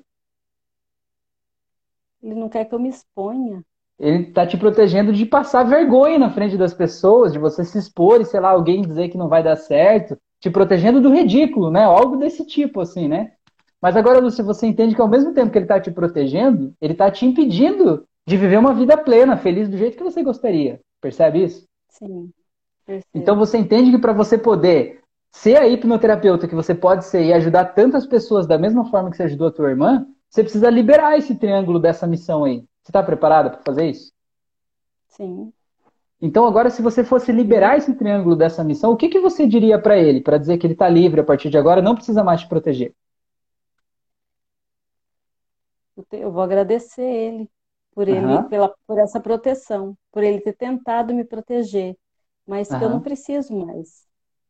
Ele 2.22 2.34
não 2.34 2.48
quer 2.48 2.64
que 2.64 2.74
eu 2.74 2.78
me 2.78 2.88
exponha. 2.88 3.62
Ele 3.98 4.32
tá 4.32 4.46
te 4.46 4.56
protegendo 4.56 5.12
de 5.12 5.24
passar 5.24 5.62
vergonha 5.62 6.18
na 6.18 6.30
frente 6.30 6.56
das 6.56 6.74
pessoas, 6.74 7.32
de 7.32 7.38
você 7.38 7.64
se 7.64 7.78
expor 7.78 8.20
e, 8.20 8.24
sei 8.24 8.40
lá, 8.40 8.50
alguém 8.50 8.82
dizer 8.82 9.08
que 9.08 9.18
não 9.18 9.28
vai 9.28 9.42
dar 9.42 9.56
certo. 9.56 10.18
Te 10.44 10.50
protegendo 10.50 11.00
do 11.00 11.08
ridículo, 11.08 11.70
né? 11.70 11.84
Algo 11.84 12.18
desse 12.18 12.44
tipo, 12.44 12.82
assim, 12.82 13.08
né? 13.08 13.32
Mas 13.80 13.96
agora, 13.96 14.20
Lúcia, 14.20 14.44
você 14.44 14.66
entende 14.66 14.94
que 14.94 15.00
ao 15.00 15.08
mesmo 15.08 15.32
tempo 15.32 15.50
que 15.50 15.56
ele 15.56 15.64
está 15.64 15.80
te 15.80 15.90
protegendo, 15.90 16.74
ele 16.82 16.92
está 16.92 17.10
te 17.10 17.24
impedindo 17.24 18.04
de 18.26 18.36
viver 18.36 18.58
uma 18.58 18.74
vida 18.74 18.94
plena, 18.94 19.38
feliz 19.38 19.70
do 19.70 19.78
jeito 19.78 19.96
que 19.96 20.04
você 20.04 20.22
gostaria. 20.22 20.82
Percebe 21.00 21.44
isso? 21.44 21.66
Sim. 21.88 22.30
Percebo. 22.84 23.08
Então 23.14 23.38
você 23.38 23.56
entende 23.56 23.90
que 23.90 23.96
para 23.96 24.12
você 24.12 24.36
poder 24.36 25.00
ser 25.32 25.56
a 25.56 25.66
hipnoterapeuta 25.66 26.46
que 26.46 26.54
você 26.54 26.74
pode 26.74 27.06
ser 27.06 27.24
e 27.24 27.32
ajudar 27.32 27.72
tantas 27.72 28.06
pessoas 28.06 28.46
da 28.46 28.58
mesma 28.58 28.84
forma 28.90 29.10
que 29.10 29.16
você 29.16 29.22
ajudou 29.22 29.46
a 29.46 29.50
tua 29.50 29.70
irmã, 29.70 30.06
você 30.28 30.42
precisa 30.42 30.68
liberar 30.68 31.16
esse 31.16 31.34
triângulo 31.36 31.80
dessa 31.80 32.06
missão 32.06 32.44
aí. 32.44 32.58
Você 32.82 32.90
está 32.90 33.02
preparada 33.02 33.48
para 33.48 33.62
fazer 33.62 33.88
isso? 33.88 34.12
Sim. 35.08 35.50
Então 36.24 36.46
agora, 36.46 36.70
se 36.70 36.80
você 36.80 37.04
fosse 37.04 37.30
liberar 37.30 37.76
esse 37.76 37.92
triângulo 37.94 38.34
dessa 38.34 38.64
missão, 38.64 38.90
o 38.90 38.96
que, 38.96 39.10
que 39.10 39.20
você 39.20 39.46
diria 39.46 39.78
para 39.78 39.98
ele 39.98 40.22
para 40.22 40.38
dizer 40.38 40.56
que 40.56 40.66
ele 40.66 40.72
está 40.72 40.88
livre 40.88 41.20
a 41.20 41.24
partir 41.24 41.50
de 41.50 41.58
agora, 41.58 41.82
não 41.82 41.94
precisa 41.94 42.24
mais 42.24 42.40
te 42.40 42.48
proteger? 42.48 42.94
eu 46.12 46.32
vou 46.32 46.42
agradecer 46.42 47.02
ele 47.02 47.50
por 47.94 48.08
ele 48.08 48.24
uhum. 48.24 48.48
pela 48.48 48.74
por 48.86 48.98
essa 48.98 49.20
proteção, 49.20 49.94
por 50.10 50.24
ele 50.24 50.40
ter 50.40 50.54
tentado 50.54 51.12
me 51.12 51.24
proteger, 51.24 51.94
mas 52.46 52.70
uhum. 52.70 52.78
que 52.78 52.84
eu 52.86 52.90
não 52.90 53.00
preciso 53.00 53.54
mais. 53.54 54.06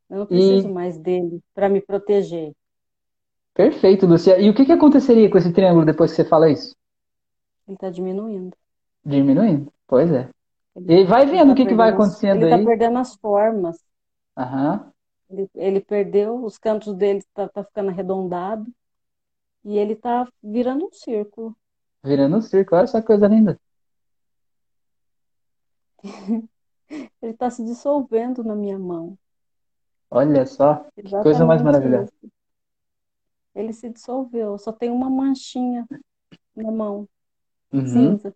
Eu 0.09 0.19
não 0.19 0.27
preciso 0.27 0.69
e... 0.69 0.73
mais 0.73 0.97
dele 0.97 1.41
para 1.53 1.69
me 1.69 1.81
proteger. 1.81 2.53
Perfeito, 3.53 4.07
Lucia. 4.07 4.41
E 4.41 4.49
o 4.49 4.55
que, 4.55 4.65
que 4.65 4.73
aconteceria 4.73 5.29
com 5.29 5.39
esse 5.39 5.53
triângulo 5.53 5.85
depois 5.85 6.13
que 6.13 6.17
você 6.19 6.25
fala 6.25 6.49
isso? 6.49 6.77
Ele 7.67 7.75
está 7.75 7.91
diminuindo. 7.91 8.57
Diminuindo? 9.05 9.73
Pois 9.89 10.13
é. 10.13 10.29
Ele, 10.77 11.03
e 11.03 11.05
vai 11.05 11.27
vendo 11.27 11.49
tá 11.49 11.53
o 11.53 11.57
que, 11.57 11.67
que 11.67 11.75
vai 11.75 11.91
acontecendo 11.91 12.43
ele 12.43 12.51
tá 12.51 12.57
aí. 12.57 12.63
Ele 12.63 12.63
está 12.63 12.71
perdendo 12.71 12.99
as 12.99 13.15
formas. 13.17 13.85
Uhum. 14.37 14.93
Ele, 15.31 15.51
ele, 15.55 15.81
perdeu, 15.81 16.45
os 16.45 16.59
cantos 16.59 16.95
dele 16.95 17.23
tá, 17.33 17.49
tá 17.49 17.65
ficando 17.65 17.91
arredondado. 17.91 18.67
E 19.65 19.79
ele 19.79 19.97
tá 19.97 20.29
virando 20.43 20.87
um 20.87 20.93
círculo. 20.93 21.57
Virando 22.03 22.37
um 22.37 22.43
círculo, 22.43 22.79
olha 22.79 22.85
essa 22.85 23.01
coisa 23.01 23.27
linda. 23.27 23.59
ele 27.23 27.35
tá 27.35 27.49
se 27.49 27.65
dissolvendo 27.65 28.45
na 28.45 28.55
minha 28.55 28.79
mão. 28.79 29.17
Olha 30.11 30.45
só, 30.45 30.87
que 30.95 31.03
coisa 31.23 31.47
mais 31.47 31.63
maravilhosa. 31.63 32.13
Isso. 32.23 32.33
Ele 33.55 33.73
se 33.73 33.89
dissolveu, 33.89 34.59
só 34.59 34.73
tem 34.73 34.91
uma 34.91 35.09
manchinha 35.09 35.87
na 36.55 36.71
mão, 36.71 37.09
uhum. 37.73 37.87
cinza. 37.87 38.35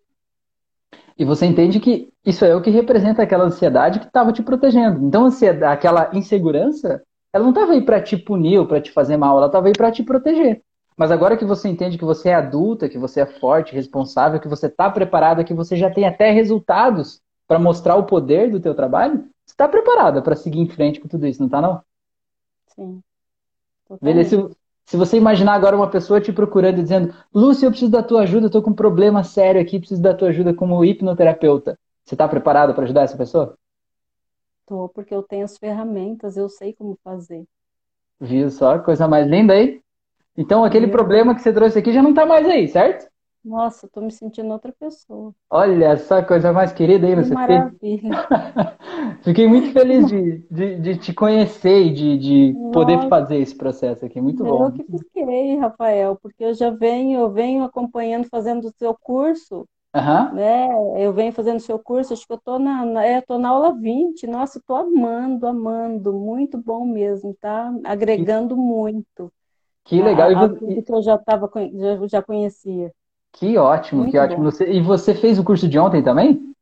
E 1.18 1.24
você 1.24 1.46
entende 1.46 1.80
que 1.80 2.12
isso 2.24 2.44
é 2.44 2.54
o 2.54 2.62
que 2.62 2.70
representa 2.70 3.22
aquela 3.22 3.44
ansiedade 3.44 3.98
que 3.98 4.06
estava 4.06 4.32
te 4.32 4.42
protegendo. 4.42 5.04
Então, 5.04 5.24
ansiedade, 5.24 5.74
aquela 5.74 6.10
insegurança, 6.14 7.02
ela 7.32 7.42
não 7.42 7.50
estava 7.50 7.72
aí 7.72 7.82
para 7.82 8.00
te 8.00 8.16
punir 8.16 8.58
ou 8.58 8.66
para 8.66 8.80
te 8.80 8.92
fazer 8.92 9.16
mal, 9.16 9.36
ela 9.36 9.46
estava 9.46 9.66
aí 9.66 9.72
para 9.72 9.90
te 9.90 10.04
proteger. 10.04 10.62
Mas 10.96 11.10
agora 11.10 11.36
que 11.36 11.44
você 11.44 11.68
entende 11.68 11.98
que 11.98 12.04
você 12.04 12.28
é 12.28 12.34
adulta, 12.34 12.88
que 12.88 12.98
você 12.98 13.20
é 13.20 13.26
forte, 13.26 13.74
responsável, 13.74 14.40
que 14.40 14.48
você 14.48 14.66
está 14.66 14.90
preparada, 14.90 15.44
que 15.44 15.54
você 15.54 15.76
já 15.76 15.90
tem 15.90 16.06
até 16.06 16.30
resultados 16.30 17.20
para 17.46 17.58
mostrar 17.58 17.96
o 17.96 18.04
poder 18.04 18.50
do 18.50 18.60
teu 18.60 18.74
trabalho, 18.74 19.24
você 19.44 19.54
está 19.54 19.66
preparada 19.66 20.22
para 20.22 20.36
seguir 20.36 20.60
em 20.60 20.68
frente 20.68 21.00
com 21.00 21.08
tudo 21.08 21.26
isso, 21.26 21.40
não 21.40 21.46
está 21.46 21.60
não? 21.60 21.80
Sim. 22.74 23.02
Beleza. 24.00 24.48
Se, 24.48 24.56
se 24.88 24.96
você 24.96 25.18
imaginar 25.18 25.52
agora 25.52 25.76
uma 25.76 25.90
pessoa 25.90 26.18
te 26.18 26.32
procurando 26.32 26.78
e 26.78 26.82
dizendo, 26.82 27.14
Lúcia, 27.34 27.66
eu 27.66 27.70
preciso 27.70 27.90
da 27.90 28.02
tua 28.02 28.22
ajuda, 28.22 28.44
eu 28.44 28.46
estou 28.46 28.62
com 28.62 28.70
um 28.70 28.74
problema 28.74 29.22
sério 29.22 29.60
aqui, 29.60 29.78
preciso 29.78 30.00
da 30.00 30.14
tua 30.14 30.28
ajuda 30.30 30.54
como 30.54 30.82
hipnoterapeuta. 30.82 31.78
Você 32.02 32.14
está 32.14 32.26
preparada 32.26 32.72
para 32.72 32.84
ajudar 32.84 33.02
essa 33.02 33.14
pessoa? 33.14 33.54
Estou, 34.60 34.88
porque 34.88 35.14
eu 35.14 35.22
tenho 35.22 35.44
as 35.44 35.58
ferramentas, 35.58 36.38
eu 36.38 36.48
sei 36.48 36.72
como 36.72 36.98
fazer. 37.04 37.44
Viu 38.18 38.48
só? 38.50 38.78
Coisa 38.78 39.06
mais 39.06 39.26
linda 39.28 39.52
aí? 39.52 39.82
Então 40.34 40.64
aquele 40.64 40.86
Meu 40.86 40.92
problema 40.92 41.34
que 41.34 41.42
você 41.42 41.52
trouxe 41.52 41.78
aqui 41.78 41.92
já 41.92 42.02
não 42.02 42.10
está 42.10 42.24
mais 42.24 42.46
aí, 42.46 42.66
certo? 42.66 43.10
Nossa, 43.44 43.86
eu 43.86 43.90
tô 43.90 44.00
me 44.00 44.10
sentindo 44.10 44.50
outra 44.50 44.72
pessoa. 44.78 45.34
Olha 45.50 45.96
só, 45.96 46.22
coisa 46.22 46.52
mais 46.52 46.72
querida 46.72 47.06
aí 47.06 47.14
você 47.14 47.32
Maravilha. 47.32 48.10
Fiquei 49.22 49.46
muito 49.48 49.72
feliz 49.72 50.06
de, 50.06 50.38
de, 50.50 50.78
de, 50.80 50.96
te 50.98 51.12
conhecer 51.14 51.86
e 51.86 51.92
de, 51.92 52.18
de 52.18 52.56
poder 52.72 53.08
fazer 53.08 53.36
esse 53.36 53.54
processo 53.54 54.04
aqui. 54.04 54.20
Muito 54.20 54.44
bom. 54.44 54.66
Eu 54.66 54.72
que 54.72 54.84
fiquei, 54.84 55.56
Rafael, 55.56 56.18
porque 56.20 56.44
eu 56.44 56.54
já 56.54 56.70
venho, 56.70 57.20
eu 57.20 57.30
venho 57.30 57.64
acompanhando, 57.64 58.28
fazendo 58.28 58.66
o 58.66 58.72
seu 58.78 58.94
curso 58.94 59.66
Uhum. 59.94 60.34
Né? 60.34 60.68
Eu 61.02 61.12
venho 61.12 61.32
fazendo 61.32 61.60
seu 61.60 61.78
curso, 61.78 62.12
acho 62.12 62.26
que 62.26 62.32
eu 62.32 62.38
tô 62.38 62.58
na, 62.58 62.84
na, 62.84 63.04
é, 63.04 63.20
tô 63.20 63.38
na 63.38 63.48
aula 63.48 63.72
20. 63.72 64.26
Nossa, 64.26 64.60
tô 64.66 64.74
amando, 64.74 65.46
amando. 65.46 66.12
Muito 66.12 66.58
bom 66.58 66.84
mesmo, 66.84 67.34
tá? 67.40 67.72
Agregando 67.84 68.54
que, 68.54 68.60
muito. 68.60 69.32
Que 69.84 70.02
legal. 70.02 70.30
A, 70.36 70.44
a 70.44 70.48
tudo 70.48 70.82
que 70.82 70.92
eu 70.92 71.02
já, 71.02 71.16
tava, 71.16 71.50
já, 71.74 72.06
já 72.06 72.22
conhecia. 72.22 72.92
Que 73.38 73.56
ótimo, 73.56 74.02
muito 74.02 74.10
que 74.10 74.18
ótimo. 74.18 74.42
Você, 74.42 74.68
e 74.68 74.82
você 74.82 75.14
fez 75.14 75.38
o 75.38 75.44
curso 75.44 75.68
de 75.68 75.78
ontem 75.78 76.02
também? 76.02 76.52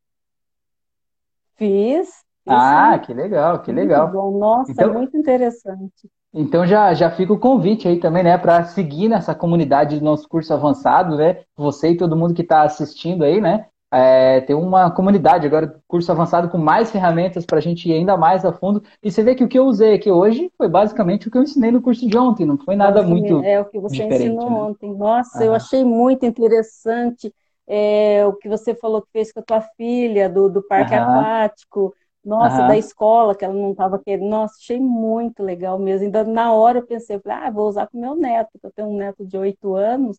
Fiz. 1.56 2.06
fiz 2.06 2.22
ah, 2.48 2.98
sim. 2.98 3.06
que 3.06 3.14
legal, 3.14 3.62
que 3.62 3.72
legal. 3.72 4.02
Muito 4.02 4.16
bom. 4.16 4.38
Nossa, 4.38 4.72
então, 4.72 4.92
muito 4.92 5.16
interessante. 5.16 6.10
Então 6.34 6.66
já, 6.66 6.92
já 6.92 7.10
fica 7.10 7.32
o 7.32 7.38
convite 7.38 7.88
aí 7.88 7.98
também, 7.98 8.22
né, 8.22 8.36
para 8.36 8.62
seguir 8.64 9.08
nessa 9.08 9.34
comunidade 9.34 9.98
do 9.98 10.04
nosso 10.04 10.28
curso 10.28 10.52
avançado, 10.52 11.16
né? 11.16 11.44
Você 11.56 11.92
e 11.92 11.96
todo 11.96 12.14
mundo 12.14 12.34
que 12.34 12.42
está 12.42 12.62
assistindo 12.62 13.24
aí, 13.24 13.40
né? 13.40 13.66
É, 13.92 14.40
tem 14.40 14.56
uma 14.56 14.90
comunidade 14.90 15.46
agora, 15.46 15.80
curso 15.86 16.10
avançado 16.10 16.48
com 16.48 16.58
mais 16.58 16.90
ferramentas 16.90 17.46
para 17.46 17.58
a 17.58 17.60
gente 17.60 17.88
ir 17.88 17.92
ainda 17.92 18.16
mais 18.16 18.44
a 18.44 18.52
fundo. 18.52 18.82
E 19.02 19.10
você 19.10 19.22
vê 19.22 19.34
que 19.34 19.44
o 19.44 19.48
que 19.48 19.58
eu 19.58 19.64
usei 19.64 19.94
aqui 19.94 20.10
hoje 20.10 20.50
foi 20.58 20.68
basicamente 20.68 21.28
o 21.28 21.30
que 21.30 21.38
eu 21.38 21.42
ensinei 21.42 21.70
no 21.70 21.80
curso 21.80 22.06
de 22.06 22.18
ontem, 22.18 22.44
não 22.44 22.58
foi 22.58 22.74
nada 22.74 23.02
muito. 23.02 23.42
É 23.44 23.60
o 23.60 23.64
que 23.64 23.78
você 23.78 24.02
ensinou 24.02 24.50
né? 24.50 24.56
ontem. 24.56 24.92
Nossa, 24.92 25.44
eu 25.44 25.54
achei 25.54 25.84
muito 25.84 26.26
interessante 26.26 27.32
é, 27.66 28.26
o 28.26 28.32
que 28.32 28.48
você 28.48 28.74
falou 28.74 29.02
que 29.02 29.12
fez 29.12 29.32
com 29.32 29.40
a 29.40 29.44
tua 29.44 29.60
filha, 29.76 30.28
do, 30.28 30.48
do 30.48 30.62
parque 30.62 30.94
aquático. 30.94 31.94
Nossa, 32.24 32.62
uhum. 32.62 32.66
da 32.66 32.76
escola, 32.76 33.36
que 33.36 33.44
ela 33.44 33.54
não 33.54 33.70
estava 33.70 34.00
querendo. 34.00 34.28
Nossa, 34.28 34.56
achei 34.60 34.80
muito 34.80 35.44
legal 35.44 35.78
mesmo. 35.78 36.06
Ainda 36.06 36.24
na 36.24 36.52
hora 36.52 36.80
eu 36.80 36.86
pensei, 36.86 37.20
ah, 37.24 37.50
vou 37.52 37.68
usar 37.68 37.86
com 37.86 38.00
meu 38.00 38.16
neto, 38.16 38.48
porque 38.52 38.66
eu 38.66 38.72
tenho 38.72 38.88
um 38.88 38.96
neto 38.96 39.24
de 39.24 39.38
oito 39.38 39.76
anos. 39.76 40.18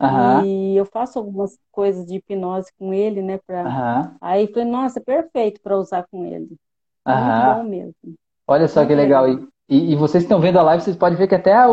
Uhum. 0.00 0.44
E 0.44 0.76
eu 0.76 0.84
faço 0.84 1.18
algumas 1.18 1.58
coisas 1.72 2.06
de 2.06 2.16
hipnose 2.16 2.70
com 2.78 2.92
ele, 2.92 3.22
né? 3.22 3.38
Pra... 3.46 3.62
Uhum. 3.64 4.16
Aí 4.20 4.46
falei, 4.48 4.64
nossa, 4.68 5.00
perfeito 5.00 5.60
para 5.62 5.78
usar 5.78 6.06
com 6.10 6.24
ele. 6.24 6.56
Muito 7.06 7.54
bom 7.54 7.62
mesmo. 7.64 7.94
Olha 8.46 8.68
só 8.68 8.84
que 8.84 8.94
legal. 8.94 9.28
E, 9.28 9.92
e, 9.92 9.96
vocês 9.96 10.22
estão 10.22 10.40
vendo 10.40 10.58
a 10.58 10.62
live, 10.62 10.82
vocês 10.82 10.96
podem 10.96 11.18
ver 11.18 11.26
que 11.26 11.34
até 11.34 11.52
a, 11.52 11.66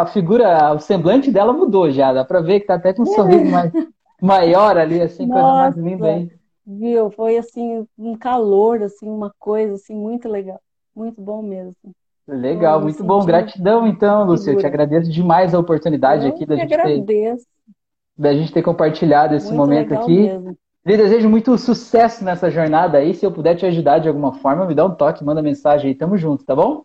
a 0.00 0.06
figura, 0.06 0.72
o 0.72 0.78
semblante 0.78 1.30
dela 1.30 1.52
mudou 1.52 1.90
já. 1.90 2.12
Dá 2.12 2.24
para 2.24 2.40
ver 2.40 2.60
que 2.60 2.66
tá 2.66 2.74
até 2.74 2.92
com 2.94 3.02
um 3.02 3.06
sorriso 3.06 3.50
mais, 3.50 3.72
maior 4.22 4.78
ali, 4.78 5.00
assim, 5.00 5.26
nossa. 5.26 5.42
coisa 5.42 5.56
mais 5.56 5.76
linda 5.76 6.06
aí 6.06 6.30
viu? 6.66 7.10
Foi 7.10 7.36
assim 7.36 7.86
um 7.98 8.16
calor, 8.16 8.82
assim 8.82 9.08
uma 9.08 9.32
coisa 9.38 9.74
assim 9.74 9.94
muito 9.94 10.28
legal, 10.28 10.60
muito 10.94 11.20
bom 11.20 11.42
mesmo. 11.42 11.94
Legal, 12.26 12.80
muito 12.80 13.04
bom. 13.04 13.24
Gratidão 13.24 13.86
então, 13.86 14.24
Lúcia. 14.24 14.52
Eu 14.52 14.58
te 14.58 14.66
agradeço 14.66 15.10
demais 15.10 15.54
a 15.54 15.58
oportunidade 15.58 16.26
Eu 16.26 16.32
aqui 16.32 16.46
da 16.46 16.56
gente 16.56 16.72
agradeço. 16.72 17.04
ter 17.04 17.53
da 18.16 18.32
gente 18.32 18.52
ter 18.52 18.62
compartilhado 18.62 19.34
esse 19.34 19.48
muito 19.48 19.58
momento 19.58 19.94
aqui. 19.94 20.22
Mesmo. 20.22 20.56
Lhe 20.86 20.96
desejo 20.96 21.30
muito 21.30 21.56
sucesso 21.56 22.24
nessa 22.24 22.50
jornada 22.50 22.98
aí. 22.98 23.14
Se 23.14 23.24
eu 23.24 23.32
puder 23.32 23.56
te 23.56 23.64
ajudar 23.64 23.98
de 24.00 24.08
alguma 24.08 24.34
forma, 24.34 24.66
me 24.66 24.74
dá 24.74 24.84
um 24.84 24.94
toque, 24.94 25.24
manda 25.24 25.40
mensagem 25.42 25.88
aí. 25.88 25.94
Tamo 25.94 26.16
junto, 26.16 26.44
tá 26.44 26.54
bom? 26.54 26.84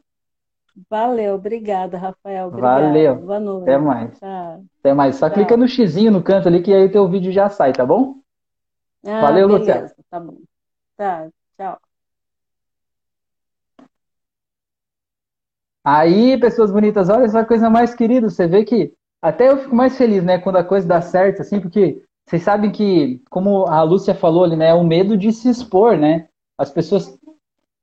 Valeu, 0.90 1.36
obrigada, 1.36 1.98
Rafael. 1.98 2.48
Obrigada. 2.48 2.86
Valeu. 2.86 3.16
Boa 3.18 3.40
noite. 3.40 3.64
Até 3.64 3.78
mais. 3.78 4.20
Até 4.80 4.94
mais. 4.94 5.16
Só 5.18 5.30
clica 5.30 5.58
no 5.58 5.68
xizinho 5.68 6.12
no 6.12 6.24
canto 6.24 6.48
ali 6.48 6.62
que 6.62 6.74
aí 6.74 6.86
o 6.86 6.92
teu 6.92 7.08
vídeo 7.10 7.32
já 7.32 7.50
sai, 7.50 7.74
tá 7.74 7.86
bom? 7.86 8.16
Ah, 9.06 9.22
Valeu, 9.22 9.48
Luciano. 9.48 9.90
Tá 10.10 10.20
bom. 10.20 10.38
Tá, 10.96 11.28
tchau. 11.58 11.78
Aí, 15.84 16.40
pessoas 16.40 16.72
bonitas, 16.72 17.10
olha 17.10 17.26
essa 17.26 17.44
coisa 17.44 17.70
mais 17.70 17.94
querida. 17.94 18.30
Você 18.30 18.48
vê 18.48 18.64
que 18.64 18.94
até 19.22 19.50
eu 19.50 19.58
fico 19.58 19.76
mais 19.76 19.98
feliz, 19.98 20.24
né, 20.24 20.38
quando 20.38 20.58
a 20.58 20.64
coisa 20.64 20.88
dá 20.88 21.02
certo, 21.02 21.42
assim, 21.42 21.60
porque 21.60 22.02
vocês 22.28 22.44
sabem 22.44 22.72
que, 22.72 23.22
como 23.30 23.66
a 23.68 23.82
Lúcia 23.82 24.14
falou 24.14 24.44
ali, 24.44 24.56
né, 24.56 24.70
é 24.70 24.74
o 24.74 24.84
medo 24.84 25.18
de 25.18 25.32
se 25.32 25.50
expor, 25.50 25.98
né? 25.98 26.28
As 26.58 26.70
pessoas, 26.70 27.18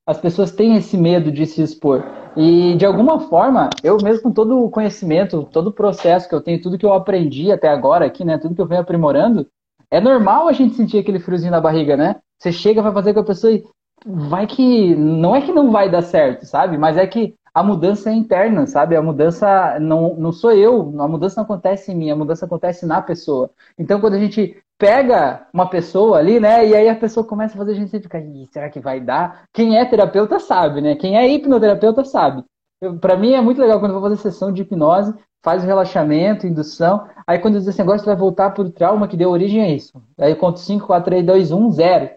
as 0.06 0.18
pessoas 0.18 0.52
têm 0.52 0.76
esse 0.76 0.96
medo 0.96 1.32
de 1.32 1.46
se 1.46 1.62
expor. 1.62 2.04
E, 2.36 2.76
de 2.76 2.86
alguma 2.86 3.20
forma, 3.20 3.70
eu 3.82 3.96
mesmo 4.02 4.22
com 4.22 4.32
todo 4.32 4.64
o 4.64 4.70
conhecimento, 4.70 5.48
todo 5.50 5.68
o 5.68 5.72
processo 5.72 6.28
que 6.28 6.34
eu 6.34 6.40
tenho, 6.40 6.62
tudo 6.62 6.78
que 6.78 6.86
eu 6.86 6.92
aprendi 6.92 7.50
até 7.50 7.68
agora 7.68 8.06
aqui, 8.06 8.24
né, 8.24 8.38
tudo 8.38 8.54
que 8.54 8.60
eu 8.60 8.66
venho 8.66 8.82
aprimorando, 8.82 9.46
é 9.90 10.00
normal 10.00 10.48
a 10.48 10.52
gente 10.52 10.74
sentir 10.74 10.98
aquele 10.98 11.18
friozinho 11.18 11.50
na 11.50 11.60
barriga, 11.60 11.96
né? 11.96 12.16
Você 12.38 12.52
chega, 12.52 12.82
vai 12.82 12.92
fazer 12.92 13.14
com 13.14 13.20
a 13.20 13.24
pessoa 13.24 13.52
e 13.52 13.64
vai 14.04 14.46
que. 14.46 14.94
Não 14.94 15.34
é 15.34 15.40
que 15.40 15.52
não 15.52 15.70
vai 15.70 15.90
dar 15.90 16.02
certo, 16.02 16.44
sabe? 16.44 16.76
Mas 16.76 16.96
é 16.96 17.06
que 17.06 17.34
a 17.56 17.62
mudança 17.62 18.10
é 18.10 18.12
interna, 18.12 18.66
sabe? 18.66 18.96
A 18.96 19.00
mudança 19.00 19.80
não, 19.80 20.14
não 20.16 20.30
sou 20.30 20.52
eu, 20.52 20.92
a 21.00 21.08
mudança 21.08 21.36
não 21.38 21.44
acontece 21.44 21.90
em 21.90 21.94
mim, 21.94 22.10
a 22.10 22.14
mudança 22.14 22.44
acontece 22.44 22.84
na 22.84 23.00
pessoa. 23.00 23.48
Então, 23.78 23.98
quando 23.98 24.12
a 24.12 24.18
gente 24.18 24.62
pega 24.76 25.46
uma 25.54 25.66
pessoa 25.66 26.18
ali, 26.18 26.38
né? 26.38 26.68
E 26.68 26.74
aí 26.76 26.86
a 26.86 26.94
pessoa 26.94 27.24
começa 27.24 27.54
a 27.54 27.56
fazer 27.56 27.72
a 27.72 27.74
gente 27.74 27.98
ficar, 27.98 28.20
será 28.52 28.68
que 28.68 28.78
vai 28.78 29.00
dar? 29.00 29.44
Quem 29.54 29.78
é 29.78 29.86
terapeuta 29.86 30.38
sabe, 30.38 30.82
né? 30.82 30.96
Quem 30.96 31.16
é 31.16 31.26
hipnoterapeuta 31.26 32.04
sabe. 32.04 32.44
Para 33.00 33.16
mim 33.16 33.32
é 33.32 33.40
muito 33.40 33.58
legal 33.58 33.80
quando 33.80 33.94
eu 33.94 34.00
vou 34.00 34.10
fazer 34.10 34.20
sessão 34.20 34.52
de 34.52 34.60
hipnose, 34.60 35.14
faz 35.42 35.64
o 35.64 35.66
relaxamento, 35.66 36.46
indução, 36.46 37.08
aí 37.26 37.38
quando 37.38 37.56
diz 37.56 37.66
esse 37.66 37.78
negócio 37.78 38.04
vai 38.04 38.16
voltar 38.16 38.50
para 38.50 38.64
o 38.64 38.70
trauma 38.70 39.08
que 39.08 39.16
deu 39.16 39.30
origem 39.30 39.62
a 39.62 39.70
isso. 39.70 39.98
Aí 40.18 40.32
eu 40.32 40.36
conto 40.36 40.60
5, 40.60 40.86
4, 40.86 41.06
3, 41.06 41.24
2, 41.24 41.52
1, 41.52 41.70
0. 41.70 42.10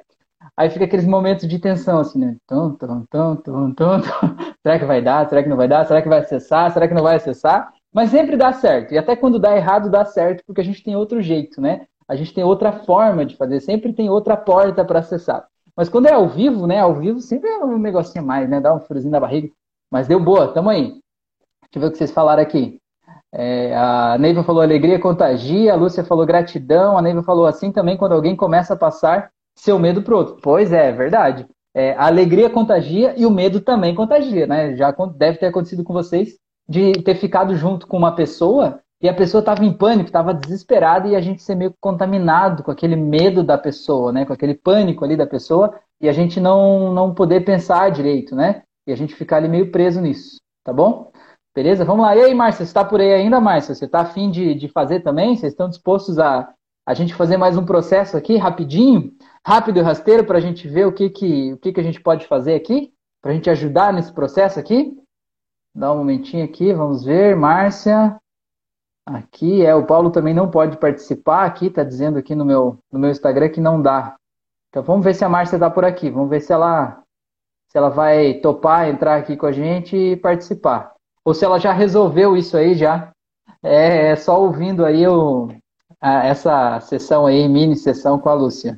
Aí 0.60 0.70
fica 0.70 0.84
aqueles 0.84 1.06
momentos 1.06 1.48
de 1.48 1.58
tensão, 1.58 2.00
assim, 2.00 2.20
né? 2.20 2.36
Tum, 2.46 2.76
tum, 2.76 3.06
tum, 3.10 3.36
tum, 3.38 3.74
tum, 3.74 4.02
Será 4.62 4.78
que 4.78 4.84
vai 4.84 5.02
dar? 5.02 5.30
Será 5.30 5.42
que 5.42 5.48
não 5.48 5.56
vai 5.56 5.70
dar? 5.70 5.86
Será 5.86 6.02
que 6.02 6.10
vai 6.10 6.20
acessar? 6.20 6.70
Será 6.72 6.86
que 6.86 6.94
não 6.94 7.02
vai 7.02 7.16
acessar? 7.16 7.72
Mas 7.94 8.10
sempre 8.10 8.36
dá 8.36 8.52
certo. 8.52 8.94
E 8.94 8.98
até 8.98 9.16
quando 9.16 9.40
dá 9.40 9.56
errado, 9.56 9.90
dá 9.90 10.04
certo, 10.04 10.44
porque 10.46 10.60
a 10.60 10.64
gente 10.64 10.84
tem 10.84 10.98
outro 10.98 11.22
jeito, 11.22 11.62
né? 11.62 11.88
A 12.06 12.14
gente 12.14 12.34
tem 12.34 12.44
outra 12.44 12.74
forma 12.74 13.26
de 13.26 13.38
fazer, 13.38 13.62
sempre 13.62 13.94
tem 13.94 14.10
outra 14.10 14.36
porta 14.36 14.84
para 14.84 15.00
acessar. 15.00 15.48
Mas 15.78 15.88
quando 15.88 16.08
é 16.08 16.12
ao 16.12 16.28
vivo, 16.28 16.68
né? 16.68 16.82
Ao 16.82 16.94
vivo 16.94 17.22
sempre 17.22 17.50
é 17.50 17.64
um 17.64 17.78
negocinho 17.78 18.26
mais, 18.26 18.50
né? 18.50 18.60
Dá 18.60 18.76
um 18.76 18.82
friozinho 18.82 19.14
na 19.14 19.20
barriga. 19.22 19.48
Mas 19.90 20.10
deu 20.10 20.20
boa, 20.20 20.50
tamo 20.50 20.70
aí. 20.70 20.88
Deixa 20.88 21.02
eu 21.76 21.80
ver 21.80 21.88
o 21.88 21.92
que 21.92 21.98
vocês 21.98 22.12
falaram 22.12 22.44
aqui. 22.44 22.82
É, 23.32 23.74
a 23.78 24.18
Neiva 24.18 24.44
falou 24.44 24.62
alegria 24.62 25.00
contagia, 25.00 25.72
a 25.72 25.78
Lúcia 25.78 26.04
falou 26.04 26.26
gratidão, 26.26 26.98
a 26.98 27.02
Neiva 27.02 27.24
falou 27.24 27.46
assim 27.46 27.72
também 27.72 27.96
quando 27.96 28.12
alguém 28.12 28.36
começa 28.36 28.74
a 28.74 28.78
passar 28.78 29.32
seu 29.60 29.78
medo 29.78 30.02
pro 30.02 30.18
outro. 30.18 30.38
Pois 30.42 30.72
é, 30.72 30.90
é 30.90 30.92
verdade. 30.92 31.46
É, 31.76 31.94
a 31.94 32.08
alegria 32.08 32.50
contagia 32.50 33.14
e 33.18 33.26
o 33.26 33.32
medo 33.32 33.62
também 33.62 33.94
contagia, 33.94 34.48
né? 34.48 34.76
Já 34.76 34.92
deve 35.16 35.38
ter 35.38 35.48
acontecido 35.48 35.84
com 35.84 35.94
vocês 35.94 36.38
de 36.68 36.94
ter 37.04 37.16
ficado 37.16 37.56
junto 37.56 37.86
com 37.86 37.98
uma 37.98 38.16
pessoa 38.16 38.80
e 39.02 39.08
a 39.08 39.14
pessoa 39.14 39.40
estava 39.40 39.64
em 39.64 39.74
pânico, 39.74 40.08
estava 40.08 40.34
desesperada 40.34 41.08
e 41.08 41.16
a 41.16 41.22
gente 41.22 41.42
ser 41.42 41.56
meio 41.56 41.74
contaminado 41.80 42.64
com 42.64 42.72
aquele 42.72 42.96
medo 42.96 43.44
da 43.44 43.58
pessoa, 43.58 44.12
né? 44.12 44.26
Com 44.26 44.34
aquele 44.34 44.56
pânico 44.56 45.04
ali 45.04 45.16
da 45.16 45.28
pessoa 45.28 45.80
e 46.02 46.08
a 46.08 46.14
gente 46.14 46.40
não, 46.40 46.94
não 46.94 47.14
poder 47.14 47.44
pensar 47.44 47.92
direito, 47.92 48.36
né? 48.36 48.64
E 48.88 48.94
a 48.94 48.96
gente 48.96 49.14
ficar 49.14 49.38
ali 49.38 49.50
meio 49.50 49.72
preso 49.72 50.02
nisso, 50.02 50.38
tá 50.64 50.72
bom? 50.72 51.12
Beleza? 51.54 51.84
Vamos 51.84 52.06
lá. 52.06 52.16
E 52.16 52.22
aí, 52.22 52.34
Márcia, 52.34 52.66
você 52.66 52.70
está 52.70 52.86
por 52.86 53.02
aí 53.02 53.14
ainda, 53.14 53.42
Márcia? 53.42 53.76
Você 53.76 53.86
está 53.86 54.02
afim 54.02 54.32
de, 54.32 54.56
de 54.56 54.70
fazer 54.70 55.02
também? 55.02 55.36
Vocês 55.36 55.52
estão 55.52 55.70
dispostos 55.70 56.18
a, 56.18 56.50
a 56.90 56.96
gente 56.96 57.14
fazer 57.14 57.38
mais 57.38 57.56
um 57.56 57.64
processo 57.64 58.18
aqui, 58.18 58.36
rapidinho? 58.36 59.14
Rápido 59.46 59.78
e 59.78 59.82
rasteiro, 59.84 60.26
para 60.26 60.40
a 60.40 60.42
gente 60.42 60.68
ver 60.68 60.88
o 60.88 60.92
que, 60.92 61.08
que, 61.08 61.54
o 61.54 61.58
que, 61.60 61.72
que 61.72 61.80
a 61.80 61.84
gente 61.84 62.02
pode 62.02 62.26
fazer 62.26 62.56
aqui? 62.56 62.92
Para 63.22 63.30
a 63.30 63.36
gente 63.36 63.48
ajudar 63.48 63.94
nesse 63.94 64.12
processo 64.12 64.60
aqui? 64.60 64.98
Dá 65.76 65.94
um 65.94 66.00
momentinho 66.00 66.44
aqui, 66.44 66.74
vamos 66.74 67.06
ver. 67.06 67.36
Márcia. 67.36 68.18
Aqui, 69.06 69.64
é, 69.64 69.76
o 69.76 69.86
Paulo 69.86 70.10
também 70.10 70.34
não 70.34 70.50
pode 70.50 70.78
participar 70.78 71.46
aqui, 71.46 71.68
está 71.68 71.84
dizendo 71.84 72.18
aqui 72.18 72.34
no 72.34 72.44
meu, 72.44 72.80
no 72.92 72.98
meu 72.98 73.12
Instagram 73.12 73.50
que 73.50 73.62
não 73.62 73.80
dá. 73.80 74.16
Então 74.70 74.82
vamos 74.82 75.06
ver 75.06 75.14
se 75.14 75.24
a 75.24 75.30
Márcia 75.30 75.58
está 75.58 75.70
por 75.70 75.86
aqui. 75.86 76.10
Vamos 76.10 76.32
ver 76.32 76.42
se 76.42 76.52
ela 76.52 77.04
se 77.68 77.78
ela 77.78 77.90
vai 77.90 78.34
topar 78.42 78.90
entrar 78.90 79.18
aqui 79.18 79.38
com 79.38 79.46
a 79.46 79.52
gente 79.52 79.96
e 79.96 80.18
participar. 80.18 80.96
Ou 81.24 81.36
se 81.36 81.46
ela 81.46 81.60
já 81.60 81.72
resolveu 81.72 82.36
isso 82.36 82.58
aí 82.58 82.74
já. 82.74 83.12
É, 83.62 84.08
é 84.08 84.16
só 84.16 84.42
ouvindo 84.42 84.84
aí 84.84 85.08
o, 85.08 85.50
a, 86.02 86.26
essa 86.26 86.80
sessão 86.82 87.26
aí, 87.26 87.48
mini 87.48 87.76
sessão 87.76 88.20
com 88.20 88.30
a 88.30 88.34
Lúcia. 88.34 88.78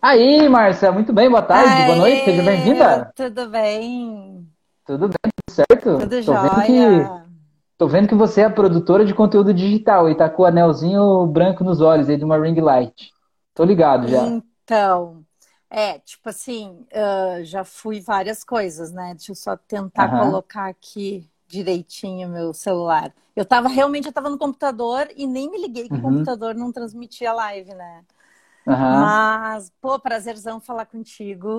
Aí, 0.00 0.48
Márcia, 0.48 0.92
muito 0.92 1.12
bem, 1.12 1.30
boa 1.30 1.42
tarde, 1.42 1.72
Aê, 1.72 1.86
boa 1.86 1.96
noite, 1.96 2.24
seja 2.24 2.42
bem-vinda. 2.42 3.12
Tudo 3.16 3.48
bem? 3.48 4.46
Tudo 4.84 5.08
bem, 5.08 5.16
tudo 5.22 5.54
certo? 5.54 5.98
Tudo 5.98 6.10
Tô 6.10 6.22
jóia. 6.22 6.42
Vendo 6.42 6.66
que, 6.66 7.32
tô 7.78 7.88
vendo 7.88 8.08
que 8.08 8.14
você 8.14 8.42
é 8.42 8.48
produtora 8.50 9.04
de 9.04 9.14
conteúdo 9.14 9.54
digital 9.54 10.10
e 10.10 10.14
tá 10.14 10.28
com 10.28 10.42
o 10.42 10.46
anelzinho 10.46 11.26
branco 11.26 11.64
nos 11.64 11.80
olhos 11.80 12.08
aí 12.10 12.18
de 12.18 12.24
uma 12.24 12.38
ring 12.38 12.60
light. 12.60 13.10
Tô 13.54 13.64
ligado 13.64 14.08
já. 14.08 14.26
Então, 14.26 15.24
é, 15.70 15.98
tipo 16.00 16.28
assim, 16.28 16.84
uh, 16.92 17.42
já 17.44 17.64
fui 17.64 18.00
várias 18.00 18.44
coisas, 18.44 18.92
né? 18.92 19.14
Deixa 19.14 19.32
eu 19.32 19.36
só 19.36 19.56
tentar 19.56 20.12
uhum. 20.12 20.20
colocar 20.26 20.68
aqui 20.68 21.26
direitinho 21.46 22.28
meu 22.28 22.52
celular. 22.52 23.12
Eu 23.34 23.44
tava 23.44 23.68
realmente, 23.68 24.06
eu 24.06 24.12
tava 24.12 24.30
no 24.30 24.38
computador 24.38 25.08
e 25.16 25.26
nem 25.26 25.50
me 25.50 25.60
liguei 25.60 25.88
que 25.88 25.94
uhum. 25.94 26.00
o 26.00 26.02
computador 26.02 26.54
não 26.54 26.72
transmitia 26.72 27.32
live, 27.32 27.74
né? 27.74 28.04
Uhum. 28.66 28.74
Mas, 28.74 29.72
pô, 29.80 29.98
prazerzão 29.98 30.60
falar 30.60 30.86
contigo. 30.86 31.58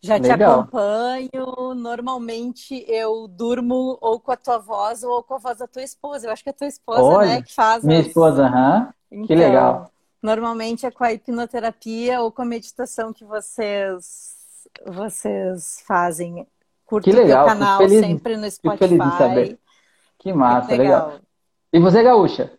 Já 0.00 0.16
Legal. 0.16 0.36
te 0.36 0.42
acompanho. 0.42 1.74
Normalmente 1.74 2.84
eu 2.86 3.26
durmo 3.26 3.96
ou 4.00 4.20
com 4.20 4.32
a 4.32 4.36
tua 4.36 4.58
voz 4.58 5.02
ou 5.02 5.22
com 5.22 5.34
a 5.34 5.38
voz 5.38 5.58
da 5.58 5.66
tua 5.66 5.82
esposa. 5.82 6.26
Eu 6.26 6.32
acho 6.32 6.42
que 6.42 6.50
é 6.50 6.52
a 6.52 6.56
tua 6.56 6.66
esposa, 6.66 7.02
Olha, 7.02 7.28
né? 7.28 7.42
Que 7.42 7.54
faz. 7.54 7.82
Minha 7.82 8.00
as... 8.00 8.06
esposa, 8.08 8.44
aham. 8.44 8.92
Então, 9.10 9.26
que 9.26 9.34
legal. 9.34 9.90
Normalmente 10.22 10.84
é 10.84 10.90
com 10.90 11.04
a 11.04 11.12
hipnoterapia 11.12 12.20
ou 12.20 12.30
com 12.30 12.42
a 12.42 12.46
meditação 12.46 13.12
que 13.12 13.24
vocês 13.24 14.34
vocês 14.86 15.82
fazem. 15.86 16.46
Curta 16.84 17.10
que 17.10 17.16
legal, 17.16 17.44
o 17.44 17.48
canal 17.48 17.78
feliz, 17.78 18.00
sempre 18.00 18.36
no 18.36 18.50
Spotify. 18.50 18.78
feliz 18.78 19.10
de 19.10 19.18
saber. 19.18 19.58
Que 20.18 20.32
massa, 20.32 20.70
legal. 20.70 21.06
legal. 21.06 21.20
E 21.72 21.78
você 21.80 21.98
é 21.98 22.02
gaúcha? 22.02 22.52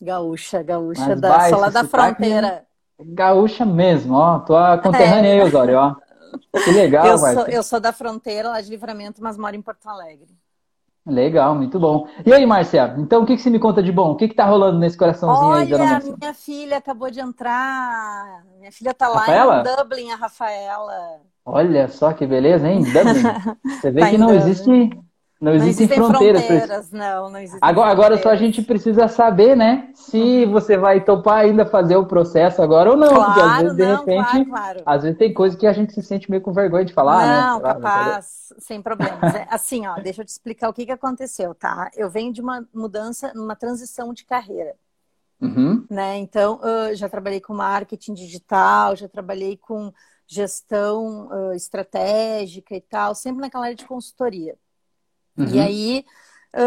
Gaúcha, 0.00 0.62
gaúcha, 0.62 1.08
Mas 1.08 1.20
da, 1.20 1.48
só 1.48 1.56
lá 1.56 1.68
da 1.68 1.84
fronteira. 1.84 2.66
Gaúcha 2.98 3.64
mesmo, 3.64 4.14
ó. 4.14 4.38
Tua 4.40 4.78
conterrânea 4.78 5.28
é. 5.28 5.32
aí, 5.32 5.40
Osório, 5.42 5.78
ó. 5.78 5.94
Que 6.64 6.70
legal, 6.70 7.06
eu 7.06 7.18
sou, 7.18 7.46
eu 7.46 7.62
sou 7.62 7.80
da 7.80 7.92
fronteira, 7.92 8.48
lá 8.48 8.60
de 8.60 8.68
Livramento, 8.68 9.22
mas 9.22 9.38
moro 9.38 9.54
em 9.54 9.62
Porto 9.62 9.88
Alegre. 9.88 10.28
Legal, 11.06 11.54
muito 11.54 11.78
bom. 11.78 12.08
E 12.24 12.32
aí, 12.32 12.44
Márcia, 12.44 12.96
então 12.98 13.22
o 13.22 13.26
que, 13.26 13.36
que 13.36 13.42
você 13.42 13.48
me 13.48 13.60
conta 13.60 13.80
de 13.80 13.92
bom? 13.92 14.10
O 14.10 14.16
que, 14.16 14.26
que 14.26 14.34
tá 14.34 14.44
rolando 14.44 14.78
nesse 14.78 14.98
coraçãozinho 14.98 15.50
Olha, 15.50 15.62
aí, 15.62 15.68
Dona 15.68 15.84
Olha, 15.84 16.16
minha 16.18 16.34
filha 16.34 16.76
acabou 16.78 17.10
de 17.10 17.20
entrar. 17.20 18.44
Minha 18.58 18.72
filha 18.72 18.92
tá 18.92 19.06
Rafaela? 19.06 19.44
lá 19.44 19.60
em 19.60 19.76
Dublin, 19.76 20.10
a 20.10 20.16
Rafaela. 20.16 21.20
Olha 21.46 21.86
só 21.86 22.12
que 22.12 22.26
beleza, 22.26 22.68
hein? 22.68 22.82
Você 23.80 23.90
vê 23.92 24.00
tá 24.00 24.10
que 24.10 24.18
não 24.18 24.26
Dublin. 24.26 24.42
existe 24.42 24.90
não, 25.38 25.52
não 25.52 25.66
existem, 25.66 25.86
fronteiras. 25.86 26.46
fronteiras 26.46 26.90
não, 26.90 27.30
não 27.30 27.38
existem 27.38 27.60
agora, 27.60 27.90
agora 27.90 28.16
só 28.16 28.30
a 28.30 28.36
gente 28.36 28.62
precisa 28.62 29.06
saber, 29.06 29.54
né? 29.54 29.90
Se 29.94 30.46
você 30.46 30.78
vai 30.78 31.04
topar 31.04 31.40
ainda 31.40 31.66
fazer 31.66 31.94
o 31.94 32.06
processo 32.06 32.62
agora 32.62 32.90
ou 32.90 32.96
não. 32.96 33.14
Claro, 33.14 33.26
porque 33.26 33.40
às 33.40 33.62
vezes, 33.62 33.76
não, 33.76 33.76
de 33.76 34.00
repente, 34.00 34.30
claro, 34.30 34.46
claro. 34.48 34.82
às 34.86 35.02
vezes 35.02 35.18
tem 35.18 35.34
coisa 35.34 35.56
que 35.56 35.66
a 35.66 35.74
gente 35.74 35.92
se 35.92 36.02
sente 36.02 36.30
meio 36.30 36.42
com 36.42 36.54
vergonha 36.54 36.86
de 36.86 36.94
falar, 36.94 37.20
não, 37.20 37.28
né? 37.28 37.40
Não, 37.42 37.60
capaz, 37.60 38.54
sem 38.58 38.80
problemas. 38.80 39.34
É, 39.34 39.46
assim, 39.50 39.86
ó, 39.86 39.96
deixa 39.96 40.22
eu 40.22 40.24
te 40.24 40.30
explicar 40.30 40.70
o 40.70 40.72
que, 40.72 40.86
que 40.86 40.92
aconteceu, 40.92 41.54
tá? 41.54 41.90
Eu 41.94 42.08
venho 42.08 42.32
de 42.32 42.40
uma 42.40 42.66
mudança, 42.74 43.30
uma 43.36 43.54
transição 43.54 44.14
de 44.14 44.24
carreira. 44.24 44.74
Uhum. 45.38 45.84
Né? 45.90 46.16
Então, 46.16 46.58
eu 46.62 46.96
já 46.96 47.10
trabalhei 47.10 47.42
com 47.42 47.52
marketing 47.52 48.14
digital, 48.14 48.96
já 48.96 49.06
trabalhei 49.06 49.58
com 49.58 49.92
gestão 50.26 51.28
uh, 51.28 51.52
estratégica 51.52 52.74
e 52.74 52.80
tal, 52.80 53.14
sempre 53.14 53.40
naquela 53.40 53.66
área 53.66 53.76
de 53.76 53.86
consultoria. 53.86 54.56
Uhum. 55.36 55.48
E 55.48 55.60
aí, 55.60 56.04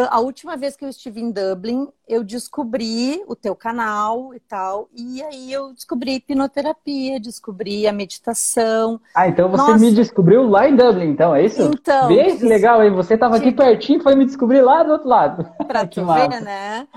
a 0.10 0.20
última 0.20 0.56
vez 0.56 0.76
que 0.76 0.86
eu 0.86 0.90
estive 0.90 1.20
em 1.20 1.32
Dublin, 1.32 1.88
eu 2.08 2.24
descobri 2.24 3.24
o 3.28 3.36
teu 3.36 3.56
canal 3.56 4.34
e 4.34 4.40
tal. 4.40 4.88
E 4.96 5.22
aí 5.22 5.52
eu 5.52 5.74
descobri 5.74 6.16
hipnoterapia, 6.16 7.20
descobri 7.20 7.88
a 7.88 7.94
meditação. 7.94 9.00
Ah, 9.16 9.28
então 9.28 9.50
você 9.50 9.72
Nossa. 9.72 9.86
me 9.86 9.92
descobriu 9.92 10.48
lá 10.50 10.68
em 10.68 10.76
Dublin, 10.76 11.10
então, 11.10 11.36
é 11.36 11.46
isso? 11.46 11.62
Então. 11.62 12.08
Bem 12.08 12.38
que 12.38 12.46
legal, 12.46 12.80
aí 12.80 12.90
você 12.90 13.16
estava 13.16 13.38
aqui 13.38 13.52
pertinho 13.52 14.00
e 14.00 14.04
foi 14.04 14.16
me 14.16 14.26
descobrir 14.26 14.62
lá 14.62 14.84
do 14.84 14.92
outro 14.92 15.08
lado. 15.08 15.48
Pra 15.68 15.86
tu 15.88 16.06
ver, 16.06 16.42
né? 16.42 16.88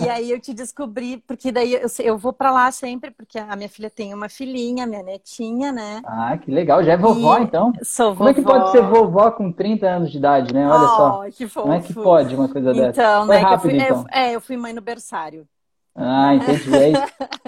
E 0.00 0.08
aí 0.08 0.30
eu 0.30 0.40
te 0.40 0.52
descobri, 0.52 1.22
porque 1.26 1.52
daí 1.52 1.74
eu, 1.74 1.88
eu 2.00 2.18
vou 2.18 2.32
para 2.32 2.50
lá 2.50 2.70
sempre, 2.70 3.10
porque 3.10 3.38
a 3.38 3.56
minha 3.56 3.68
filha 3.68 3.90
tem 3.90 4.14
uma 4.14 4.28
filhinha, 4.28 4.86
minha 4.86 5.02
netinha, 5.02 5.72
né? 5.72 6.00
Ah, 6.04 6.36
que 6.36 6.50
legal. 6.50 6.82
Já 6.82 6.92
é 6.92 6.96
vovó, 6.96 7.38
e 7.38 7.42
então? 7.42 7.72
Sou 7.82 8.14
vovó. 8.14 8.18
Como 8.18 8.28
é 8.30 8.34
que 8.34 8.42
pode 8.42 8.70
ser 8.70 8.82
vovó 8.82 9.30
com 9.30 9.52
30 9.52 9.86
anos 9.86 10.10
de 10.10 10.18
idade, 10.18 10.54
né? 10.54 10.66
Olha 10.66 10.84
oh, 10.84 10.96
só. 10.96 11.24
Que 11.30 11.46
fofo. 11.46 11.62
Como 11.62 11.74
é 11.74 11.80
que 11.80 11.92
pode 11.92 12.33
uma 12.38 12.48
coisa 12.48 12.72
dessa? 12.72 12.90
Então, 12.90 13.26
né? 13.26 13.36
rápido, 13.38 13.74
eu 13.74 13.80
fui, 13.80 13.84
então. 13.84 14.04
é, 14.10 14.34
eu 14.34 14.40
fui 14.40 14.56
mãe 14.56 14.72
no 14.72 14.80
berçário. 14.80 15.46
Ah, 15.94 16.34
entendi. 16.34 16.74
Aí, 16.74 16.92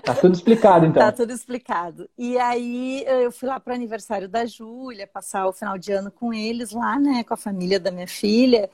tá 0.05 0.15
tudo 0.15 0.35
explicado, 0.35 0.87
então. 0.87 1.03
Tá 1.03 1.11
tudo 1.11 1.33
explicado. 1.33 2.09
E 2.17 2.39
aí 2.39 3.05
eu 3.07 3.33
fui 3.33 3.49
lá 3.49 3.59
para 3.59 3.73
o 3.73 3.75
aniversário 3.75 4.29
da 4.29 4.47
Júlia, 4.47 5.07
passar 5.07 5.47
o 5.47 5.53
final 5.53 5.77
de 5.77 5.91
ano 5.91 6.13
com 6.13 6.33
eles 6.33 6.71
lá, 6.71 6.99
né, 6.99 7.25
com 7.25 7.35
a 7.35 7.37
família 7.37 7.81
da 7.81 7.91
minha 7.91 8.07
filha. 8.07 8.71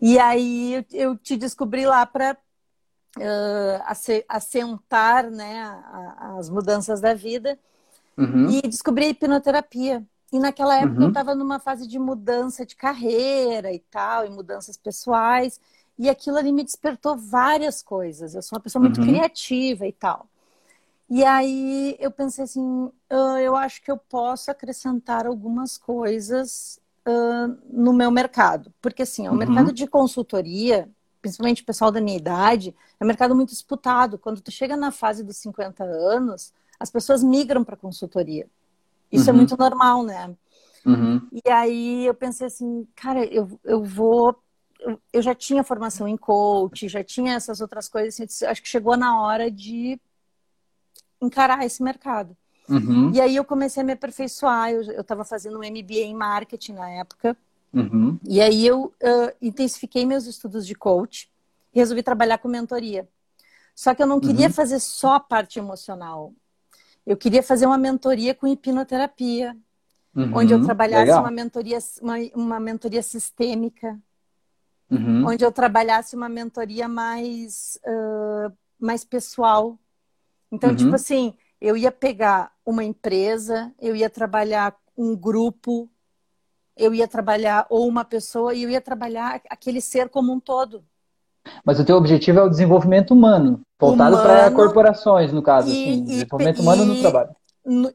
E 0.00 0.18
aí 0.18 0.74
eu, 0.74 0.84
eu 0.92 1.16
te 1.16 1.36
descobri 1.36 1.86
lá 1.86 2.04
para 2.04 2.36
uh, 3.16 4.24
assentar, 4.28 5.30
né, 5.30 5.82
as 6.38 6.50
mudanças 6.50 7.00
da 7.00 7.14
vida. 7.14 7.58
Uhum. 8.18 8.50
E 8.50 8.62
descobri 8.62 9.04
a 9.04 9.08
hipnoterapia. 9.10 10.02
E 10.32 10.38
naquela 10.38 10.76
época 10.76 10.98
Uhum. 10.98 11.04
eu 11.04 11.08
estava 11.08 11.34
numa 11.34 11.58
fase 11.60 11.86
de 11.86 11.98
mudança 11.98 12.66
de 12.66 12.76
carreira 12.76 13.72
e 13.72 13.78
tal, 13.78 14.26
e 14.26 14.30
mudanças 14.30 14.76
pessoais. 14.76 15.60
E 15.98 16.10
aquilo 16.10 16.36
ali 16.38 16.52
me 16.52 16.64
despertou 16.64 17.16
várias 17.16 17.82
coisas. 17.82 18.34
Eu 18.34 18.42
sou 18.42 18.56
uma 18.56 18.62
pessoa 18.62 18.80
muito 18.82 18.98
Uhum. 18.98 19.06
criativa 19.06 19.86
e 19.86 19.92
tal. 19.92 20.28
E 21.08 21.24
aí 21.24 21.96
eu 22.00 22.10
pensei 22.10 22.44
assim, 22.44 22.90
"Ah, 23.10 23.40
eu 23.40 23.54
acho 23.56 23.82
que 23.82 23.90
eu 23.90 23.96
posso 23.98 24.50
acrescentar 24.50 25.26
algumas 25.26 25.78
coisas 25.78 26.80
ah, 27.08 27.48
no 27.70 27.92
meu 27.92 28.10
mercado. 28.10 28.72
Porque 28.82 29.02
assim, 29.02 29.28
o 29.28 29.34
Uhum. 29.34 29.38
mercado 29.38 29.72
de 29.72 29.86
consultoria, 29.86 30.90
principalmente 31.22 31.62
o 31.62 31.66
pessoal 31.66 31.92
da 31.92 32.00
minha 32.00 32.16
idade, 32.16 32.74
é 33.00 33.04
um 33.04 33.06
mercado 33.06 33.34
muito 33.34 33.50
disputado. 33.50 34.18
Quando 34.18 34.40
tu 34.40 34.50
chega 34.50 34.76
na 34.76 34.90
fase 34.90 35.22
dos 35.24 35.36
50 35.36 35.84
anos, 35.84 36.52
as 36.80 36.90
pessoas 36.90 37.22
migram 37.22 37.62
para 37.64 37.76
consultoria. 37.76 38.48
Isso 39.10 39.28
é 39.28 39.32
Uhum. 39.32 39.38
muito 39.38 39.56
normal, 39.56 40.02
né? 40.02 40.34
Uhum. 40.84 41.28
E 41.44 41.50
aí 41.50 42.06
eu 42.06 42.14
pensei 42.14 42.46
assim, 42.46 42.86
cara, 42.94 43.24
eu, 43.24 43.58
eu 43.64 43.82
vou. 43.82 44.36
Eu, 44.78 45.00
eu 45.12 45.22
já 45.22 45.34
tinha 45.34 45.64
formação 45.64 46.06
em 46.06 46.16
coach, 46.16 46.88
já 46.88 47.02
tinha 47.02 47.34
essas 47.34 47.60
outras 47.60 47.88
coisas. 47.88 48.14
Assim, 48.14 48.26
disse, 48.26 48.44
acho 48.46 48.62
que 48.62 48.68
chegou 48.68 48.96
na 48.96 49.20
hora 49.20 49.50
de 49.50 49.98
encarar 51.20 51.64
esse 51.64 51.82
mercado. 51.82 52.36
Uhum. 52.68 53.10
E 53.14 53.20
aí 53.20 53.36
eu 53.36 53.44
comecei 53.44 53.82
a 53.82 53.86
me 53.86 53.92
aperfeiçoar. 53.92 54.70
Eu 54.70 55.00
estava 55.00 55.24
fazendo 55.24 55.58
um 55.58 55.62
MBA 55.64 56.00
em 56.04 56.14
marketing 56.14 56.72
na 56.74 56.90
época. 56.90 57.36
Uhum. 57.72 58.18
E 58.24 58.40
aí 58.40 58.66
eu 58.66 58.86
uh, 59.02 59.32
intensifiquei 59.40 60.04
meus 60.06 60.26
estudos 60.26 60.66
de 60.66 60.74
coach 60.74 61.30
e 61.74 61.78
resolvi 61.78 62.02
trabalhar 62.02 62.38
com 62.38 62.48
mentoria. 62.48 63.08
Só 63.74 63.94
que 63.94 64.02
eu 64.02 64.06
não 64.06 64.18
queria 64.20 64.46
Uhum. 64.46 64.52
fazer 64.52 64.80
só 64.80 65.14
a 65.14 65.20
parte 65.20 65.58
emocional. 65.58 66.32
Eu 67.06 67.16
queria 67.16 67.42
fazer 67.42 67.66
uma 67.66 67.78
mentoria 67.78 68.34
com 68.34 68.46
hipnoterapia, 68.48 69.56
Uhum. 70.14 70.34
onde 70.34 70.52
eu 70.52 70.60
trabalhasse 70.60 71.02
Legal. 71.02 71.22
uma 71.22 71.30
mentoria, 71.30 71.78
uma, 72.02 72.16
uma 72.34 72.60
mentoria 72.60 73.02
sistêmica, 73.02 74.00
Uhum. 74.90 75.26
onde 75.26 75.44
eu 75.44 75.52
trabalhasse 75.52 76.16
uma 76.16 76.28
mentoria 76.28 76.88
mais, 76.88 77.78
ah, 77.86 78.52
mais 78.78 79.04
pessoal. 79.04 79.78
Então, 80.50 80.70
Uhum. 80.70 80.76
tipo 80.76 80.94
assim, 80.94 81.36
eu 81.60 81.76
ia 81.76 81.92
pegar 81.92 82.52
uma 82.64 82.82
empresa, 82.84 83.74
eu 83.80 83.94
ia 83.94 84.10
trabalhar 84.10 84.76
um 84.96 85.16
grupo, 85.16 85.90
eu 86.76 86.94
ia 86.94 87.08
trabalhar 87.08 87.66
ou 87.70 87.88
uma 87.88 88.04
pessoa 88.04 88.54
e 88.54 88.62
eu 88.62 88.70
ia 88.70 88.80
trabalhar 88.80 89.40
aquele 89.50 89.80
ser 89.80 90.08
como 90.08 90.32
um 90.32 90.40
todo. 90.40 90.84
Mas 91.64 91.78
o 91.80 91.84
teu 91.84 91.96
objetivo 91.96 92.38
é 92.40 92.42
o 92.42 92.48
desenvolvimento 92.48 93.12
humano, 93.12 93.60
voltado 93.78 94.16
para 94.18 94.50
corporações, 94.50 95.32
no 95.32 95.42
caso, 95.42 95.68
e- 95.68 95.72
assim, 95.72 96.02
e- 96.02 96.06
desenvolvimento 96.06 96.60
humano 96.60 96.84
no 96.84 96.94
e- 96.94 97.00
trabalho. 97.00 97.30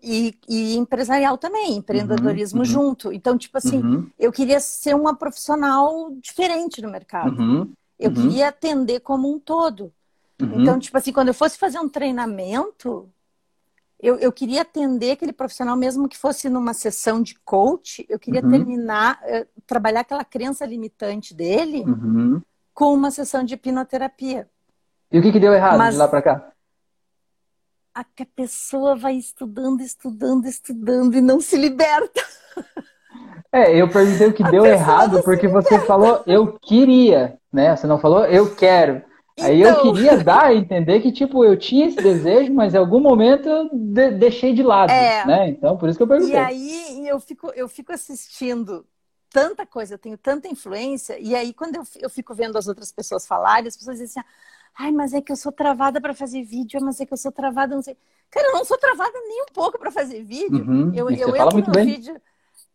E, 0.04 0.36
e 0.50 0.76
empresarial 0.76 1.38
também, 1.38 1.78
empreendedorismo 1.78 2.60
uhum. 2.60 2.66
junto. 2.66 3.14
Então, 3.14 3.38
tipo 3.38 3.58
assim, 3.58 3.82
Uhum. 3.82 4.08
eu 4.20 4.30
queria 4.32 4.60
ser 4.60 4.94
uma 4.96 5.16
profissional 5.16 6.12
diferente 6.22 6.82
no 6.82 6.90
mercado. 6.92 7.42
Uhum. 7.42 7.72
Eu 7.98 8.10
Uhum. 8.10 8.16
queria 8.16 8.50
atender 8.50 9.00
como 9.00 9.34
um 9.34 9.40
todo. 9.40 9.94
Uhum. 10.42 10.62
Então, 10.62 10.78
tipo 10.78 10.98
assim, 10.98 11.14
quando 11.14 11.30
eu 11.30 11.34
fosse 11.34 11.58
fazer 11.58 11.80
um 11.80 11.88
treinamento, 11.88 13.08
eu, 14.02 14.18
eu 14.18 14.32
queria 14.32 14.64
atender 14.64 15.12
aquele 15.12 15.32
profissional, 15.32 15.78
mesmo 15.78 16.10
que 16.10 16.18
fosse 16.18 16.50
numa 16.50 16.74
sessão 16.74 17.22
de 17.22 17.36
coach, 17.46 18.06
eu 18.10 18.20
queria 18.20 18.42
Uhum. 18.44 18.50
terminar, 18.50 19.20
eh, 19.24 19.48
trabalhar 19.66 20.02
aquela 20.02 20.26
crença 20.26 20.66
limitante 20.66 21.34
dele 21.34 21.84
Uhum. 21.86 22.42
Com 22.74 22.94
uma 22.94 23.12
sessão 23.12 23.44
de 23.44 23.54
hipnoterapia. 23.56 24.50
E 25.12 25.20
o 25.20 25.22
que, 25.22 25.32
que 25.32 25.40
deu 25.40 25.54
errado 25.54 25.78
Mas- 25.78 25.94
de 25.96 26.00
lá 26.00 26.08
para 26.08 26.22
cá? 26.22 26.52
A 27.94 28.04
que 28.06 28.24
a 28.24 28.28
pessoa 28.34 28.96
vai 28.96 29.16
estudando, 29.16 29.82
estudando, 29.82 30.46
estudando 30.46 31.16
e 31.16 31.22
não 31.22 31.40
se 31.42 31.58
liberta. 31.58 32.22
É, 33.54 33.76
eu 33.76 33.90
perguntei 33.90 34.28
o 34.28 34.34
que 34.34 34.44
A 34.46 34.50
deu 34.50 34.66
errado 34.66 35.22
porque 35.24 35.46
você 35.46 35.78
falou 35.80 36.24
eu 36.26 36.58
queria, 36.58 37.38
né? 37.52 37.76
Você 37.76 37.86
não 37.86 38.00
falou 38.00 38.24
eu 38.26 38.56
quero. 38.56 39.04
Aí 39.38 39.62
eu 39.62 39.70
Então. 39.72 39.82
queria 39.94 40.24
dar 40.24 40.46
a 40.46 40.54
entender 40.56 41.02
que, 41.02 41.12
tipo, 41.12 41.44
eu 41.44 41.58
tinha 41.58 41.88
esse 41.88 41.98
desejo, 41.98 42.54
mas 42.54 42.74
em 42.74 42.78
algum 42.78 43.02
momento 43.02 43.50
eu 43.50 43.70
de- 43.74 44.12
deixei 44.12 44.54
de 44.54 44.64
lado, 44.64 44.90
É. 44.92 45.26
né? 45.26 45.50
Então, 45.50 45.76
por 45.78 45.90
isso 45.90 45.98
que 45.98 46.04
eu 46.04 46.08
perguntei. 46.08 46.34
E 46.34 46.38
aí 46.38 47.08
eu 47.10 47.20
fico, 47.20 47.52
eu 47.54 47.68
fico 47.68 47.92
assistindo 47.92 48.86
tanta 49.32 49.66
coisa, 49.66 49.96
eu 49.96 49.98
tenho 50.00 50.18
tanta 50.18 50.48
influência, 50.48 51.18
e 51.20 51.34
aí 51.36 51.54
quando 51.54 51.76
eu, 51.78 51.84
eu 52.00 52.10
fico 52.10 52.36
vendo 52.36 52.58
as 52.58 52.68
outras 52.68 52.92
pessoas 52.92 53.26
falarem, 53.26 53.68
as 53.68 53.78
pessoas 53.78 53.98
dizem 54.00 54.22
assim, 54.22 54.30
ai, 54.78 54.92
mas 54.92 55.14
é 55.14 55.22
que 55.22 55.32
eu 55.32 55.36
sou 55.36 55.52
travada 55.52 56.00
para 56.02 56.14
fazer 56.14 56.44
vídeo, 56.44 56.80
mas 56.82 57.00
é 57.00 57.06
que 57.06 57.14
eu 57.14 57.18
sou 57.18 57.32
travada, 57.32 57.76
não 57.76 57.82
sei. 57.82 57.98
Cara, 58.30 58.48
eu 58.48 58.54
não 58.54 58.66
sou 58.66 58.78
travada 58.78 59.12
nem 59.28 59.44
um 59.44 59.54
pouco 59.54 59.78
para 59.78 59.92
fazer 59.92 60.24
vídeo. 60.24 60.64
Uhum, 60.64 60.94
Eu, 60.96 61.10
eu 61.10 61.36
entro 61.36 61.54
muito 61.54 61.68
no 61.68 61.74
bem. 61.74 61.86
vídeo. 61.86 62.22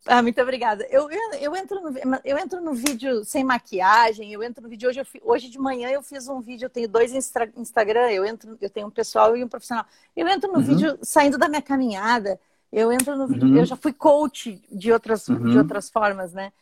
Ah, 0.07 0.23
muito 0.23 0.41
obrigada. 0.41 0.87
Eu, 0.89 1.11
eu, 1.11 1.33
eu, 1.41 1.57
entro 1.57 1.81
no, 1.81 1.99
eu 2.25 2.39
entro 2.39 2.61
no 2.61 2.75
vídeo 2.75 3.25
sem 3.25 3.43
maquiagem, 3.43 4.33
eu 4.33 4.43
entro 4.43 4.63
no 4.63 4.69
vídeo. 4.69 4.89
Hoje, 4.89 5.01
eu 5.01 5.07
hoje 5.25 5.49
de 5.49 5.59
manhã 5.59 5.89
eu 5.91 6.03
fiz 6.03 6.29
um 6.29 6.41
vídeo, 6.41 6.67
eu 6.67 6.71
tenho 6.71 6.89
dois 6.89 7.13
Instagram, 7.13 8.11
eu 8.13 8.25
entro, 8.25 8.57
eu 8.61 8.71
tenho 8.71 8.87
um 8.87 8.91
pessoal 8.91 9.37
e 9.37 9.43
um 9.43 9.49
profissional. 9.49 9.85
Eu 10.15 10.29
entro 10.29 10.53
no 10.53 10.59
Uhum. 10.59 10.65
vídeo 10.65 10.99
saindo 11.03 11.37
da 11.39 11.49
minha 11.49 11.63
caminhada, 11.63 12.39
eu 12.73 12.93
entro 12.93 13.17
no 13.17 13.25
Uhum. 13.27 13.57
eu 13.57 13.65
já 13.65 13.77
fui 13.77 13.93
coach 13.93 14.61
de 14.71 14.93
outras, 14.93 15.29
Uhum. 15.29 15.51
de 15.51 15.59
outras 15.59 15.89
formas, 15.91 16.33
né? 16.33 16.53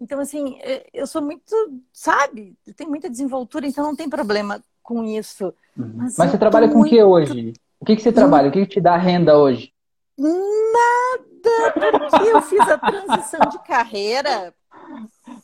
Então, 0.00 0.18
assim, 0.20 0.58
eh, 0.62 0.86
eu 0.94 1.06
sou 1.06 1.20
muito, 1.20 1.54
sabe, 1.92 2.56
eu 2.66 2.72
tenho 2.74 2.88
muita 2.90 3.08
desenvoltura, 3.10 3.66
então 3.66 3.84
não 3.84 3.94
tem 3.96 4.08
problema 4.08 4.62
com 4.82 5.04
isso. 5.04 5.52
Uhum. 5.76 5.92
Mas 5.96 6.16
Mas 6.16 6.30
você 6.30 6.38
trabalha 6.38 6.68
com 6.68 6.80
o 6.80 6.84
que 6.84 7.02
muito- 7.02 7.06
hoje? 7.08 7.52
O 7.78 7.84
que, 7.84 7.96
que 7.96 8.02
você 8.02 8.12
trabalha? 8.12 8.48
O 8.48 8.52
que, 8.52 8.60
que 8.66 8.74
te 8.74 8.80
dá 8.80 8.96
renda 8.96 9.36
hoje? 9.38 9.72
Nada, 10.18 11.72
porque 12.10 12.28
eu 12.28 12.42
fiz 12.42 12.60
a 12.60 12.78
transição 12.78 13.40
de 13.48 13.58
carreira. 13.60 14.54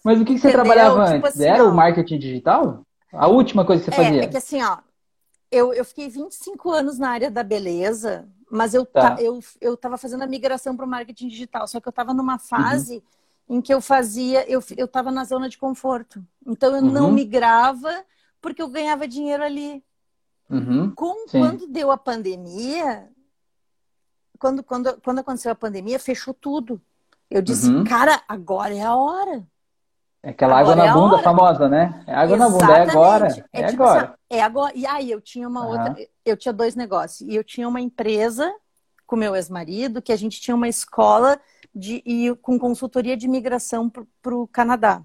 Mas 0.04 0.20
o 0.20 0.24
que, 0.24 0.34
que 0.34 0.38
você 0.40 0.48
Entendeu? 0.48 0.64
trabalhava 0.64 1.04
tipo 1.06 1.26
antes? 1.26 1.30
Assim, 1.40 1.44
Era 1.48 1.64
ó, 1.64 1.68
o 1.70 1.74
marketing 1.74 2.18
digital? 2.18 2.82
A 3.12 3.26
última 3.28 3.64
coisa 3.64 3.84
que 3.84 3.90
você 3.94 4.00
é, 4.00 4.04
fazia? 4.04 4.22
É 4.24 4.26
que 4.26 4.36
assim, 4.36 4.62
ó, 4.62 4.78
eu, 5.50 5.72
eu 5.72 5.84
fiquei 5.84 6.08
25 6.08 6.70
anos 6.70 6.98
na 6.98 7.10
área 7.10 7.30
da 7.30 7.42
beleza, 7.42 8.28
mas 8.50 8.74
eu, 8.74 8.86
tá. 8.86 9.16
eu, 9.20 9.40
eu 9.60 9.76
tava 9.76 9.98
fazendo 9.98 10.22
a 10.22 10.26
migração 10.26 10.76
para 10.76 10.86
o 10.86 10.88
marketing 10.88 11.28
digital, 11.28 11.66
só 11.66 11.80
que 11.80 11.88
eu 11.88 11.90
estava 11.90 12.14
numa 12.14 12.34
uhum. 12.34 12.38
fase 12.38 13.02
uhum. 13.48 13.56
em 13.56 13.60
que 13.60 13.72
eu 13.72 13.80
fazia, 13.80 14.48
eu, 14.50 14.62
eu 14.76 14.86
tava 14.86 15.10
na 15.10 15.24
zona 15.24 15.48
de 15.48 15.58
conforto. 15.58 16.24
Então 16.46 16.76
eu 16.76 16.82
uhum. 16.82 16.90
não 16.90 17.12
migrava 17.12 18.04
porque 18.40 18.62
eu 18.62 18.68
ganhava 18.68 19.08
dinheiro 19.08 19.42
ali. 19.42 19.84
Uhum. 20.48 20.92
Com, 20.94 21.26
quando 21.28 21.66
deu 21.66 21.90
a 21.90 21.98
pandemia, 21.98 23.10
quando, 24.38 24.62
quando, 24.62 25.00
quando 25.00 25.18
aconteceu 25.18 25.50
a 25.50 25.56
pandemia, 25.56 25.98
fechou 25.98 26.32
tudo. 26.32 26.80
Eu 27.28 27.42
disse, 27.42 27.68
uhum. 27.68 27.82
cara, 27.82 28.22
agora 28.28 28.72
é 28.72 28.82
a 28.82 28.94
hora. 28.94 29.44
É 30.26 30.30
aquela 30.30 30.58
agora 30.58 30.82
água 30.82 30.84
na 30.84 30.90
é 30.90 30.92
bunda 30.92 31.22
famosa, 31.22 31.68
né? 31.68 32.02
É 32.04 32.12
água 32.12 32.34
Exatamente. 32.34 32.60
na 32.60 32.66
bunda, 32.66 32.78
é 32.78 32.90
agora. 32.90 33.46
É, 33.52 33.60
é 33.60 33.66
tipo 33.68 33.82
agora. 33.84 34.02
Assim, 34.02 34.14
é 34.28 34.42
agora. 34.42 34.72
E 34.74 34.84
aí 34.84 35.08
eu 35.08 35.20
tinha 35.20 35.46
uma 35.46 35.64
uhum. 35.64 35.70
outra, 35.70 35.96
eu 36.24 36.36
tinha 36.36 36.52
dois 36.52 36.74
negócios. 36.74 37.20
E 37.30 37.36
eu 37.36 37.44
tinha 37.44 37.68
uma 37.68 37.80
empresa 37.80 38.52
com 39.06 39.14
meu 39.14 39.36
ex-marido, 39.36 40.02
que 40.02 40.12
a 40.12 40.16
gente 40.16 40.40
tinha 40.40 40.56
uma 40.56 40.66
escola 40.66 41.38
de, 41.72 42.02
e, 42.04 42.34
com 42.42 42.58
consultoria 42.58 43.16
de 43.16 43.24
imigração 43.24 43.88
para 43.88 44.34
o 44.34 44.48
Canadá. 44.48 45.00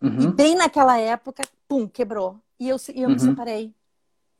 Uhum. 0.00 0.20
E 0.20 0.26
bem 0.28 0.54
naquela 0.54 0.96
época, 0.96 1.42
pum, 1.66 1.88
quebrou. 1.88 2.38
E 2.60 2.68
eu, 2.68 2.76
e 2.94 3.02
eu 3.02 3.08
uhum. 3.08 3.14
me 3.14 3.18
separei. 3.18 3.74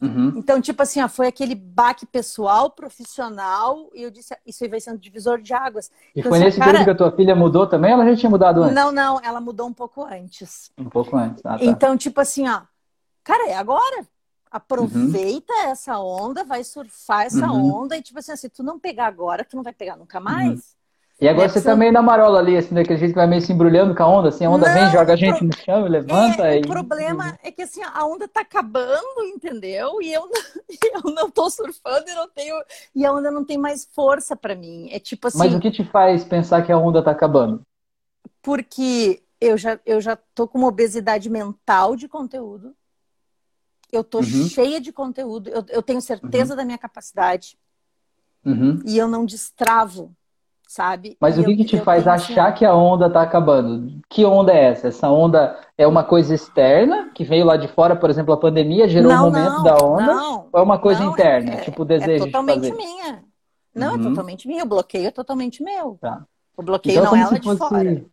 Uhum. 0.01 0.34
Então, 0.36 0.61
tipo 0.61 0.82
assim, 0.82 1.01
ó, 1.01 1.09
foi 1.09 1.26
aquele 1.26 1.55
baque 1.55 2.05
pessoal, 2.05 2.70
profissional, 2.70 3.88
e 3.94 4.03
eu 4.03 4.11
disse, 4.11 4.36
isso 4.47 4.62
aí 4.62 4.68
vai 4.68 4.80
sendo 4.80 4.99
divisor 4.99 5.40
de 5.40 5.55
águas. 5.55 5.90
E 6.14 6.20
então, 6.20 6.30
foi 6.30 6.38
assim, 6.38 6.44
nesse 6.47 6.59
cara... 6.59 6.72
período 6.72 6.84
que 6.84 6.90
a 6.90 6.97
tua 6.97 7.16
filha 7.16 7.34
mudou 7.34 7.66
também, 7.66 7.92
ela 7.92 8.05
já 8.05 8.14
tinha 8.16 8.30
mudado 8.30 8.62
antes? 8.62 8.74
Não, 8.74 8.92
não, 8.92 9.18
ela 9.22 9.40
mudou 9.40 9.66
um 9.66 9.72
pouco 9.72 10.05
antes. 10.05 10.70
Um 10.76 10.90
pouco 10.90 11.16
antes, 11.16 11.44
ah, 11.47 11.59
tá. 11.59 11.64
Então, 11.64 11.97
tipo 11.97 12.20
assim, 12.20 12.47
ó, 12.49 12.62
cara, 13.24 13.49
é 13.49 13.55
agora. 13.55 14.07
Aproveita 14.49 15.53
uhum. 15.53 15.70
essa 15.70 15.99
onda, 15.99 16.44
vai 16.44 16.62
surfar 16.62 17.26
essa 17.26 17.51
uhum. 17.51 17.74
onda, 17.74 17.97
e 17.97 18.03
tipo 18.03 18.18
assim, 18.18 18.36
se 18.36 18.49
tu 18.49 18.62
não 18.62 18.78
pegar 18.78 19.07
agora, 19.07 19.44
tu 19.44 19.57
não 19.57 19.62
vai 19.62 19.72
pegar 19.72 19.97
nunca 19.97 20.20
mais. 20.20 20.76
E 21.18 21.26
agora 21.26 21.46
é, 21.46 21.48
você 21.48 21.62
tá 21.62 21.74
meio 21.74 21.92
na 21.92 22.02
marola 22.02 22.38
ali, 22.38 22.58
assim, 22.58 22.74
daquele 22.74 22.98
jeito 22.98 23.12
que 23.12 23.18
vai 23.18 23.26
meio 23.26 23.40
se 23.40 23.50
embrulhando 23.50 23.94
com 23.94 24.02
a 24.02 24.06
onda, 24.06 24.28
assim, 24.28 24.44
a 24.44 24.50
onda 24.50 24.68
não, 24.68 24.74
vem, 24.74 24.90
joga 24.90 25.14
a 25.14 25.16
gente 25.16 25.38
pro... 25.38 25.46
no 25.46 25.56
chão, 25.56 25.84
levanta 25.86 26.46
é, 26.46 26.58
e... 26.58 26.60
O 26.60 26.68
problema 26.68 27.38
é 27.42 27.50
que, 27.50 27.62
assim, 27.62 27.80
a 27.82 28.04
onda 28.04 28.28
tá 28.28 28.42
acabando, 28.42 29.22
entendeu? 29.34 30.02
E 30.02 30.12
eu, 30.12 30.28
eu 30.92 31.10
não 31.14 31.30
tô 31.30 31.48
surfando 31.48 32.04
e 32.06 32.14
não 32.14 32.28
tenho... 32.28 32.54
E 32.94 33.06
a 33.06 33.12
onda 33.12 33.30
não 33.30 33.46
tem 33.46 33.56
mais 33.56 33.88
força 33.92 34.36
para 34.36 34.54
mim. 34.54 34.90
É 34.92 34.98
tipo 34.98 35.28
assim... 35.28 35.38
Mas 35.38 35.54
o 35.54 35.60
que 35.60 35.70
te 35.70 35.84
faz 35.84 36.22
pensar 36.22 36.62
que 36.62 36.70
a 36.70 36.76
onda 36.76 37.02
tá 37.02 37.12
acabando? 37.12 37.62
Porque 38.42 39.22
eu 39.40 39.56
já, 39.56 39.80
eu 39.86 40.02
já 40.02 40.16
tô 40.34 40.46
com 40.46 40.58
uma 40.58 40.68
obesidade 40.68 41.30
mental 41.30 41.96
de 41.96 42.08
conteúdo. 42.08 42.74
Eu 43.90 44.04
tô 44.04 44.18
uhum. 44.18 44.48
cheia 44.48 44.78
de 44.82 44.92
conteúdo. 44.92 45.48
Eu, 45.48 45.64
eu 45.70 45.82
tenho 45.82 46.02
certeza 46.02 46.52
uhum. 46.52 46.58
da 46.58 46.64
minha 46.64 46.76
capacidade. 46.76 47.58
Uhum. 48.44 48.80
E 48.84 48.98
eu 48.98 49.08
não 49.08 49.24
destravo 49.24 50.14
sabe? 50.66 51.16
Mas 51.20 51.38
e 51.38 51.40
o 51.40 51.44
que, 51.44 51.52
eu, 51.52 51.56
que 51.56 51.64
te 51.64 51.78
faz 51.78 52.06
achar 52.06 52.52
que 52.52 52.64
a 52.64 52.74
onda 52.74 53.06
está 53.06 53.22
acabando? 53.22 54.00
Que 54.08 54.24
onda 54.24 54.52
é 54.52 54.64
essa? 54.64 54.88
Essa 54.88 55.08
onda 55.08 55.58
é 55.78 55.86
uma 55.86 56.02
coisa 56.02 56.34
externa, 56.34 57.10
que 57.14 57.24
veio 57.24 57.44
lá 57.44 57.56
de 57.56 57.68
fora, 57.68 57.94
por 57.94 58.10
exemplo, 58.10 58.34
a 58.34 58.36
pandemia 58.36 58.88
gerou 58.88 59.12
não, 59.12 59.28
um 59.28 59.30
momento 59.30 59.52
não, 59.52 59.62
da 59.62 59.76
onda? 59.76 60.06
Não, 60.06 60.48
ou 60.52 60.60
é 60.60 60.62
uma 60.62 60.78
coisa 60.78 61.04
não, 61.04 61.12
interna, 61.12 61.54
é, 61.54 61.56
tipo 61.58 61.82
o 61.82 61.84
desejo 61.84 62.24
é 62.24 62.26
totalmente 62.26 62.62
de 62.62 62.70
fazer? 62.70 62.82
minha. 62.82 63.24
Não, 63.74 63.88
é 63.88 63.94
uhum. 63.94 64.00
é 64.00 64.08
totalmente 64.08 64.48
minha. 64.48 64.64
O 64.64 64.66
bloqueio 64.66 65.06
é 65.06 65.10
totalmente 65.10 65.62
meu. 65.62 65.98
Tá. 66.00 66.24
O 66.56 66.62
bloqueio 66.62 66.98
então, 66.98 67.12
não 67.12 67.16
é 67.16 67.20
ela 67.20 67.38
de 67.38 67.56
fora. 67.56 68.04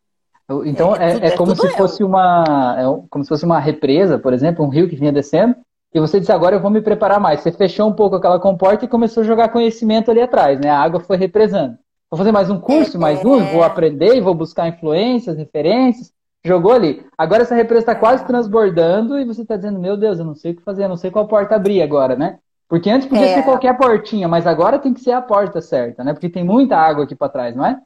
Então 0.66 0.96
é, 0.96 1.14
é, 1.14 1.26
é 1.28 1.38
como 1.38 1.56
se 1.56 1.66
eu. 1.66 1.72
fosse 1.72 2.04
uma 2.04 2.76
é 2.78 3.08
como 3.10 3.24
se 3.24 3.30
fosse 3.30 3.46
uma 3.46 3.60
represa, 3.60 4.20
por 4.20 4.34
exemplo, 4.34 4.66
um 4.66 4.70
rio 4.70 4.90
que 4.90 4.96
vinha 4.96 5.12
descendo, 5.12 5.56
e 5.94 6.00
você 6.00 6.20
disse 6.20 6.34
agora 6.34 6.56
eu 6.56 6.60
vou 6.60 6.70
me 6.70 6.82
preparar 6.82 7.20
mais. 7.20 7.40
Você 7.40 7.52
fechou 7.52 7.88
um 7.88 7.94
pouco 7.94 8.18
aquela 8.18 8.40
comporta 8.40 8.84
e 8.84 8.90
começou 8.90 9.22
a 9.22 9.26
jogar 9.26 9.50
conhecimento 9.50 10.12
ali 10.12 10.22
atrás, 10.22 10.60
né? 10.60 10.70
A 10.70 10.82
água 10.82 11.00
foi 11.00 11.16
represando. 11.16 11.78
Vou 12.14 12.18
fazer 12.20 12.32
mais 12.32 12.48
um 12.48 12.60
curso, 12.60 13.00
mais 13.00 13.26
um, 13.26 13.44
vou 13.46 13.64
aprender, 13.64 14.22
vou 14.22 14.36
buscar 14.36 14.68
influências, 14.68 15.36
referências. 15.36 16.14
Jogou 16.46 16.72
ali. 16.72 17.04
Agora 17.18 17.42
essa 17.42 17.56
represa 17.56 17.80
está 17.80 17.96
quase 17.96 18.24
transbordando 18.24 19.18
e 19.18 19.26
você 19.26 19.42
está 19.42 19.56
dizendo, 19.56 19.80
meu 19.80 19.98
Deus, 19.98 20.20
eu 20.20 20.26
não 20.26 20.36
sei 20.36 20.52
o 20.52 20.56
que 20.56 20.62
fazer, 20.62 20.84
eu 20.84 20.90
não 20.90 20.96
sei 20.96 21.10
qual 21.10 21.28
porta 21.28 21.56
abrir 21.56 21.82
agora, 21.82 22.16
né? 22.16 22.38
Porque 22.70 22.88
antes 22.88 23.08
podia 23.08 23.26
é. 23.26 23.34
ser 23.34 23.42
qualquer 23.42 23.76
portinha, 23.76 24.28
mas 24.28 24.46
agora 24.46 24.78
tem 24.78 24.94
que 24.94 25.02
ser 25.02 25.14
a 25.14 25.24
porta 25.24 25.60
certa, 25.60 26.04
né? 26.04 26.14
Porque 26.14 26.30
tem 26.30 26.44
muita 26.44 26.78
água 26.78 27.06
aqui 27.06 27.16
para 27.16 27.30
trás, 27.30 27.56
não 27.56 27.66
é? 27.66 27.82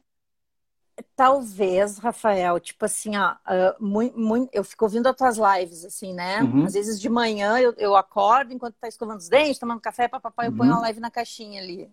Talvez, 1.16 1.98
Rafael, 1.98 2.60
tipo 2.60 2.84
assim, 2.84 3.16
ó, 3.16 3.32
uh, 3.32 3.76
muito, 3.80 4.20
muito, 4.20 4.50
eu 4.52 4.66
fico 4.66 4.84
ouvindo 4.84 5.08
as 5.08 5.16
tuas 5.16 5.38
lives, 5.38 5.86
assim, 5.86 6.14
né? 6.14 6.42
Uhum. 6.42 6.66
Às 6.66 6.74
vezes 6.74 7.00
de 7.00 7.08
manhã 7.08 7.60
eu, 7.60 7.74
eu 7.78 7.96
acordo 7.96 8.52
enquanto 8.52 8.76
tá 8.76 8.90
escovando 8.90 9.20
os 9.20 9.30
dentes, 9.30 9.58
tomando 9.58 9.80
café, 9.80 10.10
papapá, 10.10 10.48
eu 10.48 10.52
ponho 10.52 10.72
uma 10.72 10.76
uhum. 10.76 10.82
live 10.82 11.00
na 11.00 11.10
caixinha 11.10 11.62
ali. 11.62 11.90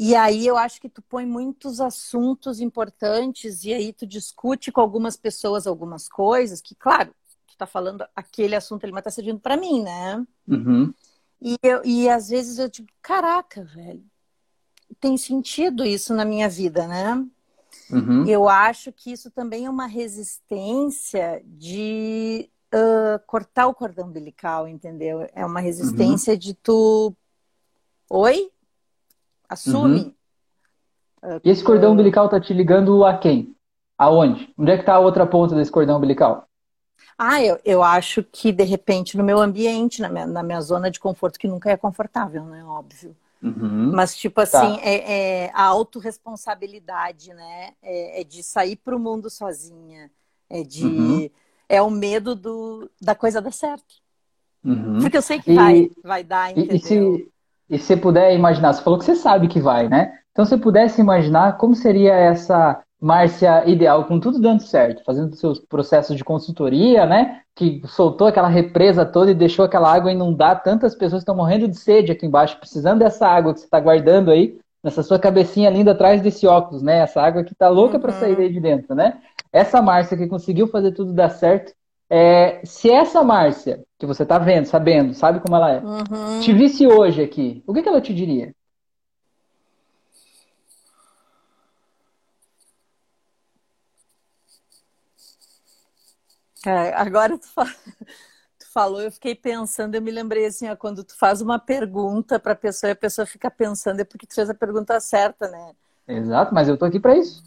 E 0.00 0.14
aí 0.14 0.46
eu 0.46 0.56
acho 0.56 0.80
que 0.80 0.88
tu 0.88 1.02
põe 1.02 1.26
muitos 1.26 1.80
assuntos 1.80 2.60
importantes 2.60 3.64
e 3.64 3.74
aí 3.74 3.92
tu 3.92 4.06
discute 4.06 4.70
com 4.70 4.80
algumas 4.80 5.16
pessoas 5.16 5.66
algumas 5.66 6.08
coisas 6.08 6.60
que, 6.60 6.72
claro, 6.76 7.12
tu 7.48 7.56
tá 7.58 7.66
falando 7.66 8.06
aquele 8.14 8.54
assunto, 8.54 8.84
ele 8.84 9.02
tá 9.02 9.10
servindo 9.10 9.40
para 9.40 9.56
mim, 9.56 9.82
né? 9.82 10.24
Uhum. 10.46 10.94
E, 11.42 11.56
eu, 11.60 11.82
e 11.84 12.08
às 12.08 12.28
vezes 12.28 12.60
eu 12.60 12.68
digo, 12.68 12.86
caraca, 13.02 13.64
velho, 13.64 14.04
tem 15.00 15.16
sentido 15.16 15.84
isso 15.84 16.14
na 16.14 16.24
minha 16.24 16.48
vida, 16.48 16.86
né? 16.86 17.26
Uhum. 17.90 18.24
Eu 18.24 18.48
acho 18.48 18.92
que 18.92 19.10
isso 19.10 19.32
também 19.32 19.66
é 19.66 19.70
uma 19.70 19.86
resistência 19.86 21.42
de 21.44 22.48
uh, 22.72 23.18
cortar 23.26 23.66
o 23.66 23.74
cordão 23.74 24.06
umbilical, 24.06 24.68
entendeu? 24.68 25.28
É 25.34 25.44
uma 25.44 25.58
resistência 25.58 26.34
uhum. 26.34 26.38
de 26.38 26.54
tu. 26.54 27.16
Oi? 28.08 28.52
Assume. 29.48 30.14
Uhum. 31.22 31.36
Uh, 31.36 31.40
e 31.44 31.50
esse 31.50 31.64
cordão 31.64 31.92
umbilical 31.92 32.28
tá 32.28 32.40
te 32.40 32.52
ligando 32.52 33.04
a 33.04 33.16
quem? 33.16 33.54
Aonde? 33.96 34.52
Onde 34.56 34.70
é 34.70 34.78
que 34.78 34.84
tá 34.84 34.94
a 34.94 35.00
outra 35.00 35.26
ponta 35.26 35.54
desse 35.54 35.70
cordão 35.70 35.96
umbilical? 35.96 36.48
Ah, 37.16 37.42
eu, 37.42 37.58
eu 37.64 37.82
acho 37.82 38.22
que 38.22 38.52
de 38.52 38.62
repente 38.62 39.16
no 39.16 39.24
meu 39.24 39.40
ambiente, 39.40 40.00
na 40.00 40.08
minha, 40.08 40.26
na 40.26 40.42
minha 40.42 40.60
zona 40.60 40.90
de 40.90 41.00
conforto, 41.00 41.38
que 41.38 41.48
nunca 41.48 41.70
é 41.70 41.76
confortável, 41.76 42.44
né? 42.44 42.64
Óbvio. 42.64 43.16
Uhum. 43.42 43.92
Mas, 43.92 44.16
tipo 44.16 44.40
assim, 44.40 44.76
tá. 44.76 44.80
é, 44.82 45.44
é, 45.44 45.50
a 45.54 45.64
autorresponsabilidade, 45.64 47.32
né? 47.32 47.72
É, 47.82 48.20
é 48.20 48.24
de 48.24 48.42
sair 48.42 48.76
para 48.76 48.96
o 48.96 48.98
mundo 48.98 49.30
sozinha. 49.30 50.10
É 50.50 50.62
de. 50.62 50.84
Uhum. 50.84 51.30
É 51.68 51.82
o 51.82 51.90
medo 51.90 52.34
do, 52.34 52.90
da 53.00 53.14
coisa 53.14 53.42
dar 53.42 53.52
certo. 53.52 53.96
Uhum. 54.64 54.98
Porque 55.00 55.16
eu 55.16 55.22
sei 55.22 55.40
que 55.40 55.52
e, 55.52 55.54
vai, 55.54 55.90
vai 56.02 56.24
dar, 56.24 56.50
entendeu? 56.50 56.76
E 56.76 56.80
se, 56.80 57.32
e 57.68 57.78
se 57.78 57.96
puder 57.96 58.34
imaginar, 58.34 58.72
você 58.72 58.82
falou 58.82 58.98
que 58.98 59.04
você 59.04 59.14
sabe 59.14 59.48
que 59.48 59.60
vai, 59.60 59.88
né? 59.88 60.12
Então, 60.32 60.44
se 60.44 60.56
pudesse 60.56 61.00
imaginar 61.00 61.56
como 61.56 61.74
seria 61.74 62.14
essa 62.14 62.80
Márcia 63.00 63.68
ideal, 63.68 64.06
com 64.06 64.18
tudo 64.18 64.40
dando 64.40 64.60
certo, 64.60 65.04
fazendo 65.04 65.36
seus 65.36 65.60
processos 65.60 66.16
de 66.16 66.24
consultoria, 66.24 67.06
né? 67.06 67.42
Que 67.54 67.80
soltou 67.86 68.26
aquela 68.26 68.48
represa 68.48 69.04
toda 69.04 69.30
e 69.30 69.34
deixou 69.34 69.64
aquela 69.64 69.92
água 69.92 70.10
inundar 70.10 70.62
tantas 70.64 70.96
pessoas 70.96 71.22
estão 71.22 71.36
morrendo 71.36 71.68
de 71.68 71.76
sede 71.76 72.10
aqui 72.10 72.26
embaixo, 72.26 72.58
precisando 72.58 72.98
dessa 72.98 73.26
água 73.28 73.52
que 73.52 73.60
você 73.60 73.66
está 73.66 73.78
guardando 73.78 74.32
aí, 74.32 74.58
nessa 74.82 75.02
sua 75.02 75.18
cabecinha 75.18 75.70
linda 75.70 75.92
atrás 75.92 76.20
desse 76.20 76.46
óculos, 76.46 76.82
né? 76.82 76.98
Essa 76.98 77.20
água 77.22 77.44
que 77.44 77.52
está 77.52 77.68
louca 77.68 77.96
uhum. 77.96 78.00
para 78.00 78.12
sair 78.12 78.36
daí 78.36 78.52
de 78.52 78.58
dentro, 78.58 78.94
né? 78.94 79.18
Essa 79.52 79.80
Márcia 79.80 80.16
que 80.16 80.26
conseguiu 80.26 80.66
fazer 80.66 80.92
tudo 80.92 81.12
dar 81.12 81.30
certo, 81.30 81.72
é, 82.10 82.64
se 82.64 82.90
essa 82.90 83.22
Márcia, 83.22 83.84
que 83.98 84.06
você 84.06 84.24
tá 84.24 84.38
vendo, 84.38 84.66
sabendo, 84.66 85.12
sabe 85.14 85.40
como 85.40 85.56
ela 85.56 85.72
é, 85.72 85.80
uhum. 85.80 86.40
te 86.40 86.52
visse 86.52 86.86
hoje 86.86 87.22
aqui, 87.22 87.62
o 87.66 87.74
que, 87.74 87.82
que 87.82 87.88
ela 87.88 88.00
te 88.00 88.14
diria? 88.14 88.54
É, 96.66 96.92
agora 96.94 97.38
tu, 97.38 97.46
tu, 98.58 98.66
falou, 98.72 99.00
eu 99.00 99.12
fiquei 99.12 99.34
pensando, 99.34 99.94
eu 99.94 100.02
me 100.02 100.10
lembrei 100.10 100.46
assim, 100.46 100.68
ó, 100.68 100.76
quando 100.76 101.04
tu 101.04 101.16
faz 101.16 101.40
uma 101.40 101.58
pergunta 101.58 102.38
para 102.38 102.52
a 102.52 102.56
pessoa 102.56 102.90
e 102.90 102.92
a 102.92 102.96
pessoa 102.96 103.26
fica 103.26 103.50
pensando, 103.50 104.00
é 104.00 104.04
porque 104.04 104.26
tu 104.26 104.34
fez 104.34 104.48
a 104.50 104.54
pergunta 104.54 104.98
certa, 104.98 105.48
né? 105.48 105.72
Exato, 106.06 106.54
mas 106.54 106.68
eu 106.68 106.76
tô 106.76 106.86
aqui 106.86 106.98
para 106.98 107.16
isso. 107.16 107.42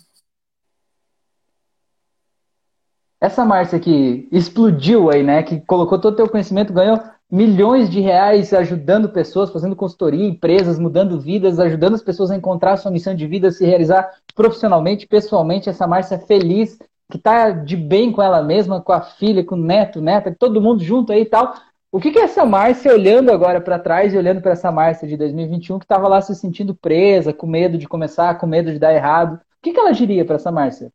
Essa 3.21 3.45
Márcia 3.45 3.79
que 3.79 4.27
explodiu 4.31 5.11
aí, 5.11 5.21
né? 5.21 5.43
Que 5.43 5.61
colocou 5.61 5.99
todo 5.99 6.13
o 6.13 6.15
teu 6.15 6.27
conhecimento, 6.27 6.73
ganhou 6.73 6.99
milhões 7.31 7.87
de 7.87 7.99
reais 8.01 8.51
ajudando 8.51 9.09
pessoas, 9.09 9.51
fazendo 9.51 9.75
consultoria, 9.75 10.27
empresas, 10.27 10.79
mudando 10.79 11.21
vidas, 11.21 11.59
ajudando 11.59 11.93
as 11.93 12.01
pessoas 12.01 12.31
a 12.31 12.35
encontrar 12.35 12.73
a 12.73 12.77
sua 12.77 12.89
missão 12.89 13.13
de 13.13 13.27
vida, 13.27 13.51
se 13.51 13.63
realizar 13.63 14.11
profissionalmente, 14.33 15.05
pessoalmente. 15.05 15.69
Essa 15.69 15.85
Márcia 15.85 16.17
feliz, 16.17 16.79
que 17.11 17.19
tá 17.19 17.51
de 17.51 17.77
bem 17.77 18.11
com 18.11 18.23
ela 18.23 18.41
mesma, 18.41 18.81
com 18.81 18.91
a 18.91 19.01
filha, 19.01 19.45
com 19.45 19.53
o 19.53 19.63
neto, 19.63 20.01
neta, 20.01 20.35
todo 20.37 20.59
mundo 20.59 20.83
junto 20.83 21.13
aí 21.13 21.21
e 21.21 21.25
tal. 21.25 21.53
O 21.91 21.99
que, 21.99 22.09
que 22.09 22.17
é 22.17 22.23
essa 22.23 22.43
Márcia 22.43 22.91
olhando 22.91 23.31
agora 23.31 23.61
para 23.61 23.77
trás 23.77 24.15
e 24.15 24.17
olhando 24.17 24.41
para 24.41 24.53
essa 24.53 24.71
Márcia 24.71 25.07
de 25.07 25.15
2021 25.15 25.77
que 25.77 25.85
estava 25.85 26.07
lá 26.07 26.21
se 26.21 26.33
sentindo 26.33 26.73
presa, 26.73 27.31
com 27.31 27.45
medo 27.45 27.77
de 27.77 27.87
começar, 27.87 28.39
com 28.39 28.47
medo 28.47 28.71
de 28.71 28.79
dar 28.79 28.95
errado? 28.95 29.35
O 29.35 29.39
que, 29.61 29.73
que 29.73 29.79
ela 29.79 29.91
diria 29.91 30.25
para 30.25 30.37
essa 30.37 30.51
Márcia? 30.51 30.91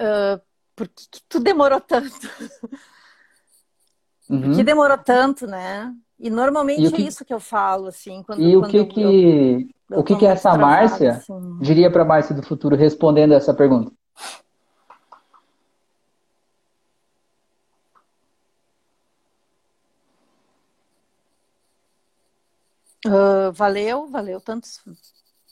Uh, 0.00 0.40
por 0.74 0.88
que, 0.88 1.08
que 1.10 1.20
tu 1.28 1.38
demorou 1.40 1.80
tanto? 1.80 2.26
Uhum. 4.30 4.42
Por 4.42 4.54
que 4.54 4.62
demorou 4.64 4.96
tanto, 4.96 5.46
né? 5.46 5.94
E 6.18 6.30
normalmente 6.30 6.86
e 6.86 6.92
que... 6.92 7.02
é 7.02 7.06
isso 7.06 7.24
que 7.24 7.34
eu 7.34 7.40
falo, 7.40 7.88
assim. 7.88 8.22
Quando, 8.22 8.42
e 8.42 8.56
o 8.56 8.62
que 8.62 8.84
que, 8.86 9.00
eu, 9.02 9.60
eu 9.90 10.00
o 10.00 10.04
que, 10.04 10.16
que 10.16 10.24
essa 10.24 10.56
Márcia 10.56 11.12
assim. 11.12 11.58
diria 11.60 11.90
para 11.90 12.02
a 12.02 12.04
Márcia 12.04 12.34
do 12.34 12.42
futuro 12.42 12.76
respondendo 12.76 13.34
essa 13.34 13.52
pergunta? 13.52 13.92
Uh, 23.06 23.50
valeu, 23.52 24.06
valeu 24.08 24.40
tantos. 24.40 24.80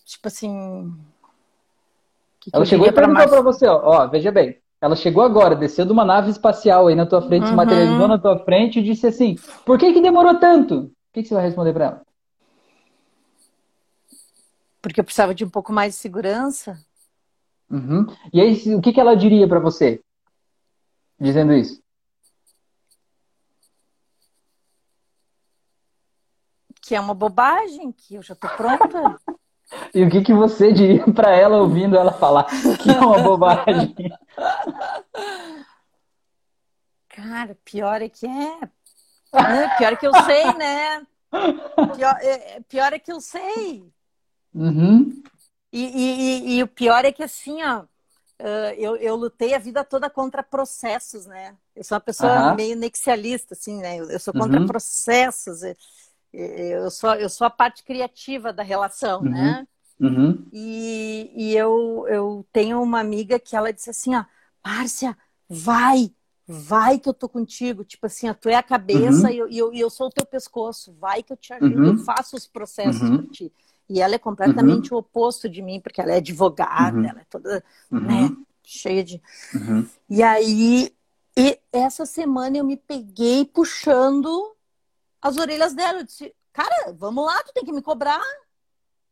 Tipo 0.05 0.29
assim. 0.29 0.95
Que 2.51 2.57
ela 2.57 2.65
chegou 2.65 2.87
e 2.87 2.93
perguntou 2.93 3.29
para 3.29 3.43
você, 3.43 3.67
ó, 3.67 3.81
ó, 3.83 4.07
veja 4.07 4.31
bem. 4.31 4.59
Ela 4.81 4.95
chegou 4.95 5.25
agora, 5.25 5.57
desceu 5.57 5.85
de 5.85 5.93
uma 5.93 6.05
nave 6.05 6.31
espacial 6.31 6.87
aí 6.87 6.95
na 6.95 7.05
tua 7.05 7.21
frente, 7.23 7.43
uhum. 7.43 7.49
se 7.49 7.55
materializou 7.55 8.09
na 8.09 8.19
tua 8.19 8.39
frente 8.45 8.79
e 8.79 8.83
disse 8.83 9.07
assim: 9.07 9.37
Por 9.67 9.79
que, 9.79 9.93
que 9.93 10.01
demorou 10.01 10.39
tanto? 10.39 10.75
O 10.77 10.91
que, 11.13 11.23
que 11.23 11.29
você 11.29 11.35
vai 11.35 11.45
responder 11.45 11.73
para 11.73 11.85
ela? 11.85 12.03
Porque 14.81 15.01
eu 15.01 15.05
precisava 15.05 15.35
de 15.35 15.45
um 15.45 15.51
pouco 15.51 15.73
mais 15.73 15.95
de 15.95 16.01
segurança. 16.01 16.79
Uhum. 17.71 18.07
E 18.33 18.41
aí, 18.41 18.75
o 18.75 18.81
que, 18.81 18.93
que 18.93 19.01
ela 19.01 19.17
diria 19.17 19.49
para 19.49 19.59
você? 19.59 20.01
Dizendo 21.21 21.53
isso? 21.53 21.81
que 26.89 26.95
é 26.95 27.01
uma 27.01 27.13
bobagem, 27.13 27.93
que 27.93 28.15
eu 28.15 28.23
já 28.23 28.35
tô 28.35 28.49
pronta. 28.49 29.21
E 29.95 30.03
o 30.03 30.11
que, 30.11 30.23
que 30.23 30.35
você 30.35 30.73
diria 30.73 31.05
para 31.13 31.35
ela 31.35 31.59
ouvindo 31.59 31.97
ela 31.97 32.13
falar 32.13 32.45
que 32.79 32.91
é 32.91 32.99
uma 32.99 33.23
bobagem? 33.23 33.95
Cara, 37.09 37.57
pior 37.65 38.01
é 38.01 38.09
que 38.09 38.27
é. 38.27 38.61
é 39.33 39.77
pior 39.77 39.93
é 39.93 39.97
que 39.97 40.07
eu 40.07 40.13
sei, 40.25 40.45
né? 40.55 41.07
Pior 41.97 42.17
é, 42.21 42.61
pior 42.69 42.93
é 42.93 42.99
que 42.99 43.13
eu 43.13 43.21
sei. 43.21 43.85
Uhum. 44.55 45.23
E, 45.71 45.85
e, 45.85 46.21
e, 46.21 46.57
e, 46.57 46.63
o 46.63 46.69
pior 46.69 47.05
é 47.05 47.13
que 47.13 47.23
assim, 47.23 47.63
ó, 47.63 47.85
eu, 48.77 48.97
eu 48.97 49.17
lutei 49.17 49.55
a 49.55 49.59
vida 49.59 49.85
toda 49.85 50.09
contra 50.09 50.43
processos, 50.43 51.27
né? 51.27 51.55
Eu 51.77 51.85
sou 51.85 51.97
uma 51.97 52.01
pessoa 52.01 52.51
uhum. 52.51 52.55
meio 52.55 52.77
nexialista, 52.77 53.55
assim, 53.55 53.79
né? 53.79 53.99
Eu, 53.99 54.19
sou 54.19 54.33
contra 54.33 54.61
uhum. 54.61 54.67
processos. 54.67 55.61
Eu 56.33 56.91
sou, 56.91 57.15
eu 57.15 57.29
sou 57.29 57.47
a 57.47 57.51
parte 57.51 57.83
criativa 57.83 58.53
da 58.53 58.63
relação, 58.63 59.21
uhum. 59.21 59.31
né? 59.31 59.67
Uhum. 60.01 60.47
E, 60.53 61.33
e 61.35 61.57
eu, 61.57 62.07
eu 62.09 62.47
tenho 62.53 62.81
uma 62.83 63.01
amiga 63.01 63.39
que 63.39 63.57
ela 63.57 63.73
disse 63.73 63.91
assim, 63.91 64.15
ó, 64.15 64.25
Márcia, 64.65 65.17
vai, 65.49 66.13
vai 66.47 66.99
que 66.99 67.09
eu 67.09 67.15
tô 67.15 67.29
contigo. 67.29 67.85
Tipo 67.85 68.07
assim, 68.07 68.29
ó, 68.29 68.35
tu 68.35 68.49
é 68.49 68.55
a 68.55 68.63
cabeça 68.63 69.29
uhum. 69.29 69.33
e 69.33 69.39
eu, 69.39 69.51
eu, 69.51 69.73
eu 69.73 69.91
sou 69.91 70.09
o 70.09 70.11
teu 70.11 70.25
pescoço. 70.25 70.95
Vai 71.01 71.23
que 71.23 71.33
eu 71.33 71.37
te 71.37 71.53
ajudo, 71.53 71.85
eu 71.85 71.93
uhum. 71.93 71.99
faço 71.99 72.37
os 72.37 72.47
processos 72.47 73.03
uhum. 73.03 73.19
por 73.19 73.31
ti. 73.31 73.53
E 73.89 74.01
ela 74.01 74.15
é 74.15 74.19
completamente 74.19 74.93
uhum. 74.93 74.99
o 74.99 75.01
oposto 75.01 75.49
de 75.49 75.63
mim, 75.63 75.81
porque 75.81 76.01
ela 76.01 76.13
é 76.13 76.17
advogada, 76.19 76.99
ela 76.99 77.21
é 77.21 77.27
toda, 77.29 77.65
né, 77.91 78.31
cheia 78.63 79.03
de... 79.03 79.21
E 80.11 80.23
aí, 80.23 80.93
e 81.35 81.59
essa 81.73 82.05
semana 82.05 82.59
eu 82.59 82.65
me 82.65 82.77
peguei 82.77 83.47
puxando 83.47 84.55
as 85.21 85.37
orelhas 85.37 85.75
dela. 85.75 86.01
Eu 86.01 86.05
disse, 86.05 86.35
cara, 86.53 86.95
vamos 86.97 87.25
lá, 87.25 87.43
tu 87.43 87.53
tem 87.53 87.65
que 87.65 87.73
me 87.73 87.83
cobrar. 87.83 88.23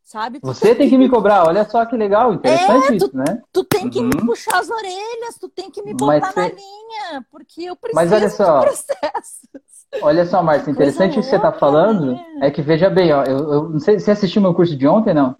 Sabe? 0.03 0.39
Tu 0.39 0.47
Você 0.47 0.67
tem, 0.67 0.75
tem 0.77 0.89
que 0.89 0.97
me 0.97 1.09
cobrar, 1.09 1.45
olha 1.45 1.65
só 1.65 1.85
que 1.85 1.97
legal, 1.97 2.33
interessante 2.33 2.93
é, 2.93 2.95
isso, 2.95 3.11
né? 3.13 3.43
Tu 3.51 3.61
tem 3.65 3.89
que 3.89 3.99
uhum. 3.99 4.05
me 4.05 4.25
puxar 4.25 4.57
as 4.57 4.69
orelhas, 4.69 5.37
tu 5.37 5.49
tem 5.49 5.69
que 5.69 5.81
me 5.81 5.93
botar 5.93 6.33
na 6.33 6.47
linha, 6.47 7.25
porque 7.29 7.63
eu 7.63 7.75
preciso 7.75 7.95
Mas 7.95 8.13
olha 8.13 8.29
só, 8.29 8.63
Olha 10.01 10.25
só, 10.25 10.41
Márcia, 10.41 10.71
interessante 10.71 11.19
isso 11.19 11.23
que 11.23 11.29
você 11.29 11.35
está 11.35 11.51
falando 11.51 12.13
né? 12.13 12.25
é 12.41 12.51
que, 12.51 12.61
veja 12.61 12.89
bem, 12.89 13.11
ó, 13.13 13.23
eu, 13.23 13.37
eu 13.51 13.69
não 13.69 13.79
sei, 13.79 13.99
você 13.99 14.11
assistiu 14.11 14.41
meu 14.41 14.53
curso 14.53 14.77
de 14.77 14.87
ontem, 14.87 15.13
não? 15.13 15.35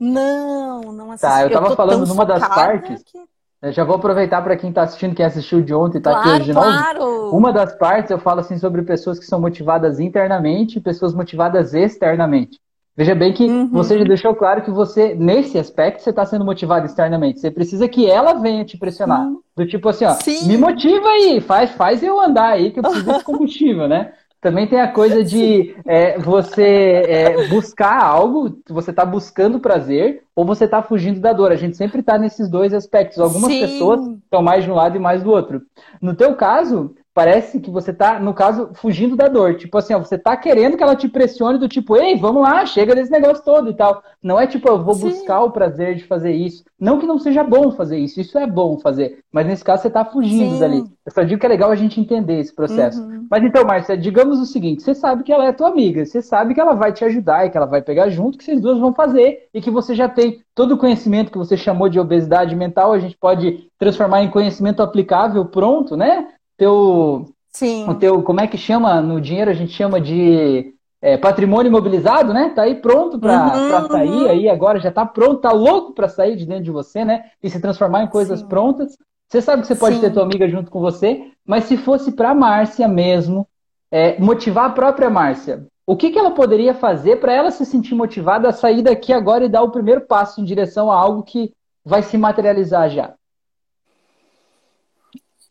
Não, 0.00 0.80
não 0.92 1.12
assisti. 1.12 1.32
Tá, 1.32 1.42
eu 1.42 1.46
estava 1.48 1.76
falando 1.76 2.06
numa 2.06 2.26
das 2.26 2.46
partes. 2.48 3.02
Que... 3.04 3.18
Eu 3.64 3.72
já 3.72 3.82
vou 3.82 3.96
aproveitar 3.96 4.42
para 4.42 4.56
quem 4.58 4.68
está 4.68 4.82
assistindo, 4.82 5.14
quem 5.14 5.24
assistiu 5.24 5.62
de 5.62 5.72
ontem 5.72 5.96
e 5.96 5.98
está 5.98 6.10
claro, 6.10 6.28
aqui 6.28 6.36
hoje 6.36 6.44
de 6.44 6.52
novo. 6.52 6.66
Claro. 6.66 7.30
Uma 7.30 7.50
das 7.50 7.74
partes 7.78 8.10
eu 8.10 8.18
falo 8.18 8.40
assim 8.40 8.58
sobre 8.58 8.82
pessoas 8.82 9.18
que 9.18 9.24
são 9.24 9.40
motivadas 9.40 9.98
internamente 9.98 10.76
e 10.76 10.82
pessoas 10.82 11.14
motivadas 11.14 11.72
externamente. 11.72 12.60
Veja 12.94 13.14
bem 13.14 13.32
que 13.32 13.44
uhum. 13.44 13.70
você 13.70 13.98
já 13.98 14.04
deixou 14.04 14.34
claro 14.34 14.62
que 14.62 14.70
você, 14.70 15.14
nesse 15.14 15.58
aspecto, 15.58 16.02
você 16.02 16.10
está 16.10 16.26
sendo 16.26 16.44
motivado 16.44 16.84
externamente. 16.84 17.40
Você 17.40 17.50
precisa 17.50 17.88
que 17.88 18.08
ela 18.08 18.34
venha 18.34 18.66
te 18.66 18.76
pressionar. 18.76 19.22
Uhum. 19.22 19.40
Do 19.56 19.66
tipo 19.66 19.88
assim, 19.88 20.04
ó, 20.04 20.10
Sim. 20.10 20.46
me 20.46 20.58
motiva 20.58 21.08
aí, 21.08 21.40
faz, 21.40 21.70
faz 21.70 22.02
eu 22.02 22.20
andar 22.20 22.50
aí, 22.50 22.70
que 22.70 22.80
eu 22.80 22.82
preciso 22.82 23.06
desse 23.06 23.24
combustível, 23.24 23.88
né? 23.88 24.12
Também 24.44 24.66
tem 24.66 24.78
a 24.78 24.92
coisa 24.92 25.24
de 25.24 25.74
é, 25.86 26.18
você 26.18 27.02
é, 27.08 27.46
buscar 27.48 27.98
algo, 28.04 28.58
você 28.68 28.90
está 28.90 29.02
buscando 29.02 29.58
prazer 29.58 30.22
ou 30.36 30.44
você 30.44 30.66
está 30.66 30.82
fugindo 30.82 31.18
da 31.18 31.32
dor. 31.32 31.50
A 31.50 31.56
gente 31.56 31.78
sempre 31.78 32.00
está 32.00 32.18
nesses 32.18 32.46
dois 32.46 32.74
aspectos. 32.74 33.18
Algumas 33.18 33.50
Sim. 33.50 33.60
pessoas 33.62 34.06
estão 34.06 34.42
mais 34.42 34.62
de 34.62 34.70
um 34.70 34.74
lado 34.74 34.96
e 34.96 35.00
mais 35.00 35.22
do 35.22 35.30
outro. 35.30 35.62
No 35.98 36.14
teu 36.14 36.34
caso, 36.34 36.94
parece 37.14 37.60
que 37.60 37.70
você 37.70 37.92
tá, 37.92 38.18
no 38.18 38.34
caso, 38.34 38.70
fugindo 38.74 39.14
da 39.14 39.28
dor. 39.28 39.54
Tipo 39.54 39.78
assim, 39.78 39.94
ó, 39.94 40.00
você 40.00 40.18
tá 40.18 40.36
querendo 40.36 40.76
que 40.76 40.82
ela 40.82 40.96
te 40.96 41.08
pressione 41.08 41.58
do 41.58 41.68
tipo, 41.68 41.96
ei, 41.96 42.16
vamos 42.16 42.42
lá, 42.42 42.66
chega 42.66 42.92
desse 42.92 43.10
negócio 43.10 43.44
todo 43.44 43.70
e 43.70 43.74
tal. 43.74 44.02
Não 44.20 44.38
é 44.38 44.48
tipo, 44.48 44.68
eu 44.68 44.82
vou 44.82 44.94
Sim. 44.94 45.10
buscar 45.10 45.42
o 45.42 45.52
prazer 45.52 45.94
de 45.94 46.04
fazer 46.04 46.32
isso. 46.32 46.64
Não 46.78 46.98
que 46.98 47.06
não 47.06 47.18
seja 47.18 47.44
bom 47.44 47.70
fazer 47.70 47.98
isso, 47.98 48.20
isso 48.20 48.36
é 48.36 48.46
bom 48.46 48.78
fazer. 48.78 49.20
Mas 49.30 49.46
nesse 49.46 49.62
caso 49.62 49.82
você 49.82 49.90
tá 49.90 50.04
fugindo 50.04 50.54
Sim. 50.54 50.58
dali. 50.58 50.84
Eu 51.06 51.12
só 51.12 51.22
digo 51.22 51.38
que 51.38 51.46
é 51.46 51.48
legal 51.48 51.70
a 51.70 51.76
gente 51.76 52.00
entender 52.00 52.40
esse 52.40 52.52
processo. 52.52 53.00
Uhum. 53.00 53.26
Mas 53.30 53.44
então, 53.44 53.64
Márcia, 53.64 53.96
digamos 53.96 54.40
o 54.40 54.46
seguinte: 54.46 54.82
você 54.82 54.94
sabe 54.94 55.22
que 55.22 55.32
ela 55.32 55.46
é 55.46 55.52
tua 55.52 55.68
amiga, 55.68 56.04
você 56.04 56.20
sabe 56.20 56.52
que 56.52 56.60
ela 56.60 56.74
vai 56.74 56.92
te 56.92 57.04
ajudar 57.04 57.46
e 57.46 57.50
que 57.50 57.56
ela 57.56 57.66
vai 57.66 57.80
pegar 57.80 58.08
junto, 58.08 58.38
que 58.38 58.44
vocês 58.44 58.60
duas 58.60 58.78
vão 58.78 58.92
fazer 58.92 59.48
e 59.54 59.60
que 59.60 59.70
você 59.70 59.94
já 59.94 60.08
tem 60.08 60.42
todo 60.54 60.72
o 60.72 60.78
conhecimento 60.78 61.30
que 61.30 61.38
você 61.38 61.56
chamou 61.56 61.88
de 61.88 62.00
obesidade 62.00 62.56
mental, 62.56 62.92
a 62.92 62.98
gente 62.98 63.16
pode 63.16 63.68
transformar 63.78 64.22
em 64.22 64.30
conhecimento 64.30 64.82
aplicável 64.82 65.44
pronto, 65.44 65.96
né? 65.96 66.26
Teu, 66.56 67.26
Sim. 67.52 67.88
o 67.88 67.94
teu, 67.94 68.22
como 68.22 68.40
é 68.40 68.46
que 68.46 68.56
chama 68.56 69.00
no 69.00 69.20
dinheiro? 69.20 69.50
A 69.50 69.54
gente 69.54 69.72
chama 69.72 70.00
de 70.00 70.74
é, 71.00 71.16
patrimônio 71.16 71.68
imobilizado, 71.68 72.32
né? 72.32 72.52
Tá 72.54 72.62
aí 72.62 72.76
pronto 72.76 73.18
para 73.18 73.82
uhum, 73.82 73.88
sair 73.88 74.08
uhum. 74.08 74.30
aí 74.30 74.48
agora, 74.48 74.80
já 74.80 74.90
tá 74.90 75.04
pronto, 75.04 75.40
tá 75.40 75.52
louco 75.52 75.92
para 75.92 76.08
sair 76.08 76.36
de 76.36 76.46
dentro 76.46 76.64
de 76.64 76.70
você, 76.70 77.04
né? 77.04 77.26
E 77.42 77.50
se 77.50 77.60
transformar 77.60 78.02
em 78.02 78.08
coisas 78.08 78.40
Sim. 78.40 78.46
prontas. 78.46 78.96
Você 79.28 79.42
sabe 79.42 79.62
que 79.62 79.68
você 79.68 79.74
pode 79.74 79.96
Sim. 79.96 80.00
ter 80.00 80.12
tua 80.12 80.22
amiga 80.22 80.48
junto 80.48 80.70
com 80.70 80.80
você, 80.80 81.30
mas 81.46 81.64
se 81.64 81.76
fosse 81.76 82.12
para 82.12 82.34
Márcia 82.34 82.88
mesmo, 82.88 83.46
é, 83.90 84.18
motivar 84.18 84.66
a 84.66 84.72
própria 84.72 85.10
Márcia, 85.10 85.66
o 85.86 85.96
que, 85.96 86.10
que 86.10 86.18
ela 86.18 86.30
poderia 86.30 86.72
fazer 86.72 87.16
para 87.16 87.32
ela 87.32 87.50
se 87.50 87.66
sentir 87.66 87.94
motivada 87.94 88.48
a 88.48 88.52
sair 88.52 88.80
daqui 88.80 89.12
agora 89.12 89.44
e 89.44 89.48
dar 89.48 89.62
o 89.62 89.70
primeiro 89.70 90.00
passo 90.02 90.40
em 90.40 90.44
direção 90.44 90.90
a 90.90 90.96
algo 90.96 91.22
que 91.22 91.52
vai 91.84 92.02
se 92.02 92.16
materializar 92.16 92.88
já? 92.88 93.14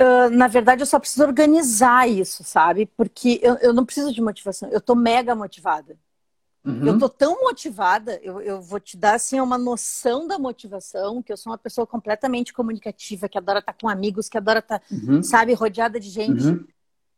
Uh, 0.01 0.29
na 0.31 0.47
verdade, 0.47 0.81
eu 0.81 0.85
só 0.85 0.99
preciso 0.99 1.23
organizar 1.23 2.09
isso, 2.09 2.43
sabe? 2.43 2.85
Porque 2.85 3.39
eu, 3.43 3.55
eu 3.57 3.73
não 3.73 3.85
preciso 3.85 4.13
de 4.13 4.21
motivação, 4.21 4.69
eu 4.69 4.81
tô 4.81 4.95
mega 4.95 5.35
motivada. 5.35 5.97
Uhum. 6.65 6.87
Eu 6.87 6.97
tô 6.97 7.09
tão 7.09 7.41
motivada, 7.41 8.19
eu, 8.23 8.39
eu 8.39 8.61
vou 8.61 8.79
te 8.79 8.95
dar 8.95 9.15
assim 9.15 9.39
uma 9.39 9.57
noção 9.57 10.25
da 10.25 10.39
motivação, 10.39 11.21
que 11.21 11.31
eu 11.31 11.35
sou 11.35 11.51
uma 11.51 11.57
pessoa 11.57 11.85
completamente 11.85 12.53
comunicativa, 12.53 13.27
que 13.27 13.37
adora 13.37 13.59
estar 13.59 13.73
com 13.73 13.89
amigos, 13.89 14.29
que 14.29 14.37
adora 14.37 14.59
estar, 14.59 14.81
uhum. 14.89 15.21
sabe, 15.21 15.53
rodeada 15.53 15.99
de 15.99 16.09
gente, 16.09 16.45
uhum. 16.45 16.65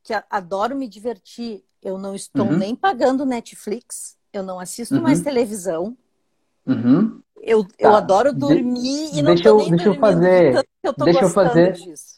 que 0.03 0.13
a, 0.13 0.23
adoro 0.29 0.75
me 0.75 0.87
divertir. 0.87 1.63
Eu 1.81 1.99
não 1.99 2.15
estou 2.15 2.47
uhum. 2.47 2.57
nem 2.57 2.75
pagando 2.75 3.23
Netflix, 3.23 4.17
eu 4.33 4.41
não 4.41 4.59
assisto 4.59 4.99
mais 4.99 5.19
uhum. 5.19 5.23
televisão. 5.23 5.97
Uhum. 6.65 7.21
Eu, 7.39 7.63
tá. 7.63 7.73
eu 7.77 7.95
adoro 7.95 8.33
dormir 8.33 9.11
de, 9.11 9.19
e 9.19 9.21
não 9.21 9.35
deixa 9.35 9.43
tô 9.43 9.59
eu, 9.59 9.69
deixa 9.69 9.89
eu 9.89 9.95
fazer, 9.99 10.65
deixa 11.03 11.21
eu 11.21 11.29
fazer, 11.29 11.73
disso. 11.73 12.14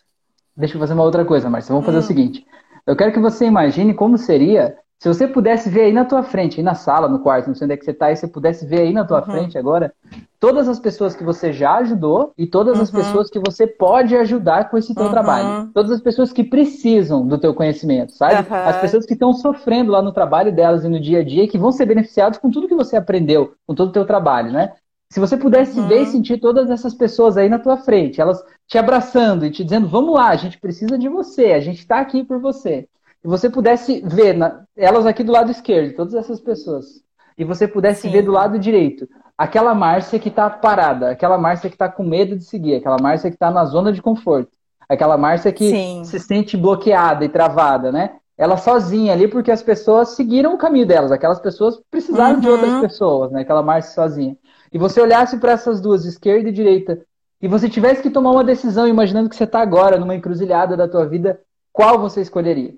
Deixa 0.57 0.75
eu 0.75 0.79
fazer 0.79 0.93
uma 0.93 1.03
outra 1.03 1.23
coisa, 1.23 1.49
Marcia. 1.49 1.71
Vamos 1.71 1.85
fazer 1.85 1.99
hum. 1.99 2.01
o 2.01 2.03
seguinte. 2.03 2.45
Eu 2.85 2.95
quero 2.95 3.11
que 3.11 3.19
você 3.19 3.45
imagine 3.45 3.93
como 3.93 4.17
seria 4.17 4.75
se 4.99 5.07
você 5.07 5.27
pudesse 5.27 5.69
ver 5.69 5.81
aí 5.81 5.93
na 5.93 6.05
tua 6.05 6.23
frente, 6.23 6.59
aí 6.59 6.63
na 6.63 6.73
sala, 6.73 7.07
no 7.07 7.19
quarto, 7.19 7.47
não 7.47 7.53
sei 7.53 7.65
onde 7.65 7.75
é 7.75 7.77
que 7.77 7.85
você 7.85 7.91
está, 7.91 8.11
e 8.11 8.15
você 8.15 8.27
pudesse 8.27 8.65
ver 8.65 8.81
aí 8.81 8.91
na 8.91 9.05
tua 9.05 9.19
uhum. 9.19 9.25
frente 9.25 9.57
agora 9.57 9.93
todas 10.39 10.67
as 10.67 10.79
pessoas 10.79 11.15
que 11.15 11.23
você 11.23 11.51
já 11.53 11.75
ajudou 11.77 12.33
e 12.37 12.47
todas 12.47 12.77
uhum. 12.77 12.83
as 12.83 12.91
pessoas 12.91 13.29
que 13.29 13.39
você 13.39 13.67
pode 13.67 14.15
ajudar 14.15 14.69
com 14.69 14.77
esse 14.77 14.93
teu 14.95 15.05
uhum. 15.05 15.11
trabalho. 15.11 15.69
Todas 15.73 15.91
as 15.91 16.01
pessoas 16.01 16.31
que 16.31 16.43
precisam 16.43 17.25
do 17.27 17.37
teu 17.37 17.53
conhecimento, 17.53 18.11
sabe? 18.13 18.47
As 18.49 18.77
pessoas 18.77 19.05
que 19.05 19.13
estão 19.13 19.33
sofrendo 19.33 19.91
lá 19.91 20.01
no 20.01 20.11
trabalho 20.11 20.51
delas 20.51 20.83
e 20.83 20.89
no 20.89 20.99
dia 20.99 21.19
a 21.19 21.23
dia 21.23 21.43
e 21.43 21.47
que 21.47 21.57
vão 21.57 21.71
ser 21.71 21.85
beneficiadas 21.85 22.37
com 22.37 22.49
tudo 22.49 22.67
que 22.67 22.75
você 22.75 22.95
aprendeu, 22.95 23.53
com 23.67 23.75
todo 23.75 23.89
o 23.89 23.93
teu 23.93 24.05
trabalho, 24.05 24.51
né? 24.51 24.73
Se 25.09 25.19
você 25.19 25.37
pudesse 25.37 25.79
uhum. 25.79 25.87
ver 25.87 26.01
e 26.01 26.05
sentir 26.07 26.37
todas 26.39 26.69
essas 26.69 26.93
pessoas 26.93 27.37
aí 27.37 27.47
na 27.47 27.59
tua 27.59 27.77
frente, 27.77 28.19
elas 28.19 28.43
te 28.67 28.77
abraçando 28.77 29.45
e 29.45 29.51
te 29.51 29.63
dizendo, 29.63 29.87
vamos 29.87 30.13
lá, 30.13 30.29
a 30.29 30.35
gente 30.35 30.59
precisa 30.59 30.97
de 30.97 31.07
você, 31.07 31.53
a 31.53 31.59
gente 31.59 31.79
está 31.79 31.99
aqui 31.99 32.23
por 32.23 32.39
você. 32.39 32.87
E 33.23 33.27
você 33.27 33.49
pudesse 33.49 34.01
ver 34.05 34.33
na, 34.33 34.63
elas 34.75 35.05
aqui 35.05 35.23
do 35.23 35.31
lado 35.31 35.49
esquerdo, 35.49 35.95
todas 35.95 36.13
essas 36.13 36.41
pessoas, 36.41 37.01
e 37.37 37.45
você 37.45 37.67
pudesse 37.67 38.01
Sim. 38.01 38.11
ver 38.11 38.23
do 38.23 38.31
lado 38.31 38.59
direito 38.59 39.07
aquela 39.37 39.75
Márcia 39.75 40.17
que 40.19 40.29
está 40.29 40.49
parada, 40.49 41.11
aquela 41.11 41.37
Márcia 41.37 41.69
que 41.69 41.75
está 41.75 41.87
com 41.87 42.03
medo 42.03 42.35
de 42.35 42.43
seguir, 42.43 42.75
aquela 42.75 42.97
Márcia 42.99 43.29
que 43.29 43.35
está 43.35 43.51
na 43.51 43.65
zona 43.65 43.93
de 43.93 44.01
conforto, 44.01 44.51
aquela 44.89 45.17
Márcia 45.17 45.51
que 45.51 45.69
Sim. 45.69 46.03
se 46.03 46.19
sente 46.19 46.57
bloqueada 46.57 47.23
e 47.23 47.29
travada, 47.29 47.91
né? 47.91 48.15
Ela 48.37 48.57
sozinha 48.57 49.13
ali 49.13 49.27
porque 49.27 49.51
as 49.51 49.61
pessoas 49.61 50.09
seguiram 50.09 50.55
o 50.55 50.57
caminho 50.57 50.85
delas, 50.85 51.11
aquelas 51.11 51.39
pessoas 51.39 51.79
precisaram 51.89 52.35
uhum. 52.35 52.41
de 52.41 52.49
outras 52.49 52.71
uhum. 52.71 52.81
pessoas, 52.81 53.31
né? 53.31 53.41
Aquela 53.41 53.61
Márcia 53.61 53.93
sozinha. 53.93 54.35
E 54.71 54.77
você 54.77 55.01
olhasse 55.01 55.37
para 55.37 55.53
essas 55.53 55.81
duas, 55.81 56.05
esquerda 56.05 56.49
e 56.49 56.53
direita, 56.53 57.05
e 57.41 57.47
você 57.47 57.69
tivesse 57.69 58.01
que 58.01 58.09
tomar 58.09 58.31
uma 58.31 58.43
decisão, 58.43 58.87
imaginando 58.87 59.29
que 59.29 59.35
você 59.35 59.43
está 59.43 59.61
agora 59.61 59.99
numa 59.99 60.15
encruzilhada 60.15 60.75
da 60.75 60.87
tua 60.87 61.05
vida, 61.05 61.39
qual 61.71 61.99
você 61.99 62.21
escolheria? 62.21 62.73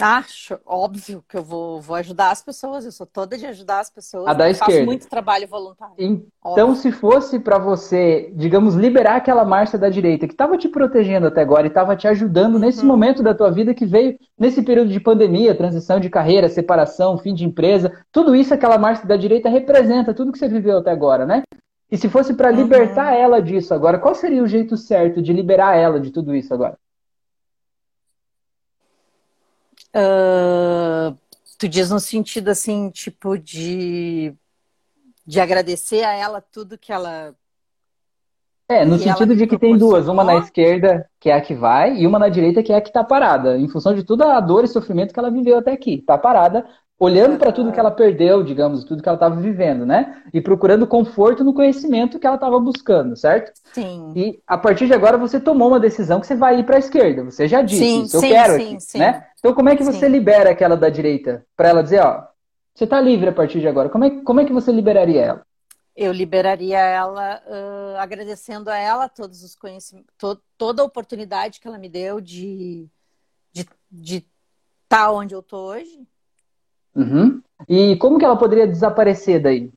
Acho, 0.00 0.60
óbvio 0.64 1.24
que 1.28 1.36
eu 1.36 1.42
vou, 1.42 1.80
vou 1.80 1.96
ajudar 1.96 2.30
as 2.30 2.40
pessoas, 2.40 2.84
eu 2.84 2.92
sou 2.92 3.04
toda 3.06 3.36
de 3.36 3.44
ajudar 3.46 3.80
as 3.80 3.90
pessoas. 3.90 4.28
A 4.28 4.32
da 4.32 4.48
esquerda. 4.48 4.74
Faço 4.74 4.86
muito 4.86 5.08
trabalho 5.08 5.48
voluntário. 5.48 5.94
Então, 5.98 6.70
óbvio. 6.70 6.76
se 6.76 6.92
fosse 6.92 7.40
para 7.40 7.58
você, 7.58 8.32
digamos, 8.36 8.74
liberar 8.74 9.16
aquela 9.16 9.44
Márcia 9.44 9.78
da 9.78 9.88
direita 9.88 10.28
que 10.28 10.34
estava 10.34 10.56
te 10.56 10.68
protegendo 10.68 11.26
até 11.26 11.40
agora 11.40 11.66
e 11.66 11.68
estava 11.68 11.96
te 11.96 12.06
ajudando 12.06 12.54
uhum. 12.54 12.60
nesse 12.60 12.84
momento 12.84 13.22
da 13.22 13.34
tua 13.34 13.50
vida 13.50 13.74
que 13.74 13.84
veio 13.84 14.16
nesse 14.38 14.62
período 14.62 14.90
de 14.90 15.00
pandemia, 15.00 15.54
transição 15.54 15.98
de 15.98 16.08
carreira, 16.08 16.48
separação, 16.48 17.18
fim 17.18 17.34
de 17.34 17.44
empresa, 17.44 17.92
tudo 18.12 18.36
isso 18.36 18.54
aquela 18.54 18.78
Márcia 18.78 19.06
da 19.06 19.16
direita 19.16 19.48
representa 19.48 20.14
tudo 20.14 20.30
que 20.30 20.38
você 20.38 20.48
viveu 20.48 20.78
até 20.78 20.92
agora, 20.92 21.26
né? 21.26 21.42
E 21.90 21.96
se 21.96 22.08
fosse 22.08 22.34
para 22.34 22.50
uhum. 22.50 22.56
libertar 22.56 23.14
ela 23.14 23.40
disso 23.40 23.74
agora, 23.74 23.98
qual 23.98 24.14
seria 24.14 24.42
o 24.42 24.46
jeito 24.46 24.76
certo 24.76 25.20
de 25.20 25.32
liberar 25.32 25.74
ela 25.74 25.98
de 25.98 26.10
tudo 26.12 26.34
isso 26.34 26.54
agora? 26.54 26.78
Uh, 29.94 31.16
tu 31.58 31.68
diz 31.68 31.90
no 31.90 31.98
sentido 31.98 32.48
assim, 32.48 32.90
tipo, 32.90 33.38
de, 33.38 34.32
de 35.26 35.40
agradecer 35.40 36.04
a 36.04 36.12
ela 36.12 36.40
tudo 36.40 36.78
que 36.78 36.92
ela. 36.92 37.34
É, 38.68 38.84
no 38.84 38.98
sentido 38.98 39.34
de 39.34 39.46
que 39.46 39.58
tem 39.58 39.78
duas, 39.78 40.08
uma 40.08 40.22
na 40.22 40.36
esquerda, 40.36 41.08
que 41.18 41.30
é 41.30 41.34
a 41.34 41.40
que 41.40 41.54
vai, 41.54 41.96
e 41.96 42.06
uma 42.06 42.18
na 42.18 42.28
direita, 42.28 42.62
que 42.62 42.70
é 42.70 42.76
a 42.76 42.80
que 42.82 42.88
está 42.88 43.02
parada, 43.02 43.56
em 43.56 43.66
função 43.66 43.94
de 43.94 44.04
toda 44.04 44.36
a 44.36 44.40
dor 44.40 44.62
e 44.62 44.68
sofrimento 44.68 45.14
que 45.14 45.18
ela 45.18 45.30
viveu 45.30 45.56
até 45.56 45.72
aqui. 45.72 45.94
Está 45.94 46.18
parada, 46.18 46.66
olhando 46.98 47.38
para 47.38 47.52
tudo 47.52 47.70
que 47.70 47.78
ela 47.78 47.92
perdeu, 47.92 48.42
digamos, 48.42 48.82
tudo 48.82 49.02
que 49.02 49.08
ela 49.08 49.16
estava 49.16 49.36
vivendo, 49.36 49.86
né? 49.86 50.20
E 50.32 50.40
procurando 50.40 50.86
conforto 50.86 51.44
no 51.44 51.54
conhecimento 51.54 52.18
que 52.18 52.26
ela 52.26 52.34
estava 52.34 52.58
buscando, 52.58 53.16
certo? 53.16 53.52
Sim. 53.72 54.12
E 54.16 54.42
a 54.46 54.58
partir 54.58 54.86
de 54.86 54.94
agora 54.94 55.16
você 55.16 55.38
tomou 55.38 55.68
uma 55.68 55.78
decisão 55.78 56.18
que 56.20 56.26
você 56.26 56.34
vai 56.34 56.58
ir 56.58 56.66
para 56.66 56.76
a 56.76 56.80
esquerda. 56.80 57.24
Você 57.24 57.46
já 57.46 57.62
disse, 57.62 57.84
sim, 57.84 58.02
isso, 58.02 58.16
eu 58.16 58.20
sim, 58.20 58.28
quero 58.28 58.54
sim, 58.54 58.74
aqui, 58.74 58.80
sim. 58.80 58.98
né? 58.98 59.26
Então 59.38 59.54
como 59.54 59.68
é 59.68 59.76
que 59.76 59.84
você 59.84 60.08
libera 60.08 60.50
aquela 60.50 60.76
da 60.76 60.88
direita 60.88 61.46
para 61.56 61.68
ela 61.68 61.82
dizer, 61.82 62.00
ó, 62.00 62.24
você 62.74 62.84
está 62.84 63.00
livre 63.00 63.28
a 63.28 63.32
partir 63.32 63.60
de 63.60 63.68
agora? 63.68 63.88
Como 63.88 64.04
é, 64.04 64.10
como 64.22 64.40
é 64.40 64.44
que 64.44 64.52
você 64.52 64.72
liberaria 64.72 65.22
ela? 65.22 65.46
Eu 65.96 66.12
liberaria 66.12 66.78
ela 66.78 67.42
uh, 67.46 67.96
agradecendo 67.98 68.70
a 68.70 68.76
ela 68.76 69.08
todos 69.08 69.42
os 69.42 69.54
conhecimentos, 69.54 70.12
to 70.16 70.40
toda 70.56 70.82
a 70.82 70.84
oportunidade 70.84 71.60
que 71.60 71.66
ela 71.66 71.78
me 71.78 71.88
deu 71.88 72.20
de 72.20 72.88
de 73.52 73.62
estar 73.62 73.76
de 73.90 74.26
tá 74.88 75.10
onde 75.10 75.34
eu 75.34 75.42
tô 75.42 75.56
hoje 75.56 76.06
Uhum. 76.94 77.42
E 77.68 77.96
como 77.96 78.18
que 78.18 78.24
ela 78.24 78.38
poderia 78.38 78.66
desaparecer 78.66 79.42
daí? 79.42 79.70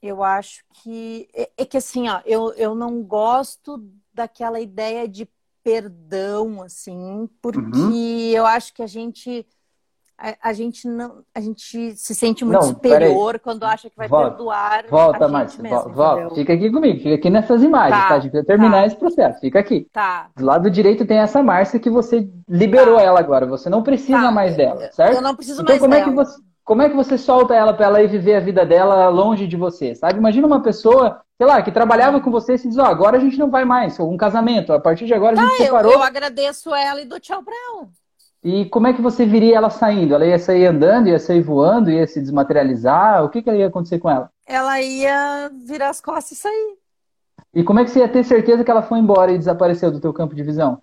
Eu 0.00 0.22
acho 0.22 0.64
que 0.74 1.28
é, 1.34 1.50
é, 1.56 1.64
que 1.64 1.76
assim, 1.76 2.08
ó, 2.08 2.20
eu, 2.24 2.52
eu 2.52 2.74
não 2.74 3.02
gosto 3.02 3.84
daquela 4.12 4.60
ideia 4.60 5.08
de 5.08 5.28
perdão, 5.62 6.62
assim, 6.62 7.28
porque 7.42 7.76
uhum. 7.76 8.30
eu 8.30 8.46
acho 8.46 8.72
que 8.72 8.82
a 8.82 8.86
gente 8.86 9.44
a, 10.18 10.50
a, 10.50 10.52
gente 10.52 10.88
não 10.88 11.22
a 11.32 11.40
gente 11.40 11.96
se 11.96 12.14
sente 12.14 12.44
muito 12.44 12.60
não, 12.60 12.68
superior 12.68 13.38
quando 13.38 13.62
acha 13.64 13.88
que 13.88 13.96
vai 13.96 14.08
volta, 14.08 14.30
perdoar 14.30 14.84
volta 14.90 15.28
Márcia, 15.28 15.62
volta, 15.62 16.34
fica 16.34 16.52
aqui 16.52 16.70
comigo 16.70 16.98
fica 16.98 17.14
aqui 17.14 17.30
nessas 17.30 17.62
imagens 17.62 18.02
tá, 18.02 18.08
tá? 18.08 18.14
a 18.16 18.20
gente 18.20 18.32
vai 18.32 18.42
terminar 18.42 18.80
tá. 18.80 18.86
esse 18.86 18.96
processo 18.96 19.40
fica 19.40 19.60
aqui 19.60 19.86
tá. 19.92 20.28
do 20.36 20.44
lado 20.44 20.68
direito 20.68 21.06
tem 21.06 21.18
essa 21.18 21.40
Márcia 21.42 21.78
que 21.78 21.88
você 21.88 22.28
liberou 22.48 22.96
tá. 22.96 23.02
ela 23.02 23.20
agora 23.20 23.46
você 23.46 23.70
não 23.70 23.82
precisa 23.82 24.22
tá. 24.22 24.30
mais 24.32 24.56
dela 24.56 24.90
certo 24.90 25.14
eu 25.14 25.22
não 25.22 25.36
preciso 25.36 25.62
então, 25.62 25.72
mais 25.72 25.80
como 25.80 25.94
dela. 25.94 26.02
é 26.02 26.08
que 26.08 26.14
você 26.14 26.48
como 26.64 26.82
é 26.82 26.88
que 26.90 26.96
você 26.96 27.16
solta 27.16 27.54
ela 27.54 27.72
para 27.72 27.86
ela 27.86 28.02
ir 28.02 28.08
viver 28.08 28.34
a 28.34 28.40
vida 28.40 28.66
dela 28.66 29.08
longe 29.08 29.46
de 29.46 29.56
você 29.56 29.94
sabe 29.94 30.18
imagina 30.18 30.46
uma 30.46 30.62
pessoa 30.62 31.20
sei 31.38 31.46
lá, 31.46 31.62
que 31.62 31.70
trabalhava 31.70 32.20
com 32.20 32.32
você 32.32 32.54
e 32.54 32.58
se 32.58 32.68
diz, 32.68 32.76
ó, 32.78 32.82
oh, 32.82 32.86
agora 32.86 33.16
a 33.16 33.20
gente 33.20 33.38
não 33.38 33.48
vai 33.48 33.64
mais, 33.64 33.98
um 34.00 34.16
casamento, 34.16 34.72
a 34.72 34.80
partir 34.80 35.06
de 35.06 35.14
agora 35.14 35.40
a 35.40 35.44
gente 35.46 35.56
separou. 35.58 35.92
Eu, 35.92 35.98
eu 35.98 36.02
agradeço 36.02 36.74
ela 36.74 37.00
e 37.00 37.04
dou 37.04 37.20
tchau 37.20 37.44
pra 37.44 37.54
ela. 37.54 37.88
E 38.42 38.66
como 38.66 38.86
é 38.86 38.92
que 38.92 39.02
você 39.02 39.26
viria 39.26 39.56
ela 39.56 39.68
saindo? 39.68 40.14
Ela 40.14 40.26
ia 40.26 40.38
sair 40.38 40.66
andando, 40.66 41.08
ia 41.08 41.18
sair 41.18 41.42
voando, 41.42 41.90
ia 41.90 42.06
se 42.06 42.20
desmaterializar? 42.20 43.24
O 43.24 43.28
que, 43.28 43.42
que 43.42 43.50
ia 43.50 43.66
acontecer 43.66 43.98
com 43.98 44.08
ela? 44.08 44.30
Ela 44.46 44.80
ia 44.80 45.50
virar 45.66 45.90
as 45.90 46.00
costas 46.00 46.38
e 46.38 46.40
sair. 46.40 46.78
E 47.52 47.64
como 47.64 47.80
é 47.80 47.84
que 47.84 47.90
você 47.90 48.00
ia 48.00 48.08
ter 48.08 48.24
certeza 48.24 48.62
que 48.62 48.70
ela 48.70 48.82
foi 48.82 48.98
embora 48.98 49.32
e 49.32 49.38
desapareceu 49.38 49.90
do 49.90 50.00
teu 50.00 50.12
campo 50.12 50.34
de 50.34 50.42
visão? 50.42 50.80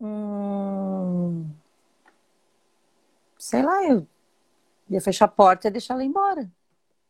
Hum... 0.00 1.48
Sei 3.38 3.62
lá, 3.62 3.84
eu 3.84 4.06
ia 4.90 5.00
fechar 5.00 5.26
a 5.26 5.28
porta 5.28 5.68
e 5.68 5.70
deixar 5.70 5.94
ela 5.94 6.04
embora. 6.04 6.50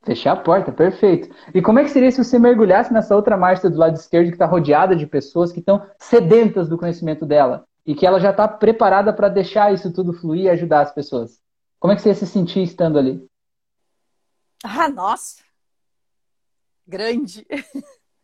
Fechar 0.07 0.35
a 0.35 0.37
porta, 0.37 0.71
perfeito. 0.71 1.35
E 1.53 1.61
como 1.61 1.81
é 1.81 1.83
que 1.83 1.91
seria 1.91 2.13
se 2.13 2.23
você 2.23 2.39
mergulhasse 2.39 2.93
nessa 2.93 3.17
outra 3.17 3.37
marcha 3.37 3.69
do 3.69 3.77
lado 3.77 3.97
esquerdo 3.97 4.29
que 4.29 4.35
está 4.35 4.47
rodeada 4.47 4.95
de 4.95 5.05
pessoas 5.05 5.51
que 5.51 5.59
estão 5.59 5.85
sedentas 5.99 6.69
do 6.69 6.79
conhecimento 6.79 7.27
dela 7.27 7.67
e 7.85 7.93
que 7.93 8.07
ela 8.07 8.21
já 8.21 8.31
está 8.31 8.47
preparada 8.47 9.13
para 9.13 9.29
deixar 9.29 9.75
isso 9.75 9.93
tudo 9.93 10.13
fluir 10.13 10.45
e 10.45 10.49
ajudar 10.49 10.83
as 10.83 10.95
pessoas? 10.95 11.41
Como 11.81 11.93
é 11.93 11.97
que 11.97 12.03
você 12.03 12.11
ia 12.11 12.15
se 12.15 12.25
sentir 12.25 12.63
estando 12.63 13.01
ali? 13.01 13.27
Ah, 14.63 14.89
nossa! 14.89 15.43
Grande! 16.87 17.45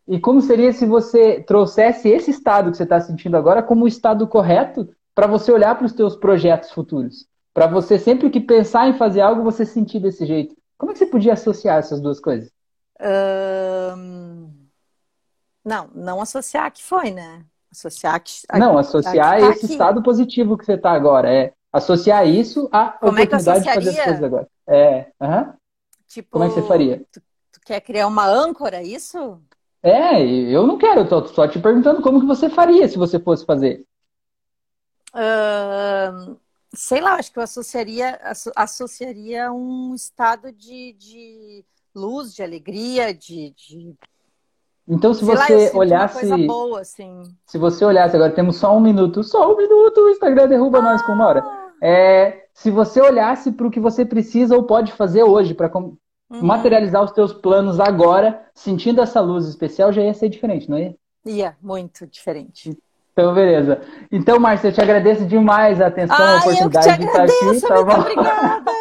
E 0.07 0.21
como 0.21 0.41
seria 0.41 0.73
se 0.73 0.87
você 0.87 1.43
trouxesse 1.43 2.09
esse 2.09 2.31
estado 2.31 2.71
que 2.71 2.77
você 2.77 2.85
está 2.85 3.01
sentindo 3.01 3.37
agora 3.37 3.61
como 3.61 3.85
o 3.85 3.89
estado 3.89 4.27
correto 4.29 4.89
para 5.17 5.27
você 5.27 5.51
olhar 5.51 5.77
para 5.77 5.87
os 5.87 5.93
teus 5.93 6.15
projetos 6.15 6.71
futuros? 6.71 7.27
Para 7.53 7.67
você, 7.67 7.99
sempre 7.99 8.31
que 8.31 8.41
pensar 8.41 8.89
em 8.89 8.97
fazer 8.97 9.21
algo, 9.21 9.43
você 9.43 9.67
sentir 9.67 9.99
desse 9.99 10.25
jeito. 10.25 10.62
Como 10.83 10.91
é 10.91 10.95
que 10.95 10.99
você 10.99 11.07
podia 11.07 11.35
associar 11.35 11.79
essas 11.79 12.01
duas 12.01 12.19
coisas? 12.19 12.51
Não, 15.65 15.89
não 15.95 16.21
associar 16.21 16.73
que 16.73 16.83
foi, 16.83 17.13
né? 17.13 17.45
Associar 17.71 18.21
que. 18.21 18.33
Não, 18.59 18.77
associar 18.77 19.37
que 19.37 19.43
tá 19.43 19.51
esse 19.51 19.65
aqui. 19.67 19.75
estado 19.75 20.03
positivo 20.03 20.59
que 20.59 20.67
você 20.67 20.73
está 20.73 20.91
agora. 20.91 21.33
É 21.33 21.53
associar 21.73 22.27
isso 22.27 22.69
à 22.73 22.89
Como 22.99 23.17
é 23.17 23.23
oportunidade 23.23 23.69
é 23.69 23.71
de 23.71 23.75
fazer 23.77 24.01
as 24.01 24.05
coisas 24.05 24.25
agora. 24.25 24.49
É. 24.67 25.13
Uhum. 25.21 25.53
Tipo, 26.09 26.31
Como 26.33 26.45
é 26.47 26.49
que 26.49 26.55
você 26.55 26.63
faria? 26.67 27.05
Tu, 27.13 27.23
tu, 27.53 27.61
quer 27.65 27.81
criar 27.81 28.09
uma 28.09 28.27
âncora, 28.27 28.83
isso? 28.83 29.41
É, 29.85 30.21
eu 30.21 30.67
não 30.67 30.79
quero, 30.79 31.03
eu 31.03 31.09
tô 31.09 31.25
só 31.29 31.47
te 31.47 31.61
perguntando 31.61 32.03
como 32.03 32.19
que 32.19 32.27
você 32.27 32.51
faria 32.51 32.89
se 32.89 32.99
você 32.99 33.21
fosse 33.21 33.47
fazer. 33.47 33.87
Uh, 35.15 36.37
sei 36.75 37.01
lá, 37.01 37.15
acho 37.15 37.33
que 37.33 37.39
eu 37.39 37.43
associaria, 37.43 38.19
associaria 38.57 39.53
um 39.53 39.95
estado 39.95 40.53
de, 40.53 40.95
de 40.95 41.65
luz, 41.95 42.35
de 42.35 42.43
alegria, 42.43 43.13
de. 43.13 43.51
de... 43.51 43.95
Então, 44.89 45.15
se 45.15 45.25
você 45.25 45.71
lá, 45.71 45.79
olhasse. 45.79 46.47
Boa, 46.47 46.81
assim. 46.81 47.23
Se 47.47 47.57
você 47.57 47.85
olhasse, 47.85 48.17
agora 48.17 48.33
temos 48.33 48.57
só 48.57 48.77
um 48.77 48.81
minuto, 48.81 49.23
só 49.23 49.53
um 49.53 49.57
minuto, 49.57 49.99
o 49.99 50.11
Instagram 50.11 50.49
derruba 50.49 50.79
ah! 50.79 50.83
nós 50.83 51.03
com 51.03 51.13
uma 51.13 51.27
hora. 51.27 51.63
É, 51.81 52.47
se 52.55 52.71
você 52.71 53.01
olhasse 53.01 53.53
para 53.53 53.67
o 53.67 53.71
que 53.71 53.81
você 53.81 54.05
precisa 54.05 54.57
ou 54.57 54.65
pode 54.65 54.93
fazer 54.93 55.23
hoje 55.23 55.55
para 55.55 55.71
uhum. 55.77 55.97
materializar 56.31 57.03
os 57.03 57.13
teus 57.13 57.33
planos 57.33 57.79
agora, 57.79 58.45
sentindo 58.55 59.01
essa 59.01 59.21
luz 59.21 59.47
especial, 59.47 59.93
já 59.93 60.03
ia 60.03 60.15
ser 60.15 60.29
diferente, 60.29 60.69
não 60.71 60.79
ia? 60.79 60.97
Ia, 61.25 61.57
muito 61.61 62.07
diferente. 62.07 62.77
Então, 63.13 63.35
beleza. 63.35 63.81
Então, 64.11 64.41
Márcia, 64.41 64.69
eu 64.69 64.73
te 64.73 64.81
agradeço 64.81 65.27
demais 65.27 65.81
a 65.83 65.89
atenção, 65.89 66.17
Ai, 66.19 66.35
a 66.35 66.39
oportunidade 66.39 66.99
de 66.99 67.05
estar 67.05 67.25
aqui, 67.25 67.61
tá 67.61 67.85
bom? 67.85 68.01
Obrigada. 68.01 68.73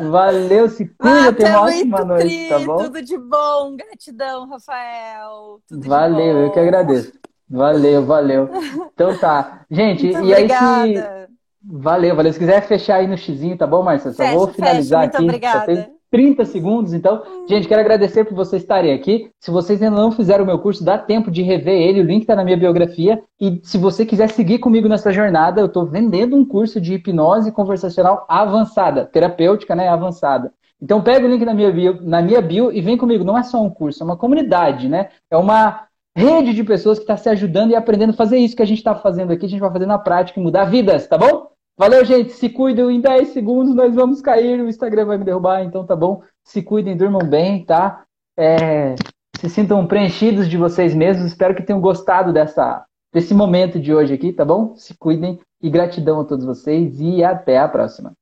Valeu, 0.10 0.68
se 0.68 0.86
cuida, 0.86 1.32
tenha 1.32 1.50
uma 1.50 1.66
ótima 1.66 2.04
noite, 2.04 2.22
tri, 2.24 2.48
tá 2.48 2.58
bom? 2.60 2.76
Tudo 2.78 3.02
de 3.02 3.18
bom, 3.18 3.76
gratidão, 3.76 4.48
Rafael. 4.48 5.60
Tudo 5.68 5.88
valeu, 5.88 6.38
eu 6.38 6.50
que 6.50 6.58
agradeço. 6.58 7.12
Valeu, 7.48 8.04
valeu. 8.04 8.48
Então 8.94 9.16
tá. 9.18 9.64
Gente, 9.70 10.04
muito 10.04 10.24
e 10.24 10.32
obrigada. 10.32 10.82
aí 10.82 10.96
se. 10.96 11.30
Valeu, 11.62 12.16
valeu. 12.16 12.32
Se 12.32 12.38
quiser 12.38 12.62
fechar 12.62 12.96
aí 12.96 13.06
no 13.06 13.18
xizinho, 13.18 13.56
tá 13.56 13.66
bom, 13.66 13.82
Márcia? 13.82 14.12
Só 14.12 14.22
fecha, 14.22 14.36
vou 14.36 14.46
finalizar 14.48 15.10
fecha. 15.10 15.22
Muito 15.22 15.36
aqui. 15.36 15.56
Obrigada. 15.56 15.99
Só 16.10 16.16
tem 16.16 16.34
30 16.34 16.44
segundos. 16.44 16.92
Então, 16.92 17.22
gente, 17.48 17.68
quero 17.68 17.80
agradecer 17.80 18.24
por 18.24 18.34
vocês 18.34 18.62
estarem 18.62 18.92
aqui. 18.92 19.30
Se 19.38 19.50
vocês 19.50 19.80
ainda 19.80 19.96
não 19.96 20.10
fizeram 20.10 20.44
o 20.44 20.46
meu 20.46 20.58
curso, 20.58 20.84
dá 20.84 20.98
tempo 20.98 21.30
de 21.30 21.42
rever 21.42 21.80
ele. 21.80 22.00
O 22.00 22.04
link 22.04 22.22
está 22.22 22.34
na 22.34 22.44
minha 22.44 22.56
biografia. 22.56 23.22
E 23.40 23.60
se 23.62 23.78
você 23.78 24.04
quiser 24.04 24.28
seguir 24.30 24.58
comigo 24.58 24.88
nessa 24.88 25.12
jornada, 25.12 25.60
eu 25.60 25.66
estou 25.66 25.86
vendendo 25.86 26.36
um 26.36 26.44
curso 26.44 26.80
de 26.80 26.94
hipnose 26.94 27.52
conversacional 27.52 28.26
avançada, 28.28 29.04
terapêutica, 29.06 29.74
né? 29.74 29.88
Avançada. 29.88 30.52
Então 30.82 31.02
pega 31.02 31.26
o 31.26 31.30
link 31.30 31.44
na 31.44 31.54
minha 31.54 31.70
bio, 31.70 31.98
na 32.02 32.22
minha 32.22 32.40
bio 32.40 32.72
e 32.72 32.80
vem 32.80 32.96
comigo. 32.96 33.24
Não 33.24 33.38
é 33.38 33.42
só 33.42 33.62
um 33.62 33.70
curso, 33.70 34.02
é 34.02 34.04
uma 34.04 34.16
comunidade, 34.16 34.88
né? 34.88 35.10
É 35.30 35.36
uma 35.36 35.84
rede 36.16 36.52
de 36.54 36.64
pessoas 36.64 36.98
que 36.98 37.04
está 37.04 37.16
se 37.16 37.28
ajudando 37.28 37.70
e 37.70 37.76
aprendendo 37.76 38.10
a 38.10 38.16
fazer 38.16 38.38
isso 38.38 38.56
que 38.56 38.62
a 38.62 38.66
gente 38.66 38.78
está 38.78 38.94
fazendo 38.94 39.32
aqui. 39.32 39.46
A 39.46 39.48
gente 39.48 39.60
vai 39.60 39.72
fazer 39.72 39.86
na 39.86 39.98
prática 39.98 40.40
e 40.40 40.42
mudar 40.42 40.64
vidas, 40.64 41.06
tá 41.06 41.16
bom? 41.16 41.50
Valeu, 41.80 42.04
gente. 42.04 42.32
Se 42.32 42.50
cuidem. 42.50 42.96
Em 42.96 43.00
10 43.00 43.28
segundos 43.28 43.74
nós 43.74 43.94
vamos 43.94 44.20
cair. 44.20 44.60
O 44.60 44.68
Instagram 44.68 45.06
vai 45.06 45.16
me 45.16 45.24
derrubar, 45.24 45.64
então 45.64 45.86
tá 45.86 45.96
bom. 45.96 46.22
Se 46.44 46.60
cuidem, 46.60 46.94
durmam 46.94 47.26
bem, 47.26 47.64
tá? 47.64 48.04
É, 48.38 48.94
se 49.38 49.48
sintam 49.48 49.86
preenchidos 49.86 50.46
de 50.46 50.58
vocês 50.58 50.94
mesmos. 50.94 51.24
Espero 51.24 51.54
que 51.54 51.62
tenham 51.62 51.80
gostado 51.80 52.34
dessa, 52.34 52.84
desse 53.14 53.32
momento 53.32 53.80
de 53.80 53.94
hoje 53.94 54.12
aqui, 54.12 54.30
tá 54.30 54.44
bom? 54.44 54.76
Se 54.76 54.94
cuidem 54.98 55.40
e 55.62 55.70
gratidão 55.70 56.20
a 56.20 56.24
todos 56.26 56.44
vocês 56.44 57.00
e 57.00 57.24
até 57.24 57.58
a 57.58 57.66
próxima. 57.66 58.12